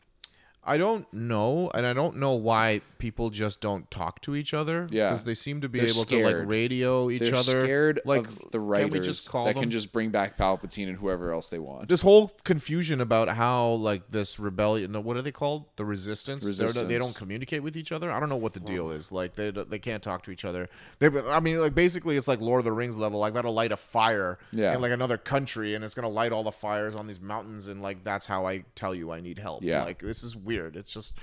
[0.63, 4.87] I don't know, and I don't know why people just don't talk to each other.
[4.89, 5.09] Yeah.
[5.09, 7.63] because they seem to be They're able to like radio each They're other.
[7.65, 9.63] scared like of the writers Can we just call that them?
[9.63, 11.87] can just bring back Palpatine and whoever else they want.
[11.87, 16.43] this whole confusion about how like this rebellion no, what are they called the resistance,
[16.57, 19.33] They're- they don't communicate with each other i don't know what the deal is like
[19.35, 20.67] they, they can't talk to each other
[20.99, 23.49] they i mean like basically it's like lord of the rings level i've got to
[23.49, 24.73] light a fire Yeah.
[24.75, 27.67] in like another country and it's going to light all the fires on these mountains
[27.67, 29.83] and like that's how i tell you i need help Yeah.
[29.83, 31.13] like this is weird it's just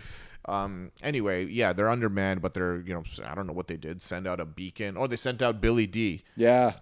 [0.47, 4.03] um anyway yeah they're undermanned but they're you know i don't know what they did
[4.03, 6.73] send out a beacon or they sent out billy dee Yeah.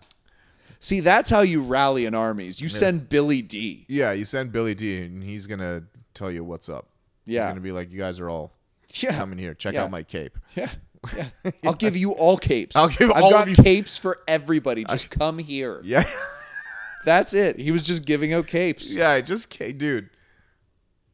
[0.83, 2.59] See, that's how you rally an armies.
[2.59, 3.85] You send Billy Dee.
[3.87, 5.83] yeah you send billy dee and he's gonna
[6.15, 6.87] tell you what's up
[7.27, 7.43] Yeah.
[7.43, 8.53] he's gonna be like you guys are all
[8.95, 9.13] Yeah.
[9.19, 9.53] come in here.
[9.53, 9.83] Check Yeah.
[9.85, 10.39] out my cape.
[10.57, 10.71] Yeah.
[11.17, 11.29] Yeah.
[11.65, 12.77] I'll give you all capes.
[12.77, 14.85] I'll give I've all got capes for everybody.
[14.85, 15.81] Just come here.
[15.85, 16.05] Yeah,
[17.05, 17.59] That's it.
[17.59, 18.93] He was just giving out capes.
[18.95, 19.21] yeah.
[19.21, 20.09] Just dude.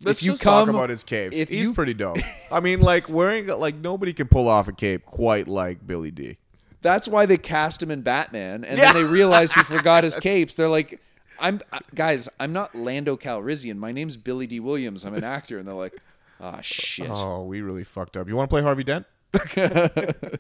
[0.03, 1.37] Let's you just talk about his capes.
[1.37, 2.19] if He's you- pretty dope.
[2.53, 6.37] I mean, like wearing like nobody can pull off a cape quite like Billy Dee.
[6.83, 8.93] That's why they cast him in Batman, and Yeah.
[8.93, 10.55] then they realized he forgot his capes.
[10.55, 11.01] They're like,
[11.41, 13.77] "I'm uh, guys, I'm not Lando Calrissian.
[13.79, 15.05] My name's Billy Dee Williams.
[15.05, 15.95] I'm an actor." And they're like,
[16.41, 17.09] "Ah, shit.
[17.11, 18.29] Oh, we really fucked up.
[18.29, 19.07] You want to play Harvey Dent?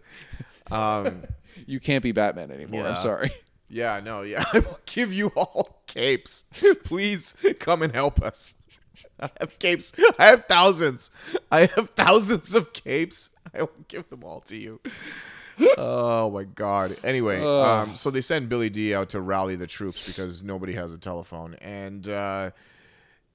[0.70, 1.22] um.
[1.66, 2.82] You can't be Batman anymore.
[2.82, 2.90] Yeah.
[2.90, 3.30] I'm sorry."
[3.68, 4.00] Yeah.
[4.04, 4.22] No.
[4.22, 4.44] Yeah.
[4.52, 6.44] I will give you all capes.
[6.84, 8.54] Please come and help us.
[9.20, 9.92] I have capes.
[10.18, 11.10] I have thousands.
[11.50, 13.30] I have thousands of capes.
[13.54, 14.80] I will give them all to you.
[15.78, 16.96] oh my god.
[17.02, 20.92] Anyway, um, so they send Billy Dee out to rally the troops because nobody has
[20.92, 22.50] a telephone, and uh,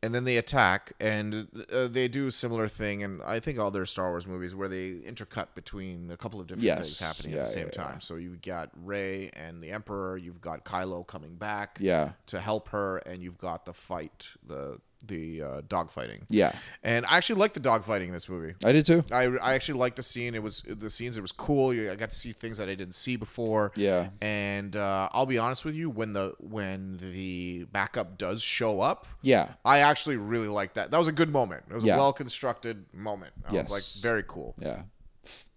[0.04, 3.72] and then they attack, and uh, they do a similar thing, and I think all
[3.72, 6.78] their Star Wars movies where they intercut between a couple of different Yes.
[6.78, 7.88] things happening at the same yeah, yeah.
[7.90, 8.02] time.
[8.02, 12.12] So you've got Rey and the Emperor, you've got Kylo coming back, Yeah.
[12.28, 16.22] to help her, and you've got the fight, the the uh, dogfighting.
[16.30, 16.54] Yeah,
[16.84, 18.54] And I actually like the dogfighting in this movie.
[18.64, 19.04] I did too.
[19.12, 20.36] I, I actually liked the scene.
[20.36, 21.18] It was the scenes.
[21.18, 21.72] It was cool.
[21.72, 23.72] I got to see things that I didn't see before.
[23.76, 24.10] Yeah.
[24.22, 29.08] And uh, I'll be honest with you, when the when the backup does show up,
[29.22, 30.92] Yeah, I actually really like that.
[30.92, 31.64] That was a good moment.
[31.70, 31.96] It was Yeah.
[31.96, 33.34] a well constructed moment.
[33.50, 33.70] I Yes.
[33.70, 34.56] was like very cool.
[34.58, 34.84] yeah.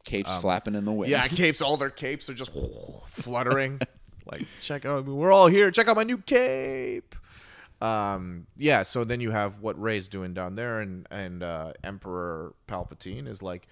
[0.04, 1.12] Capes flapping in the wind.
[1.14, 1.62] Um, Yeah, capes.
[1.62, 2.52] All their capes are just
[3.08, 3.80] fluttering.
[4.30, 5.06] like check out.
[5.06, 5.70] We're all here.
[5.70, 7.14] Check out my new cape.
[7.84, 8.82] Um, yeah.
[8.82, 13.42] So then you have what Rey's doing down there, and and uh, Emperor Palpatine is
[13.42, 13.66] like,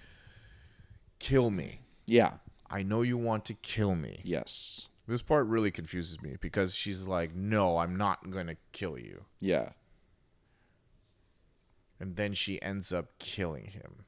[1.19, 1.81] kill me.
[2.05, 2.33] yeah.
[2.69, 4.19] I know you want to kill me.
[4.23, 4.89] Yes.
[5.07, 9.25] This part really confuses me because she's like, no, I'm not going to kill you.
[9.39, 9.69] Yeah.
[11.99, 14.05] And then she ends up killing him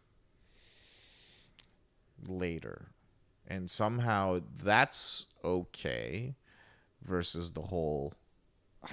[2.28, 2.88] later.
[3.48, 6.34] And somehow that's okay
[7.04, 8.14] versus the whole.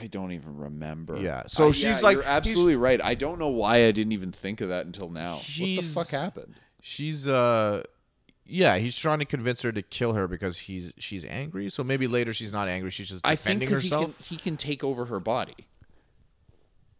[0.00, 1.16] I don't even remember.
[1.18, 3.00] Yeah, so I- she's yeah, like- you're absolutely right.
[3.02, 5.36] I don't know why I didn't even think of that until now.
[5.38, 6.54] She's- what the fuck happened?
[6.80, 7.82] She's, uh.
[8.44, 11.70] Yeah, he's trying to convince her to kill her because he's she's angry.
[11.70, 12.90] So maybe later she's not angry.
[12.90, 14.28] She's just I think defending he can, herself.
[14.28, 15.54] he can take over her body.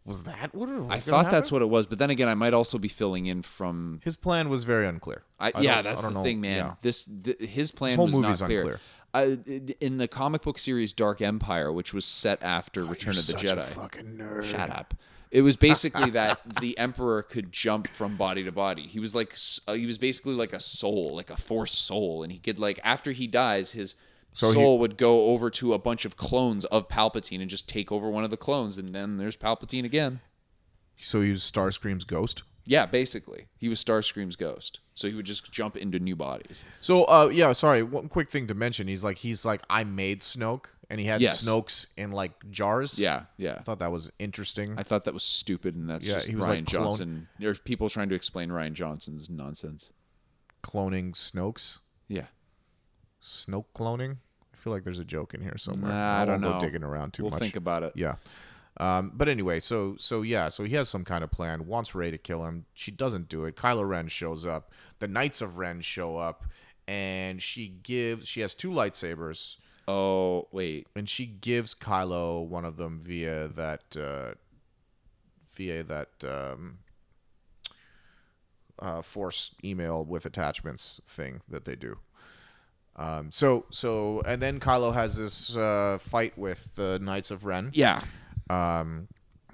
[0.05, 0.91] Was that what it was?
[0.91, 3.43] I thought that's what it was, but then again, I might also be filling in
[3.43, 4.01] from.
[4.05, 5.23] his plan was very unclear.
[5.39, 6.23] I, I yeah, that's the know.
[6.23, 6.57] thing, man.
[6.57, 6.75] Yeah.
[6.81, 8.61] This th- his plan whole was movie's not clear.
[8.61, 8.81] unclear.
[9.15, 13.63] In the comic book series Dark Empire, which was set after Return of the Jedi.
[13.63, 14.45] fucking nerd.
[14.45, 14.95] Shut up.
[15.31, 18.83] It was basically that the emperor could jump from body to body.
[18.87, 19.37] He was like
[19.67, 22.81] uh, he was basically like a soul, like a force soul, and he could like
[22.85, 23.95] after he dies, his
[24.33, 27.69] So he- soul would go over to a bunch of clones of Palpatine and just
[27.69, 30.21] take over one of the clones, and then there's Palpatine again.
[30.97, 32.43] So he was Starscream's ghost.
[32.65, 36.65] Yeah, basically, he was Starscream's ghost, so he would just jump into new bodies.
[36.81, 38.89] So uh yeah, sorry, one quick thing to mention.
[38.89, 41.43] He's like he's like I made Snoke and he had Yes.
[41.45, 42.99] Snokes in like jars.
[42.99, 43.57] Yeah, yeah.
[43.59, 44.75] I thought that was interesting.
[44.77, 47.29] I thought that was stupid, and that's Yeah, just he was, Rian like, clone- Johnson.
[47.39, 49.89] There's people trying to explain Rian Johnson's nonsense.
[50.63, 51.79] cloning Snokes.
[52.09, 52.27] Yeah,
[53.23, 54.17] Snoke cloning?
[54.53, 55.91] I feel like there's a joke in here somewhere.
[55.93, 56.61] Nah, I don't won't know.
[56.61, 57.41] go digging around too we'll much.
[57.41, 57.93] think about it.
[57.97, 58.17] Yeah.
[58.79, 61.67] Um, but anyway, so so yeah, so he has some kind of plan.
[61.67, 62.65] Wants Rey to kill him.
[62.73, 63.57] She doesn't do it.
[63.57, 64.73] Kylo Ren shows up.
[64.99, 66.45] The Knights of Ren show up,
[66.89, 68.27] and she gives.
[68.27, 69.57] She has two lightsabers,
[69.89, 74.35] Oh wait, and she gives Kylo one of them via that uh,
[75.55, 76.79] via that um,
[78.79, 81.99] uh, Force email with attachments thing that they do.
[82.95, 87.71] Um, so so and then Kylo has this uh, fight with the Knights of Ren.
[87.73, 88.03] yeah.
[88.53, 89.09] Um,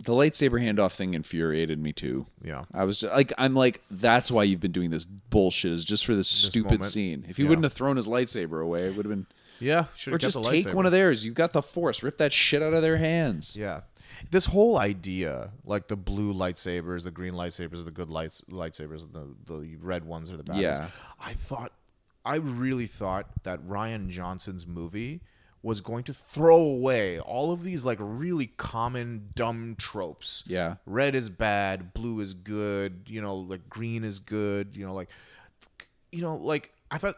[0.04, 2.26] The lightsaber handoff thing infuriated me too.
[2.42, 2.64] yeah.
[2.72, 6.06] I was just, like, I'm like, that's why you've been doing this bullshit is just
[6.06, 6.84] for this, stupid moment.
[6.84, 7.24] scene.
[7.28, 7.48] If he Yeah.
[7.48, 9.26] wouldn't have thrown his lightsaber away, it would have been.
[9.60, 11.24] Yeah, Or just take one of theirs.
[11.24, 12.04] You've got the force.
[12.04, 13.56] Rip that shit out of their hands.
[13.56, 13.80] Yeah,
[14.30, 19.12] this whole idea, like the blue lightsabers, the green lightsabers the good lights lightsabers, and
[19.12, 20.78] the the red ones are the bad Yeah.
[20.78, 20.92] ones.
[21.18, 21.72] I thought,
[22.24, 25.22] I really thought that Rian Johnson's movie
[25.62, 30.44] was going to throw away all of these like really common dumb tropes.
[30.46, 30.76] Yeah.
[30.86, 33.02] red is bad, blue is good.
[33.06, 34.76] You know, like green is good.
[34.76, 35.08] You know, like
[36.12, 37.14] you know, like I thought,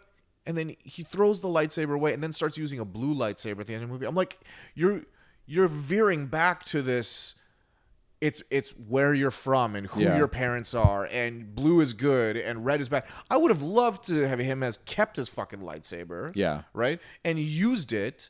[0.46, 3.66] and then he throws the lightsaber away, and then starts using a blue lightsaber at
[3.66, 4.06] the end of the movie.
[4.06, 4.40] I'm like,
[4.74, 5.02] you're
[5.46, 7.34] you're veering back to this.
[8.20, 10.18] It's it's where you're from and who Yeah.
[10.18, 13.04] your parents are, and blue is good and red is bad.
[13.30, 16.62] I would have loved to have him as kept his fucking lightsaber, Yeah.
[16.74, 18.28] right, and used it.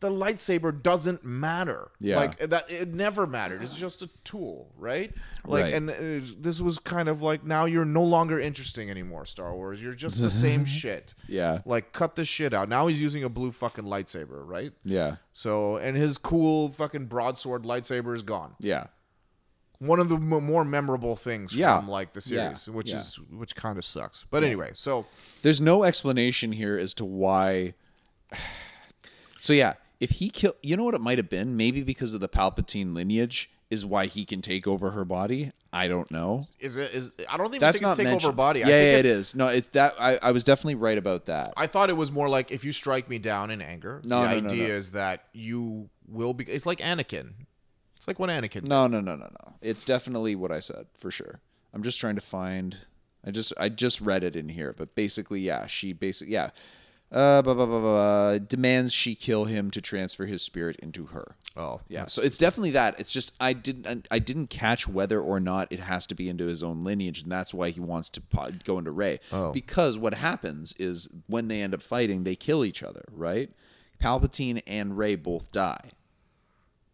[0.00, 2.16] The lightsaber doesn't matter, Yeah.
[2.18, 2.70] like that.
[2.70, 3.64] It never mattered.
[3.64, 5.12] It's just a tool, right?
[5.44, 5.74] Like, Right.
[5.74, 9.82] and uh, this was kind of like now you're no longer interesting anymore, Star Wars.
[9.82, 11.16] You're just the same shit.
[11.26, 11.62] Yeah.
[11.64, 12.68] Like, cut the shit out.
[12.68, 14.72] Now he's using a blue fucking lightsaber, right?
[14.84, 15.16] Yeah.
[15.32, 18.54] So, and his cool fucking broadsword lightsaber is gone.
[18.60, 18.86] Yeah.
[19.80, 21.76] One of the m- more memorable things Yeah.
[21.76, 22.52] from like the Yeah.
[22.54, 22.98] series, which Yeah.
[23.00, 24.24] is which kind of sucks.
[24.30, 25.06] But anyway, so
[25.42, 27.74] There's no explanation here as to why.
[29.40, 31.56] So yeah, if he kill, you know what it might have been?
[31.56, 35.52] Maybe because of the Palpatine lineage is why he can take over her body.
[35.72, 36.48] I don't know.
[36.58, 38.28] is it is I don't even That's think not it's take mentioned.
[38.30, 38.60] over body.
[38.60, 39.34] Yeah, I think yeah, it is.
[39.36, 41.54] No, it that I, I was definitely right about that.
[41.56, 44.00] I thought it was more like if you strike me down in anger.
[44.04, 44.74] No, the no, no, idea no.
[44.74, 46.44] is that you will be.
[46.44, 47.32] It's like Anakin.
[48.08, 48.66] Like what Anakin.
[48.66, 49.54] No, no, no, no, no.
[49.60, 51.40] It's definitely what I said for sure.
[51.74, 52.78] I'm just trying to find.
[53.22, 56.50] I just I just read it in here, but basically, yeah, she basically yeah,
[57.12, 61.36] uh, blah, blah, blah, blah, demands she kill him to transfer his spirit into her.
[61.54, 62.98] Oh, Yeah, so it's definitely that.
[62.98, 66.46] It's just I didn't I didn't catch whether or not it has to be into
[66.46, 68.22] his own lineage, and that's why he wants to
[68.64, 69.20] go into Rey.
[69.32, 69.52] Oh.
[69.52, 73.50] Because what happens is when they end up fighting, they kill each other, right?
[74.00, 75.90] Palpatine and Rey both die,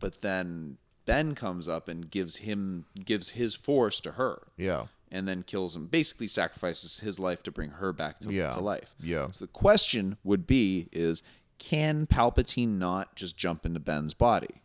[0.00, 4.86] but then Ben comes up and gives him gives his force to her, Yeah.
[5.12, 5.86] and then kills him.
[5.86, 8.52] Basically, sacrifices his life to bring her back to, Yeah.
[8.52, 8.94] to life.
[9.00, 9.30] Yeah.
[9.30, 11.22] So the question would be: Is
[11.58, 14.62] can Palpatine not just jump into Ben's body?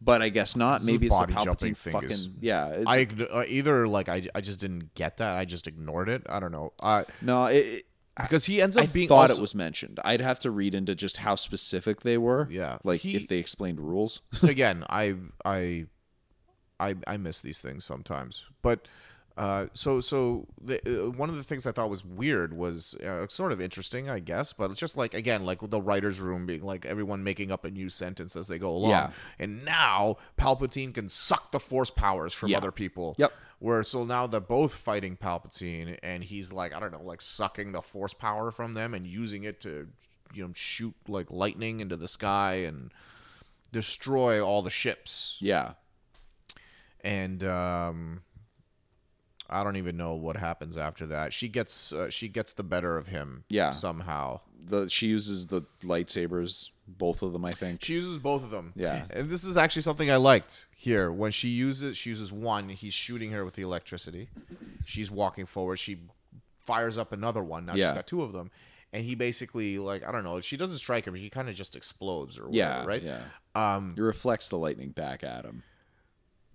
[0.00, 0.84] But I guess not.
[0.84, 2.84] Maybe it's the body jumping Palpatine thing fucking is- yeah.
[2.86, 5.36] I uh, either like I, I just didn't get that.
[5.36, 6.22] I just ignored it.
[6.28, 6.72] I don't know.
[6.78, 7.84] Uh, no, it-
[8.22, 10.00] because he ends up I being thought also- it was mentioned.
[10.04, 12.48] I'd have to read into just how specific they were.
[12.50, 12.78] Yeah.
[12.84, 14.22] like He- if they explained rules.
[14.42, 15.86] again, I I
[16.80, 18.44] I I miss these things sometimes.
[18.62, 18.86] But
[19.36, 23.26] uh, so so the, uh, one of the things I thought was weird was uh,
[23.28, 24.52] sort of interesting, I guess.
[24.52, 27.70] But it's just like again, like the writers' room being like everyone making up a
[27.70, 28.90] new sentence as they go along.
[28.90, 29.10] Yeah.
[29.38, 32.56] And now Palpatine can suck the Force powers from Yeah.
[32.58, 33.14] other people.
[33.18, 33.32] Yep.
[33.60, 37.72] Where so now they're both fighting Palpatine, and he's like I don't know, like sucking
[37.72, 39.88] the Force power from them and using it to
[40.34, 42.92] you know shoot like lightning into the sky and
[43.72, 45.72] destroy all the ships yeah,
[47.02, 48.22] and um
[49.50, 51.32] I don't even know what happens after that.
[51.32, 53.70] She gets uh, she gets the better of him Yeah.
[53.70, 54.40] somehow.
[54.68, 57.44] The she uses the lightsabers, both of them.
[57.44, 57.82] I think.
[57.84, 58.72] She uses both of them.
[58.76, 59.04] Yeah.
[59.10, 61.10] And this is actually something I liked here.
[61.10, 64.28] When she uses she uses one, he's shooting her with the electricity.
[64.84, 65.76] She's walking forward.
[65.78, 65.98] She
[66.58, 67.66] fires up another one.
[67.66, 67.88] Now Yeah.
[67.90, 68.50] she's got two of them.
[68.92, 71.76] And he basically like I don't know, she doesn't strike him, he kind of just
[71.76, 73.02] explodes or whatever, yeah, right?
[73.02, 73.20] Yeah,
[73.54, 75.62] Um it reflects the lightning back at him.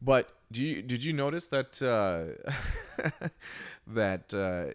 [0.02, 2.52] But do you did you notice that uh,
[3.88, 4.73] that uh,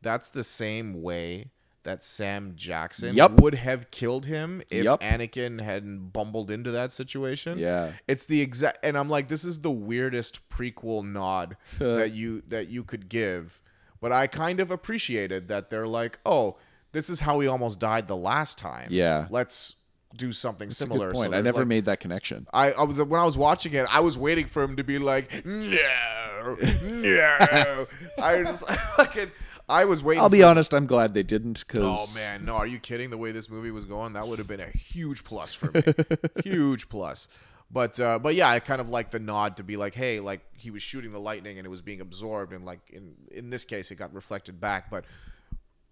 [0.00, 1.50] that's the same way
[1.84, 3.40] that Sam Jackson Yup.
[3.40, 5.00] would have killed him if Yup.
[5.00, 7.58] Anakin hadn't bumbled into that situation?
[7.58, 7.92] Yeah.
[8.06, 12.68] It's the exact and I'm like this is the weirdest prequel nod that you that
[12.68, 13.60] you could give.
[14.00, 16.56] But I kind of appreciated that they're like, "Oh,
[16.92, 18.88] this is how he almost died the last time.
[18.90, 19.26] Yeah.
[19.30, 19.76] Let's
[20.16, 21.12] do something That's similar.
[21.12, 21.32] good So.
[21.34, 22.46] I never like- made that connection.
[22.52, 24.98] I, I was when I was watching it, I was waiting for him to be
[24.98, 27.86] like, no, no.
[28.18, 28.62] I was
[28.96, 29.30] fucking,
[29.68, 30.22] I was waiting.
[30.22, 30.72] I'll be honest.
[30.74, 31.64] I'm glad they didn't.
[31.68, 32.54] Cause oh man, no!
[32.56, 33.10] Are you kidding?
[33.10, 35.82] The way this movie was going, that would have been a huge plus for me.
[36.44, 37.28] huge plus.
[37.70, 40.40] But uh, but yeah, I kind of like the nod to be like, hey, like
[40.56, 43.64] he was shooting the lightning and it was being absorbed, and like in in this
[43.64, 45.04] case, it got reflected back, but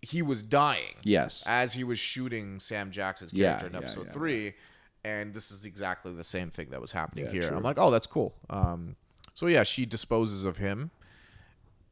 [0.03, 0.95] he was dying.
[1.03, 1.45] Yes.
[1.47, 4.55] as he was shooting Sam Jackson's Yeah, character in yeah, episode yeah, three,
[5.05, 7.43] and this is exactly the same thing that was happening Yeah, here.
[7.43, 7.57] true.
[7.57, 8.35] I'm like, oh, that's cool.
[8.51, 8.97] Um,
[9.35, 10.91] so yeah, she disposes of him,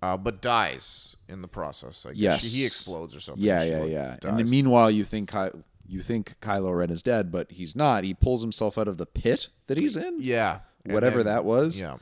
[0.03, 2.05] uh, but dies in the process.
[2.05, 2.41] Like Yes.
[2.43, 3.43] she, he explodes or something.
[3.45, 4.11] Yeah, yeah, yeah.
[4.13, 4.37] And dies.
[4.37, 8.05] then meanwhile, you think Ky- you think Kylo Ren is dead, but he's not.
[8.05, 10.17] He pulls himself out of the pit that he's in.
[10.21, 11.81] yeah, whatever then- that was.
[11.81, 11.97] Yeah,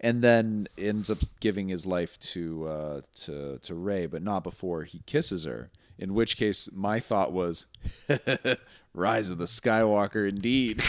[0.00, 4.84] and then ends up giving his life to uh, to to Rey, but not before
[4.84, 5.70] he kisses her.
[5.98, 7.66] In which case, my thought was,
[8.94, 10.82] "Rise of the Skywalker, indeed."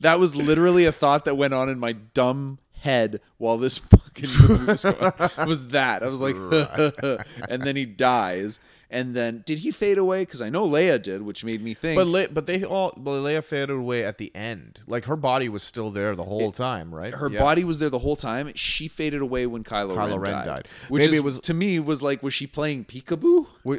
[0.01, 4.29] that was literally a thought that went on in my dumb head while this fucking
[4.49, 5.13] movie was going.
[5.49, 6.37] Was that I was like,
[7.49, 8.59] and then he dies.
[8.95, 10.21] And then did he fade away?
[10.21, 11.97] Because I know Leia did, which made me think.
[11.97, 14.81] but Le- but they all but Leia faded away at the end.
[14.87, 17.15] Like her body was still there the whole time, right?
[17.15, 17.39] her Yeah.
[17.41, 18.53] body was there the whole time.
[18.55, 20.45] She faded away when Kylo, Kylo Ren, Ren died.
[20.47, 20.69] died.
[20.91, 23.47] Which Maybe is, it was- to me was like, was she playing peekaboo?
[23.65, 23.79] Wa-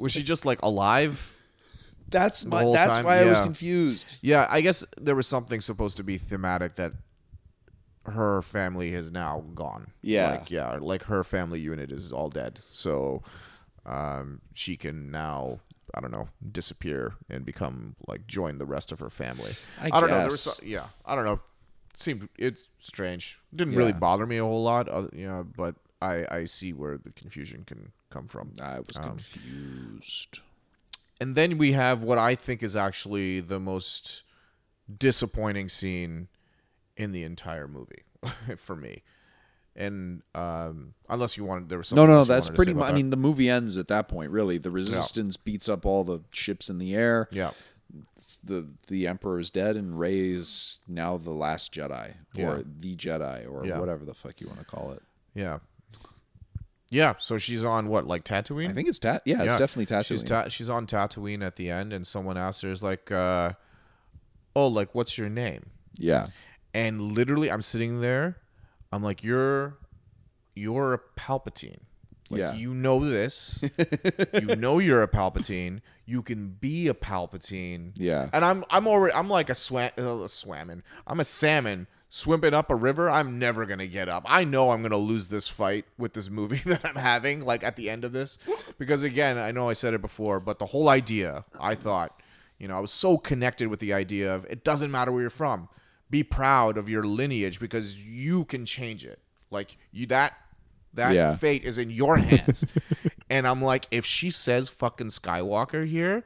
[0.00, 1.34] was she just like alive?
[2.08, 2.64] That's my.
[2.64, 3.04] That's time?
[3.04, 4.16] why I was confused.
[4.22, 6.92] Yeah, I guess there was something supposed to be thematic that
[8.08, 9.92] her family is now gone.
[10.02, 10.30] Yeah.
[10.30, 12.60] like yeah, like her family unit is all dead.
[12.70, 13.22] So
[13.86, 15.60] um, she can now.
[15.94, 19.52] I don't know, disappear and become like join the rest of her family.
[19.80, 20.18] I don't know.
[20.18, 20.56] There was guess.
[20.58, 21.40] so, yeah, I don't know.
[21.94, 23.40] It seemed it's strange.
[23.56, 26.98] Didn't really bother me a whole lot, uh, you know, but I I see where
[26.98, 28.52] the confusion can come from.
[28.60, 30.40] I was Um, confused.
[31.22, 34.24] and then we have what I think is actually the most
[34.98, 36.28] disappointing scene
[36.98, 38.02] in the entire movie
[38.56, 39.02] for me.
[39.74, 42.90] And um, unless you wanted, there was something No, no, that's pretty much.
[42.90, 44.32] I mean, the movie ends at that point.
[44.32, 47.28] Really, the Resistance beats up all the ships in the air.
[47.30, 47.52] yeah,
[48.42, 52.58] The the Emperor is dead, and Rey is now the last Jedi, or Yeah.
[52.78, 53.78] the Jedi, or Yeah.
[53.78, 55.02] whatever the fuck you want to call it.
[55.32, 55.60] yeah,
[56.90, 57.14] yeah.
[57.18, 58.70] So she's on what, like Tatooine?
[58.70, 59.22] I think it's Tat.
[59.24, 60.06] Yeah, it's definitely Tatooine.
[60.06, 63.52] She's ta- she's on Tatooine at the end, and someone asks her, "Is like, uh,
[64.56, 65.66] oh, like, what's your name?"
[65.96, 66.28] yeah,
[66.74, 68.36] and literally i'm sitting there
[68.92, 69.78] i'm like you're
[70.54, 71.78] you're a palpatine.
[72.30, 72.54] Like Yeah.
[72.54, 73.60] you know this.
[74.34, 75.80] You know you're a palpatine.
[76.04, 77.92] You can be a palpatine.
[77.96, 78.28] Yeah.
[78.32, 80.82] and i'm i'm already i'm like a swam uh, a swamming.
[81.06, 83.08] I'm a salmon swimming up a river.
[83.10, 84.24] I'm never gonna get up.
[84.26, 87.76] I know i'm gonna lose this fight with this movie that i'm having like at
[87.76, 88.38] the end of this.
[88.78, 92.20] Because again i know i said it before but the whole idea i thought
[92.58, 95.30] you know i was so connected with the idea of it doesn't matter where you're
[95.30, 95.68] from
[96.10, 99.20] be proud of your lineage because you can change it
[99.50, 100.32] like you that
[100.94, 101.36] that Yeah.
[101.36, 102.64] fate is in your hands
[103.30, 106.24] and i'm like if she says fucking skywalker here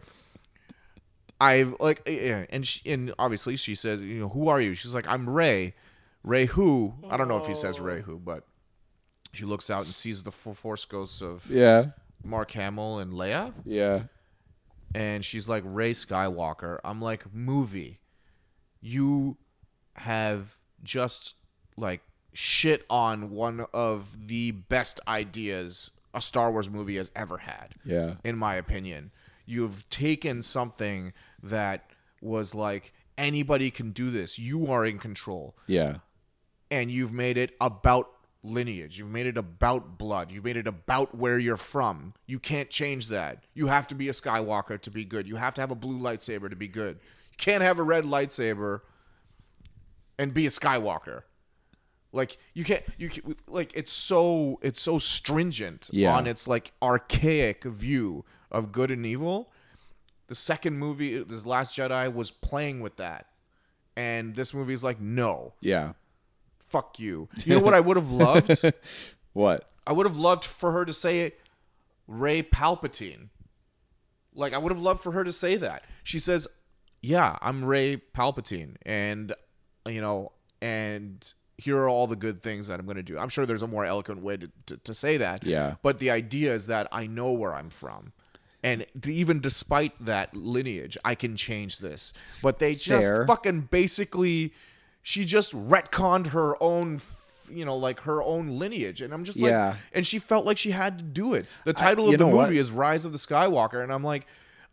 [1.40, 4.74] I've like eh, and she, and obviously she says, you know, who are you?
[4.74, 5.74] She's like, I'm Rey.
[6.22, 6.94] Rey who?
[7.10, 8.44] I don't know if he says Rey who, but
[9.32, 11.86] she looks out and sees the force ghosts of yeah,
[12.22, 14.02] Mark Hamill and Leia, yeah.
[14.94, 16.78] and she's like Rey Skywalker.
[16.84, 17.98] I'm like, movie,
[18.80, 19.36] you
[19.94, 21.34] have just
[21.76, 22.00] like
[22.32, 28.14] shit on one of the best ideas a Star Wars movie has ever had Yeah.
[28.24, 29.10] in my opinion.
[29.46, 31.12] You've taken something
[31.42, 31.90] that
[32.20, 34.38] was like anybody can do this.
[34.38, 35.56] You are in control.
[35.66, 35.98] Yeah.
[36.70, 38.10] And you've made it about
[38.42, 38.98] lineage.
[38.98, 40.30] You've made it about blood.
[40.32, 42.14] You've made it about where you're from.
[42.26, 43.44] You can't change that.
[43.54, 45.26] You have to be a Skywalker to be good.
[45.28, 46.98] You have to have a blue lightsaber to be good.
[47.30, 48.80] You can't have a red lightsaber
[50.18, 51.22] and be a Skywalker.
[52.12, 56.14] Like you can't you can, like it's so it's so stringent Yeah.
[56.14, 59.50] on its like archaic view of good and evil.
[60.28, 63.26] The second movie, this Last Jedi, was playing with that,
[63.96, 65.92] and this movie's like, no, Yeah.
[66.68, 67.28] fuck you.
[67.44, 68.72] You know what I would have loved?
[69.32, 69.70] What?
[69.86, 71.32] I would have loved for her to say
[72.06, 73.28] Rey Palpatine.
[74.34, 75.84] Like I would have loved for her to say that.
[76.04, 76.46] She says,
[77.00, 79.34] "Yeah, I'm Rey Palpatine and
[79.86, 83.28] you know, and here are all the good things that I'm going to do." I'm
[83.28, 85.44] sure there's a more eloquent way to, to, to say that.
[85.44, 85.76] Yeah.
[85.82, 88.12] But the idea is that I know where I'm from.
[88.64, 92.12] And even despite that lineage, I can change this.
[92.42, 93.26] But they just Fair.
[93.26, 94.54] fucking basically
[95.02, 97.00] she just retconned her own
[97.50, 99.74] you know like her own lineage and i'm just like Yeah.
[99.92, 102.36] and she felt like she had to do it the title you of the movie
[102.36, 102.52] what?
[102.52, 104.28] is rise of the skywalker and i'm like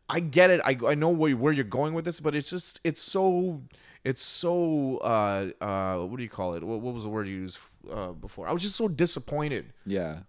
[0.10, 0.60] I get it.
[0.66, 3.62] I I know where where you're going with this, but it's just it's so
[4.06, 6.64] it's so uh uh what do you call it?
[6.64, 7.60] What, what was the word you used
[7.92, 8.48] uh, before?
[8.48, 10.20] I was just so disappointed Yeah.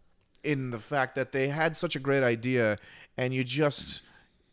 [0.44, 2.78] in the fact that they had such a great idea
[3.16, 4.02] and you just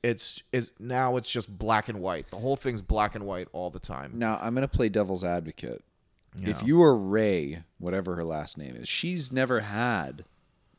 [0.03, 2.29] it's it now it's just black and white.
[2.29, 4.11] The whole thing's black and white all the time.
[4.15, 5.83] Now I'm gonna play devil's advocate.
[6.39, 10.23] If you are Rey, whatever her last name is, she's never had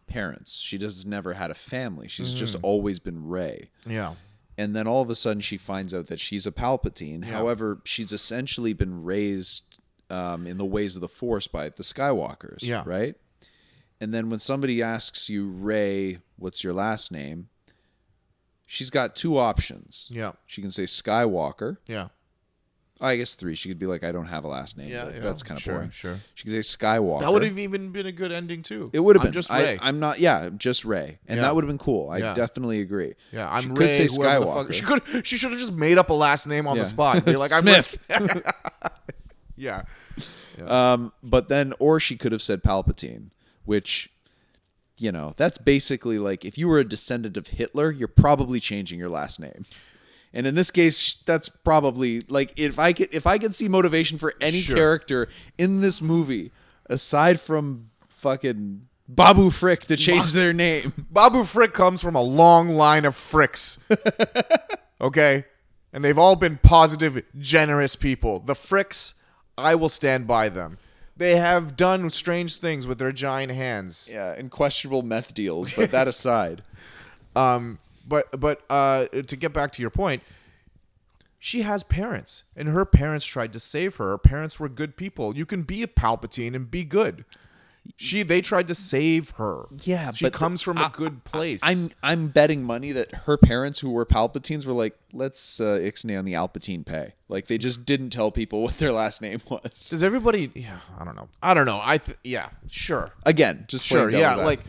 [0.06, 0.60] parents.
[0.60, 2.06] She just never had a family.
[2.06, 2.60] She's just Mm.
[2.62, 3.70] always been Rey.
[3.84, 4.14] Yeah.
[4.58, 7.24] And then all of a sudden she finds out that she's a Palpatine.
[7.24, 9.62] However, she's essentially been raised
[10.10, 12.62] um, in the ways of the Force by the Skywalkers.
[12.62, 12.82] Yeah.
[12.84, 13.14] Right?
[14.00, 17.48] And then when somebody asks you, Rey, what's your last name?
[18.66, 20.08] She's got two options.
[20.10, 20.32] Yeah.
[20.44, 21.78] She can say Skywalker.
[21.86, 22.08] Yeah.
[23.00, 23.54] I guess three.
[23.54, 24.88] She could be like, I don't have a last name.
[24.90, 25.20] Yeah, but yeah.
[25.20, 25.90] that's kind of Sure, boring.
[25.90, 26.18] sure.
[26.34, 27.20] She could say Skywalker.
[27.20, 28.90] That would have even been a good ending too.
[28.92, 29.78] It would have been just Rey.
[29.80, 30.18] I'm not.
[30.18, 31.42] Yeah, just Rey, and Yeah.
[31.42, 32.10] that would have been cool.
[32.10, 32.34] I Yeah.
[32.34, 33.14] definitely agree.
[33.32, 33.76] yeah, I'm she Rey.
[33.76, 34.54] could say whoever the Skywalker.
[34.64, 35.26] fuck- She could.
[35.26, 36.82] She should have just made up a last name on Yeah.
[36.82, 37.16] the spot.
[37.16, 37.98] And be like, I'm Smith.
[39.56, 39.82] Yeah.
[40.64, 43.30] Um, but then, or she could have said Palpatine,
[43.64, 44.10] which,
[44.98, 48.98] you know, that's basically like if you were a descendant of Hitler, you're probably changing
[48.98, 49.64] your last name.
[50.34, 54.18] And in this case, that's probably like if I could if I could see motivation
[54.18, 54.76] for any Sure.
[54.76, 56.52] character in this movie
[56.86, 60.92] aside from fucking Babu Frick to change their name.
[61.10, 63.78] Babu Frick comes from a long line of Fricks.
[65.00, 65.44] okay?
[65.92, 68.40] And they've all been positive, generous people.
[68.40, 69.14] The Fricks,
[69.56, 70.76] I will stand by them.
[71.16, 74.08] They have done strange things with their giant hands.
[74.12, 76.62] Yeah, and questionable meth deals, but that aside.
[77.34, 77.78] Um,
[78.08, 80.22] but but uh, to get back to your point,
[81.38, 84.10] she has parents, and her parents tried to save her.
[84.10, 85.36] Her parents were good people.
[85.36, 87.24] You can be a Palpatine and be good.
[87.96, 89.64] She they tried to save her.
[89.84, 91.60] Yeah, she but comes from I- a good place.
[91.62, 96.18] I'm I'm betting money that her parents, who were Palpatines, were like, let's uh, ixnay
[96.18, 97.14] on the Alpatine pay.
[97.30, 99.88] Like they just didn't tell people what their last name was.
[99.90, 100.50] Does everybody?
[100.54, 101.28] Yeah, I don't know.
[101.42, 101.80] I don't know.
[101.82, 104.10] I th- yeah, sure, Again, just sure.
[104.10, 104.60] Yeah, like.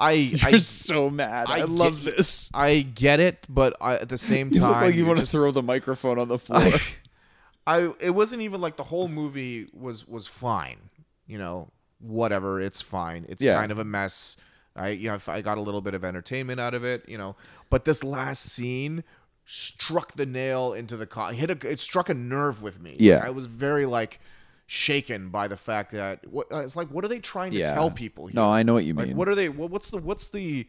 [0.00, 1.46] I You're I so mad.
[1.48, 2.50] I, I love get- this.
[2.54, 5.26] I get it, but I, at the same You time, look like you want to
[5.26, 6.60] throw the microphone on the floor.
[6.60, 10.78] I, I it wasn't even like the whole movie was was fine.
[11.26, 11.68] You know,
[12.00, 13.26] whatever, it's fine.
[13.28, 13.54] It's Yeah.
[13.58, 14.36] kind of a mess.
[14.74, 17.06] I you know I got a little bit of entertainment out of it.
[17.08, 17.36] You know,
[17.68, 19.04] but this last scene
[19.44, 22.96] struck the nail into the co- hit a, it struck a nerve with me.
[22.98, 23.20] Yeah.
[23.24, 24.20] I was very like
[24.72, 27.74] shaken by the fact that what uh, it's like what are they trying to Yeah.
[27.74, 28.36] tell people here?
[28.36, 29.16] No, I know what you like mean.
[29.16, 30.64] what are they what, what's the what's the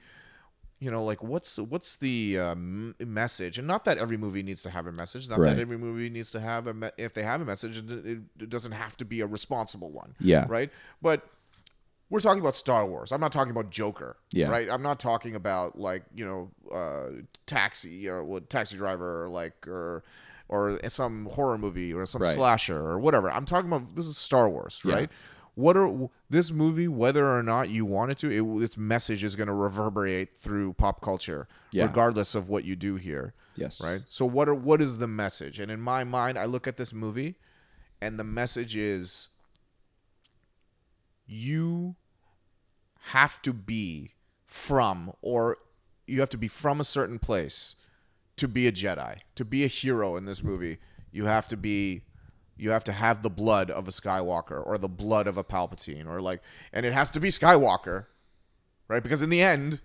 [0.80, 4.72] you know like what's what's the um, message and not that every movie needs to
[4.72, 5.52] have a message not Right.
[5.56, 8.18] that every movie needs to have a me- if they have a message it, it,
[8.40, 10.48] it doesn't have to be a responsible one Yeah.
[10.50, 11.22] right but
[12.10, 13.14] we're talking about Star Wars.
[13.14, 14.18] I'm not talking about Joker.
[14.34, 14.50] Yeah.
[14.50, 14.70] Right.
[14.70, 19.66] I'm not talking about like you know, uh, Taxi or what Taxi Driver or like
[19.66, 20.04] or
[20.52, 22.36] or some horror movie or some Right.
[22.36, 23.32] slasher or whatever.
[23.32, 24.94] I'm talking about this is Star Wars, Yeah.
[24.94, 25.10] right?
[25.56, 29.36] What are this movie, whether or not you want it to, it, its message is
[29.36, 31.86] going to reverberate through pop culture, Yeah.
[31.86, 33.82] regardless of what you do here yes.
[33.84, 34.02] right?
[34.10, 35.60] So what are what is the message?
[35.60, 37.36] And in my mind, I look at this movie,
[38.02, 39.30] and the message is
[41.26, 41.96] you
[43.06, 44.14] have to be
[44.46, 45.58] from or
[46.08, 47.76] you have to be from a certain place
[48.42, 50.78] to be a Jedi, to be a hero in this movie.
[51.12, 52.02] You have to be
[52.58, 56.08] you have to have the blood of a Skywalker or the blood of a Palpatine
[56.08, 56.42] or like
[56.74, 58.06] and it has to be Skywalker,
[58.88, 59.02] right?
[59.02, 59.82] Because in the end,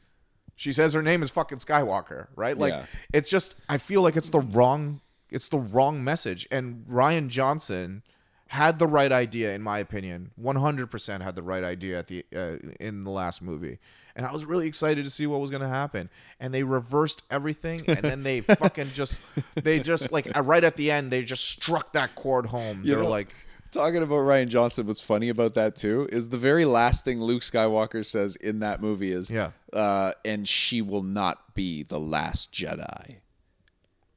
[0.56, 2.56] she says her name is fucking Skywalker, right?
[2.56, 2.86] Like Yeah.
[3.12, 5.00] it's just I feel like it's the wrong
[5.30, 8.02] it's the wrong message and Rian Johnson
[8.48, 12.56] had the right idea in my opinion 100% had the right idea at the uh,
[12.78, 13.78] in the last movie
[14.16, 16.08] and I was really excited to see what was going to happen
[16.40, 19.20] and they reversed everything and then they fucking just
[19.54, 23.02] they just like right at the end they just struck that chord home You they're
[23.04, 23.32] know- like
[23.72, 27.42] Talking about Rian Johnson, what's funny about that too is the very last thing Luke
[27.42, 29.50] Skywalker says in that movie is, Yeah.
[29.72, 33.16] uh, and she will not be the last Jedi.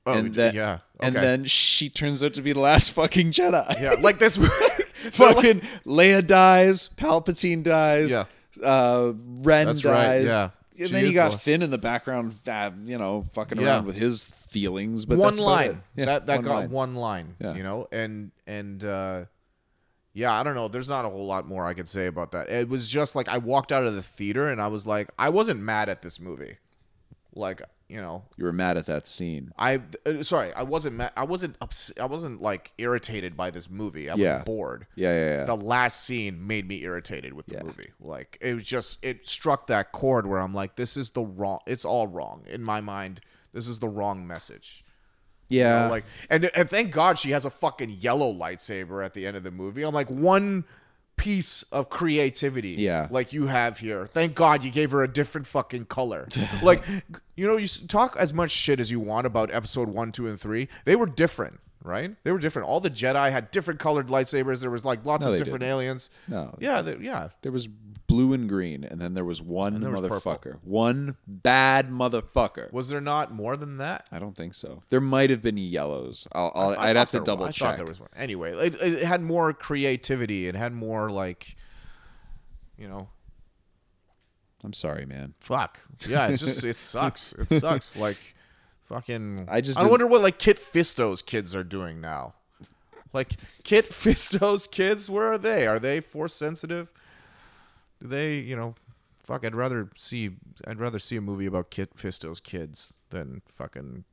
[0.05, 3.81] oh and then, yeah and then she turns out to be the last fucking Jedi.
[3.81, 4.37] yeah like this
[5.11, 8.25] fucking Leia dies, Palpatine dies, Yeah.
[8.63, 9.91] Uh, Ren That's dies.
[9.93, 10.49] right, yeah.
[10.79, 13.67] And She then you got Finn in the background, uh, you know, fucking Yeah.
[13.67, 15.03] around with his feelings.
[15.05, 15.83] But one line.
[15.95, 16.69] Yeah, that that one got line.
[16.71, 17.53] one line Yeah.
[17.55, 19.25] you know and and uh
[20.13, 22.49] yeah i don't know there's not a whole lot more i could say about that
[22.49, 25.29] it was just like i walked out of the theater and i was like i
[25.29, 26.57] wasn't mad at this movie
[27.35, 29.51] like you know You were mad at that scene.
[29.57, 33.69] i uh, sorry i wasn't mad i wasn't ups- i wasn't like irritated by this
[33.69, 34.43] movie i was Yeah.
[34.43, 35.43] bored Yeah, yeah, yeah.
[35.45, 37.63] the last scene made me irritated with the Yeah.
[37.63, 37.91] movie.
[37.99, 41.59] Like it was just it struck that chord where I'm like, this is the wrong.
[41.65, 43.21] It's all wrong in my mind.
[43.53, 44.85] this is the wrong message.
[45.47, 45.79] Yeah.
[45.81, 49.25] You know, like and and thank God she has a fucking yellow lightsaber at the
[49.25, 49.81] end of the movie.
[49.83, 50.63] I'm like one
[51.19, 53.07] piece of creativity Yeah.
[53.11, 54.05] like you have here.
[54.05, 56.27] Thank God you gave her a different fucking color.
[56.63, 56.83] like
[57.35, 60.39] you know, you talk as much shit as you want about episode 1, 2 and
[60.39, 60.67] 3.
[60.85, 62.15] They were different, right?
[62.23, 62.67] They were different.
[62.67, 64.61] All the Jedi had different colored lightsabers.
[64.61, 65.71] There was like lots No, of different didn't.
[65.73, 66.09] aliens.
[66.27, 66.55] No.
[66.59, 67.29] Yeah, they, yeah.
[67.41, 67.67] There was
[68.09, 70.19] blue and green, and then there was one there was purple.
[70.33, 70.57] motherfucker.
[70.63, 72.73] One bad motherfucker.
[72.73, 74.07] Was there not more than that?
[74.11, 74.83] I don't think so.
[74.89, 76.27] There might have been yellows.
[76.33, 77.55] I'll, I'll, I I'd have to there double was.
[77.55, 77.65] check.
[77.67, 78.09] I thought there was one.
[78.17, 80.47] Anyway, it, it had more creativity.
[80.47, 81.55] It had more like,
[82.77, 83.07] you know,
[84.63, 85.33] I'm sorry, man.
[85.39, 85.79] fuck.
[86.05, 87.31] Yeah, it's just it sucks.
[87.33, 87.95] It sucks.
[87.95, 88.17] Like,
[88.85, 89.47] fucking.
[89.49, 92.33] I just I didn't- wonder what like Kit Fisto's kids are doing now.
[93.13, 93.31] Like
[93.63, 95.65] Kit Fisto's kids, where are they?
[95.65, 96.91] Are they force sensitive?
[97.99, 98.75] Do they, you know,
[99.23, 99.45] fuck?
[99.45, 100.31] I'd rather see.
[100.65, 104.05] I'd rather see a movie about Kit Fisto's kids than fucking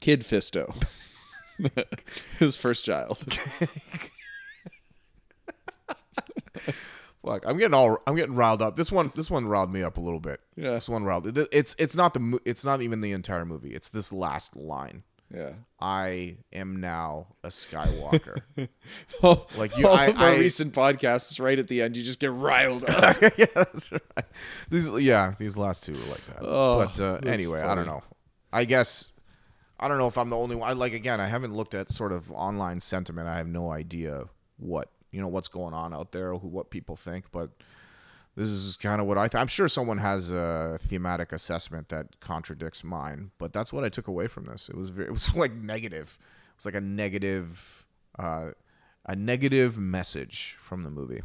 [0.00, 0.74] Kid Fisto.
[2.38, 3.18] His first child.
[7.24, 8.76] Fuck, I'm getting all I'm getting riled up.
[8.76, 10.40] This one this one riled me up a little bit.
[10.56, 10.72] Yeah.
[10.72, 11.36] This one riled.
[11.52, 13.70] It's it's not the it's not even the entire movie.
[13.70, 15.02] It's this last line.
[15.34, 15.50] Yeah.
[15.80, 18.38] I am now a Skywalker.
[19.58, 22.20] like you- all I- of our I- recent podcasts, right at the end, you just
[22.20, 23.16] get riled up.
[23.36, 24.02] yeah, that's right.
[24.70, 26.36] These yeah, these last two were like that.
[26.40, 28.02] Oh, but uh, anyway, I don't know.
[28.52, 29.12] I guess
[29.78, 30.68] I don't know if I'm the only one.
[30.68, 33.28] I like again, I haven't looked at sort of online sentiment.
[33.28, 34.24] I have no idea
[34.56, 37.50] what you know what's going on out there, who what people think, but
[38.38, 39.26] this is kind of what I.
[39.26, 43.88] Th- I'm sure someone has a thematic assessment that contradicts mine, but that's what I
[43.88, 44.68] took away from this.
[44.68, 46.18] It was very, it was like negative.
[46.20, 47.84] It was like a negative,
[48.16, 48.50] uh,
[49.04, 51.22] a negative message from the movie.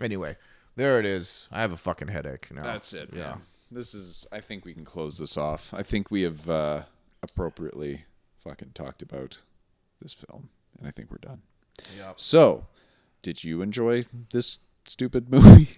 [0.00, 0.36] Anyway,
[0.76, 1.48] there it is.
[1.50, 2.62] I have a fucking headache now.
[2.62, 3.10] That's it.
[3.12, 3.18] Yeah.
[3.18, 3.36] Yeah.
[3.72, 4.28] This is.
[4.30, 5.74] I think we can close this off.
[5.74, 6.82] I think we have uh,
[7.24, 8.04] appropriately
[8.44, 9.42] fucking talked about
[10.00, 10.48] this film,
[10.78, 11.42] and I think we're done.
[11.98, 12.12] Yeah.
[12.14, 12.66] So,
[13.20, 15.68] did you enjoy this stupid movie?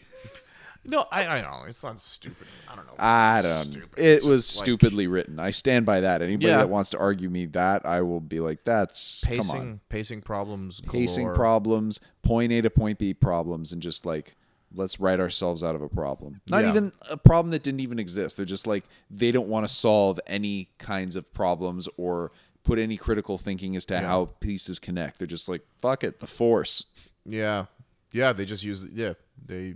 [0.86, 2.46] No, I, I know it's not stupid.
[2.70, 2.94] I don't know.
[2.98, 3.64] I don't.
[3.64, 3.98] Stupid.
[3.98, 5.38] It It's was like stupidly written.
[5.38, 6.20] I stand by that.
[6.22, 6.58] Anybody Yeah.
[6.58, 10.20] that wants to argue me that, I will be like, "That's come on." pacing, pacing
[10.22, 14.34] problems, pacing problems, point A to point B problems, and just like
[14.76, 16.40] let's write ourselves out of a problem.
[16.48, 16.70] Not Yeah.
[16.70, 18.36] even a problem that didn't even exist.
[18.36, 22.32] They're just like they don't want to solve any kinds of problems or
[22.64, 25.18] put any critical thinking as to how pieces connect.
[25.18, 26.86] They're just like fuck it, the force.
[27.24, 27.66] Yeah,
[28.12, 28.32] yeah.
[28.32, 29.12] They just use yeah.
[29.46, 29.74] They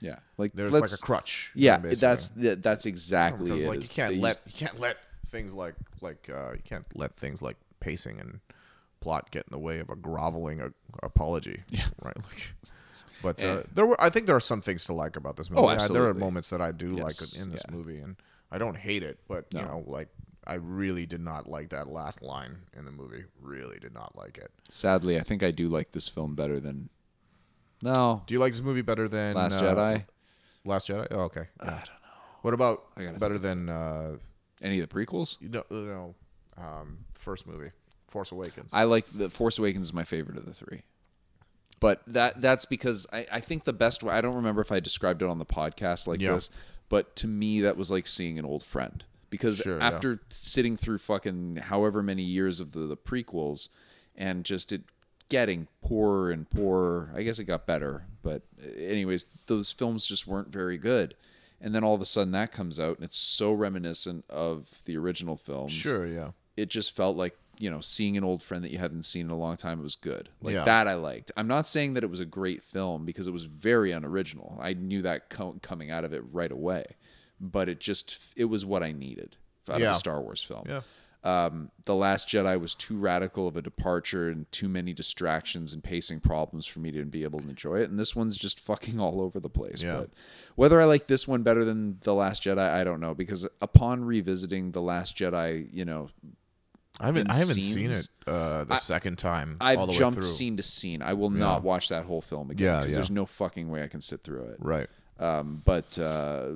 [0.00, 1.52] Yeah, like there's let's, like a crutch.
[1.54, 1.96] Yeah, basically.
[1.96, 3.68] that's that- that's exactly because it.
[3.68, 4.96] like you can't let use- you can't let
[5.26, 8.40] things like like uh, you can't let things like pacing and
[9.00, 10.72] plot get in the way of a groveling a,
[11.02, 11.62] apology.
[11.70, 12.16] Yeah, right.
[12.16, 12.54] Like,
[13.22, 15.62] but uh, there were I think there are some things to like about this movie.
[15.62, 17.74] Oh, I- there are moments that I do like in this yeah.
[17.74, 18.16] movie, and
[18.50, 20.08] I don't hate it, but you know, like
[20.46, 23.24] I really did not like that last line in the movie.
[23.40, 24.50] Really did not like it.
[24.68, 26.88] Sadly, I think I do like this film better than.
[27.82, 30.04] No, Do you like this movie better than Last uh, Jedi.
[30.64, 31.06] Last Jedi.
[31.10, 31.46] Oh, okay.
[31.60, 31.82] I don't know.
[32.42, 32.82] What about
[33.18, 34.16] better than uh,
[34.62, 35.36] Any of the prequels?
[35.40, 36.14] you know, know
[36.56, 37.70] um, first movie,
[38.08, 38.72] Force Awakens?
[38.74, 40.82] I like the Force Awakens is my favorite of the three.
[41.80, 44.80] But that that's because I, I think the best way I don't remember if I
[44.80, 46.32] described it on the podcast like Yeah.
[46.34, 46.50] this,
[46.88, 49.04] but to me that was like seeing an old friend.
[49.30, 49.86] Because Sure, yeah.
[49.86, 53.68] after sitting through fucking however many years of the, the prequels
[54.16, 54.82] and just it
[55.28, 58.04] getting poorer and poorer, I guess it got better.
[58.22, 58.42] But
[58.76, 61.14] anyways, those films just weren't very good.
[61.60, 64.96] And then all of a sudden that comes out and it's so reminiscent of the
[64.96, 66.30] original films sure, yeah.
[66.56, 69.30] it just felt like you know seeing an old friend that you hadn't seen in
[69.32, 70.62] a long time it was good like Yeah.
[70.64, 73.42] that i liked i'm not saying that it was a great film because it was
[73.42, 76.84] very unoriginal i knew that co- coming out of it right away
[77.40, 79.36] but it just it was what i needed
[79.68, 79.90] out Yeah.
[79.90, 80.82] of a star wars film Yeah.
[81.24, 85.82] Um, the last jedi was too radical of a departure and too many distractions and
[85.82, 89.00] pacing problems for me to be able to enjoy it and this one's just fucking
[89.00, 89.98] all over the place Yeah.
[89.98, 90.10] but
[90.54, 94.04] whether i like this one better than the last jedi i don't know because upon
[94.04, 96.08] revisiting the last jedi you know
[97.00, 99.56] I haven't I haven't seen it uh, the second time.
[99.60, 101.00] I've the way jumped scene to scene.
[101.00, 102.94] I will not watch that whole film again Yeah, because yeah.
[102.96, 104.56] there's no fucking way I can sit through it.
[104.58, 104.88] Right.
[105.20, 106.54] Um, but uh,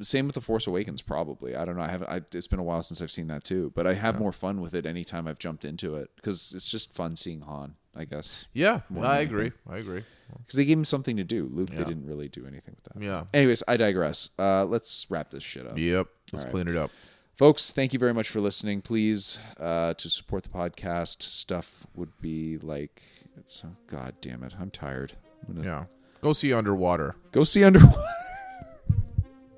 [0.00, 1.54] same with the Force Awakens, probably.
[1.54, 1.82] I don't know.
[1.82, 2.10] I haven't.
[2.10, 3.72] I, it's been a while since I've seen that too.
[3.74, 6.94] But I have more fun with it anytime I've jumped into it because it's just
[6.94, 7.74] fun seeing Han.
[7.94, 9.52] I guess Yeah, More I agree.
[9.68, 10.02] I agree.
[10.30, 11.48] because they gave him something to do.
[11.52, 13.02] Luke, they didn't really do anything with that.
[13.02, 13.24] Yeah.
[13.34, 14.30] Anyways, I digress.
[14.38, 15.76] Uh, let's wrap this shit up.
[15.76, 16.06] Yep.
[16.32, 16.50] Let's right.
[16.52, 16.90] clean it up.
[17.36, 18.80] Folks, thank you very much for listening.
[18.80, 23.02] Please, uh, to support the podcast, stuff would be like,
[23.46, 25.12] so, God damn it, I'm tired.
[25.46, 25.84] I'm gonna Yeah.
[26.22, 28.00] Go see Underwater go see Underwater.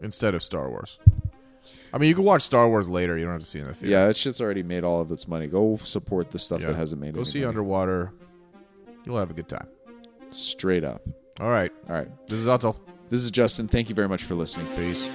[0.04, 0.98] instead of Star Wars.
[1.92, 3.16] I mean, you can watch Star Wars later.
[3.16, 3.90] You don't have to see it in the theater.
[3.92, 5.46] Yeah, that shit's already made all of its money.
[5.46, 6.68] Go support the stuff Yeah.
[6.68, 7.48] that hasn't made Go any see money.
[7.48, 8.12] Underwater.
[9.04, 9.68] You'll have a good time.
[10.30, 11.02] Straight up.
[11.40, 11.72] All right.
[11.88, 12.08] All right.
[12.28, 12.76] This is Otto.
[13.10, 13.68] This is Justin.
[13.68, 14.66] Thank you very much for listening.
[14.76, 15.08] Peace.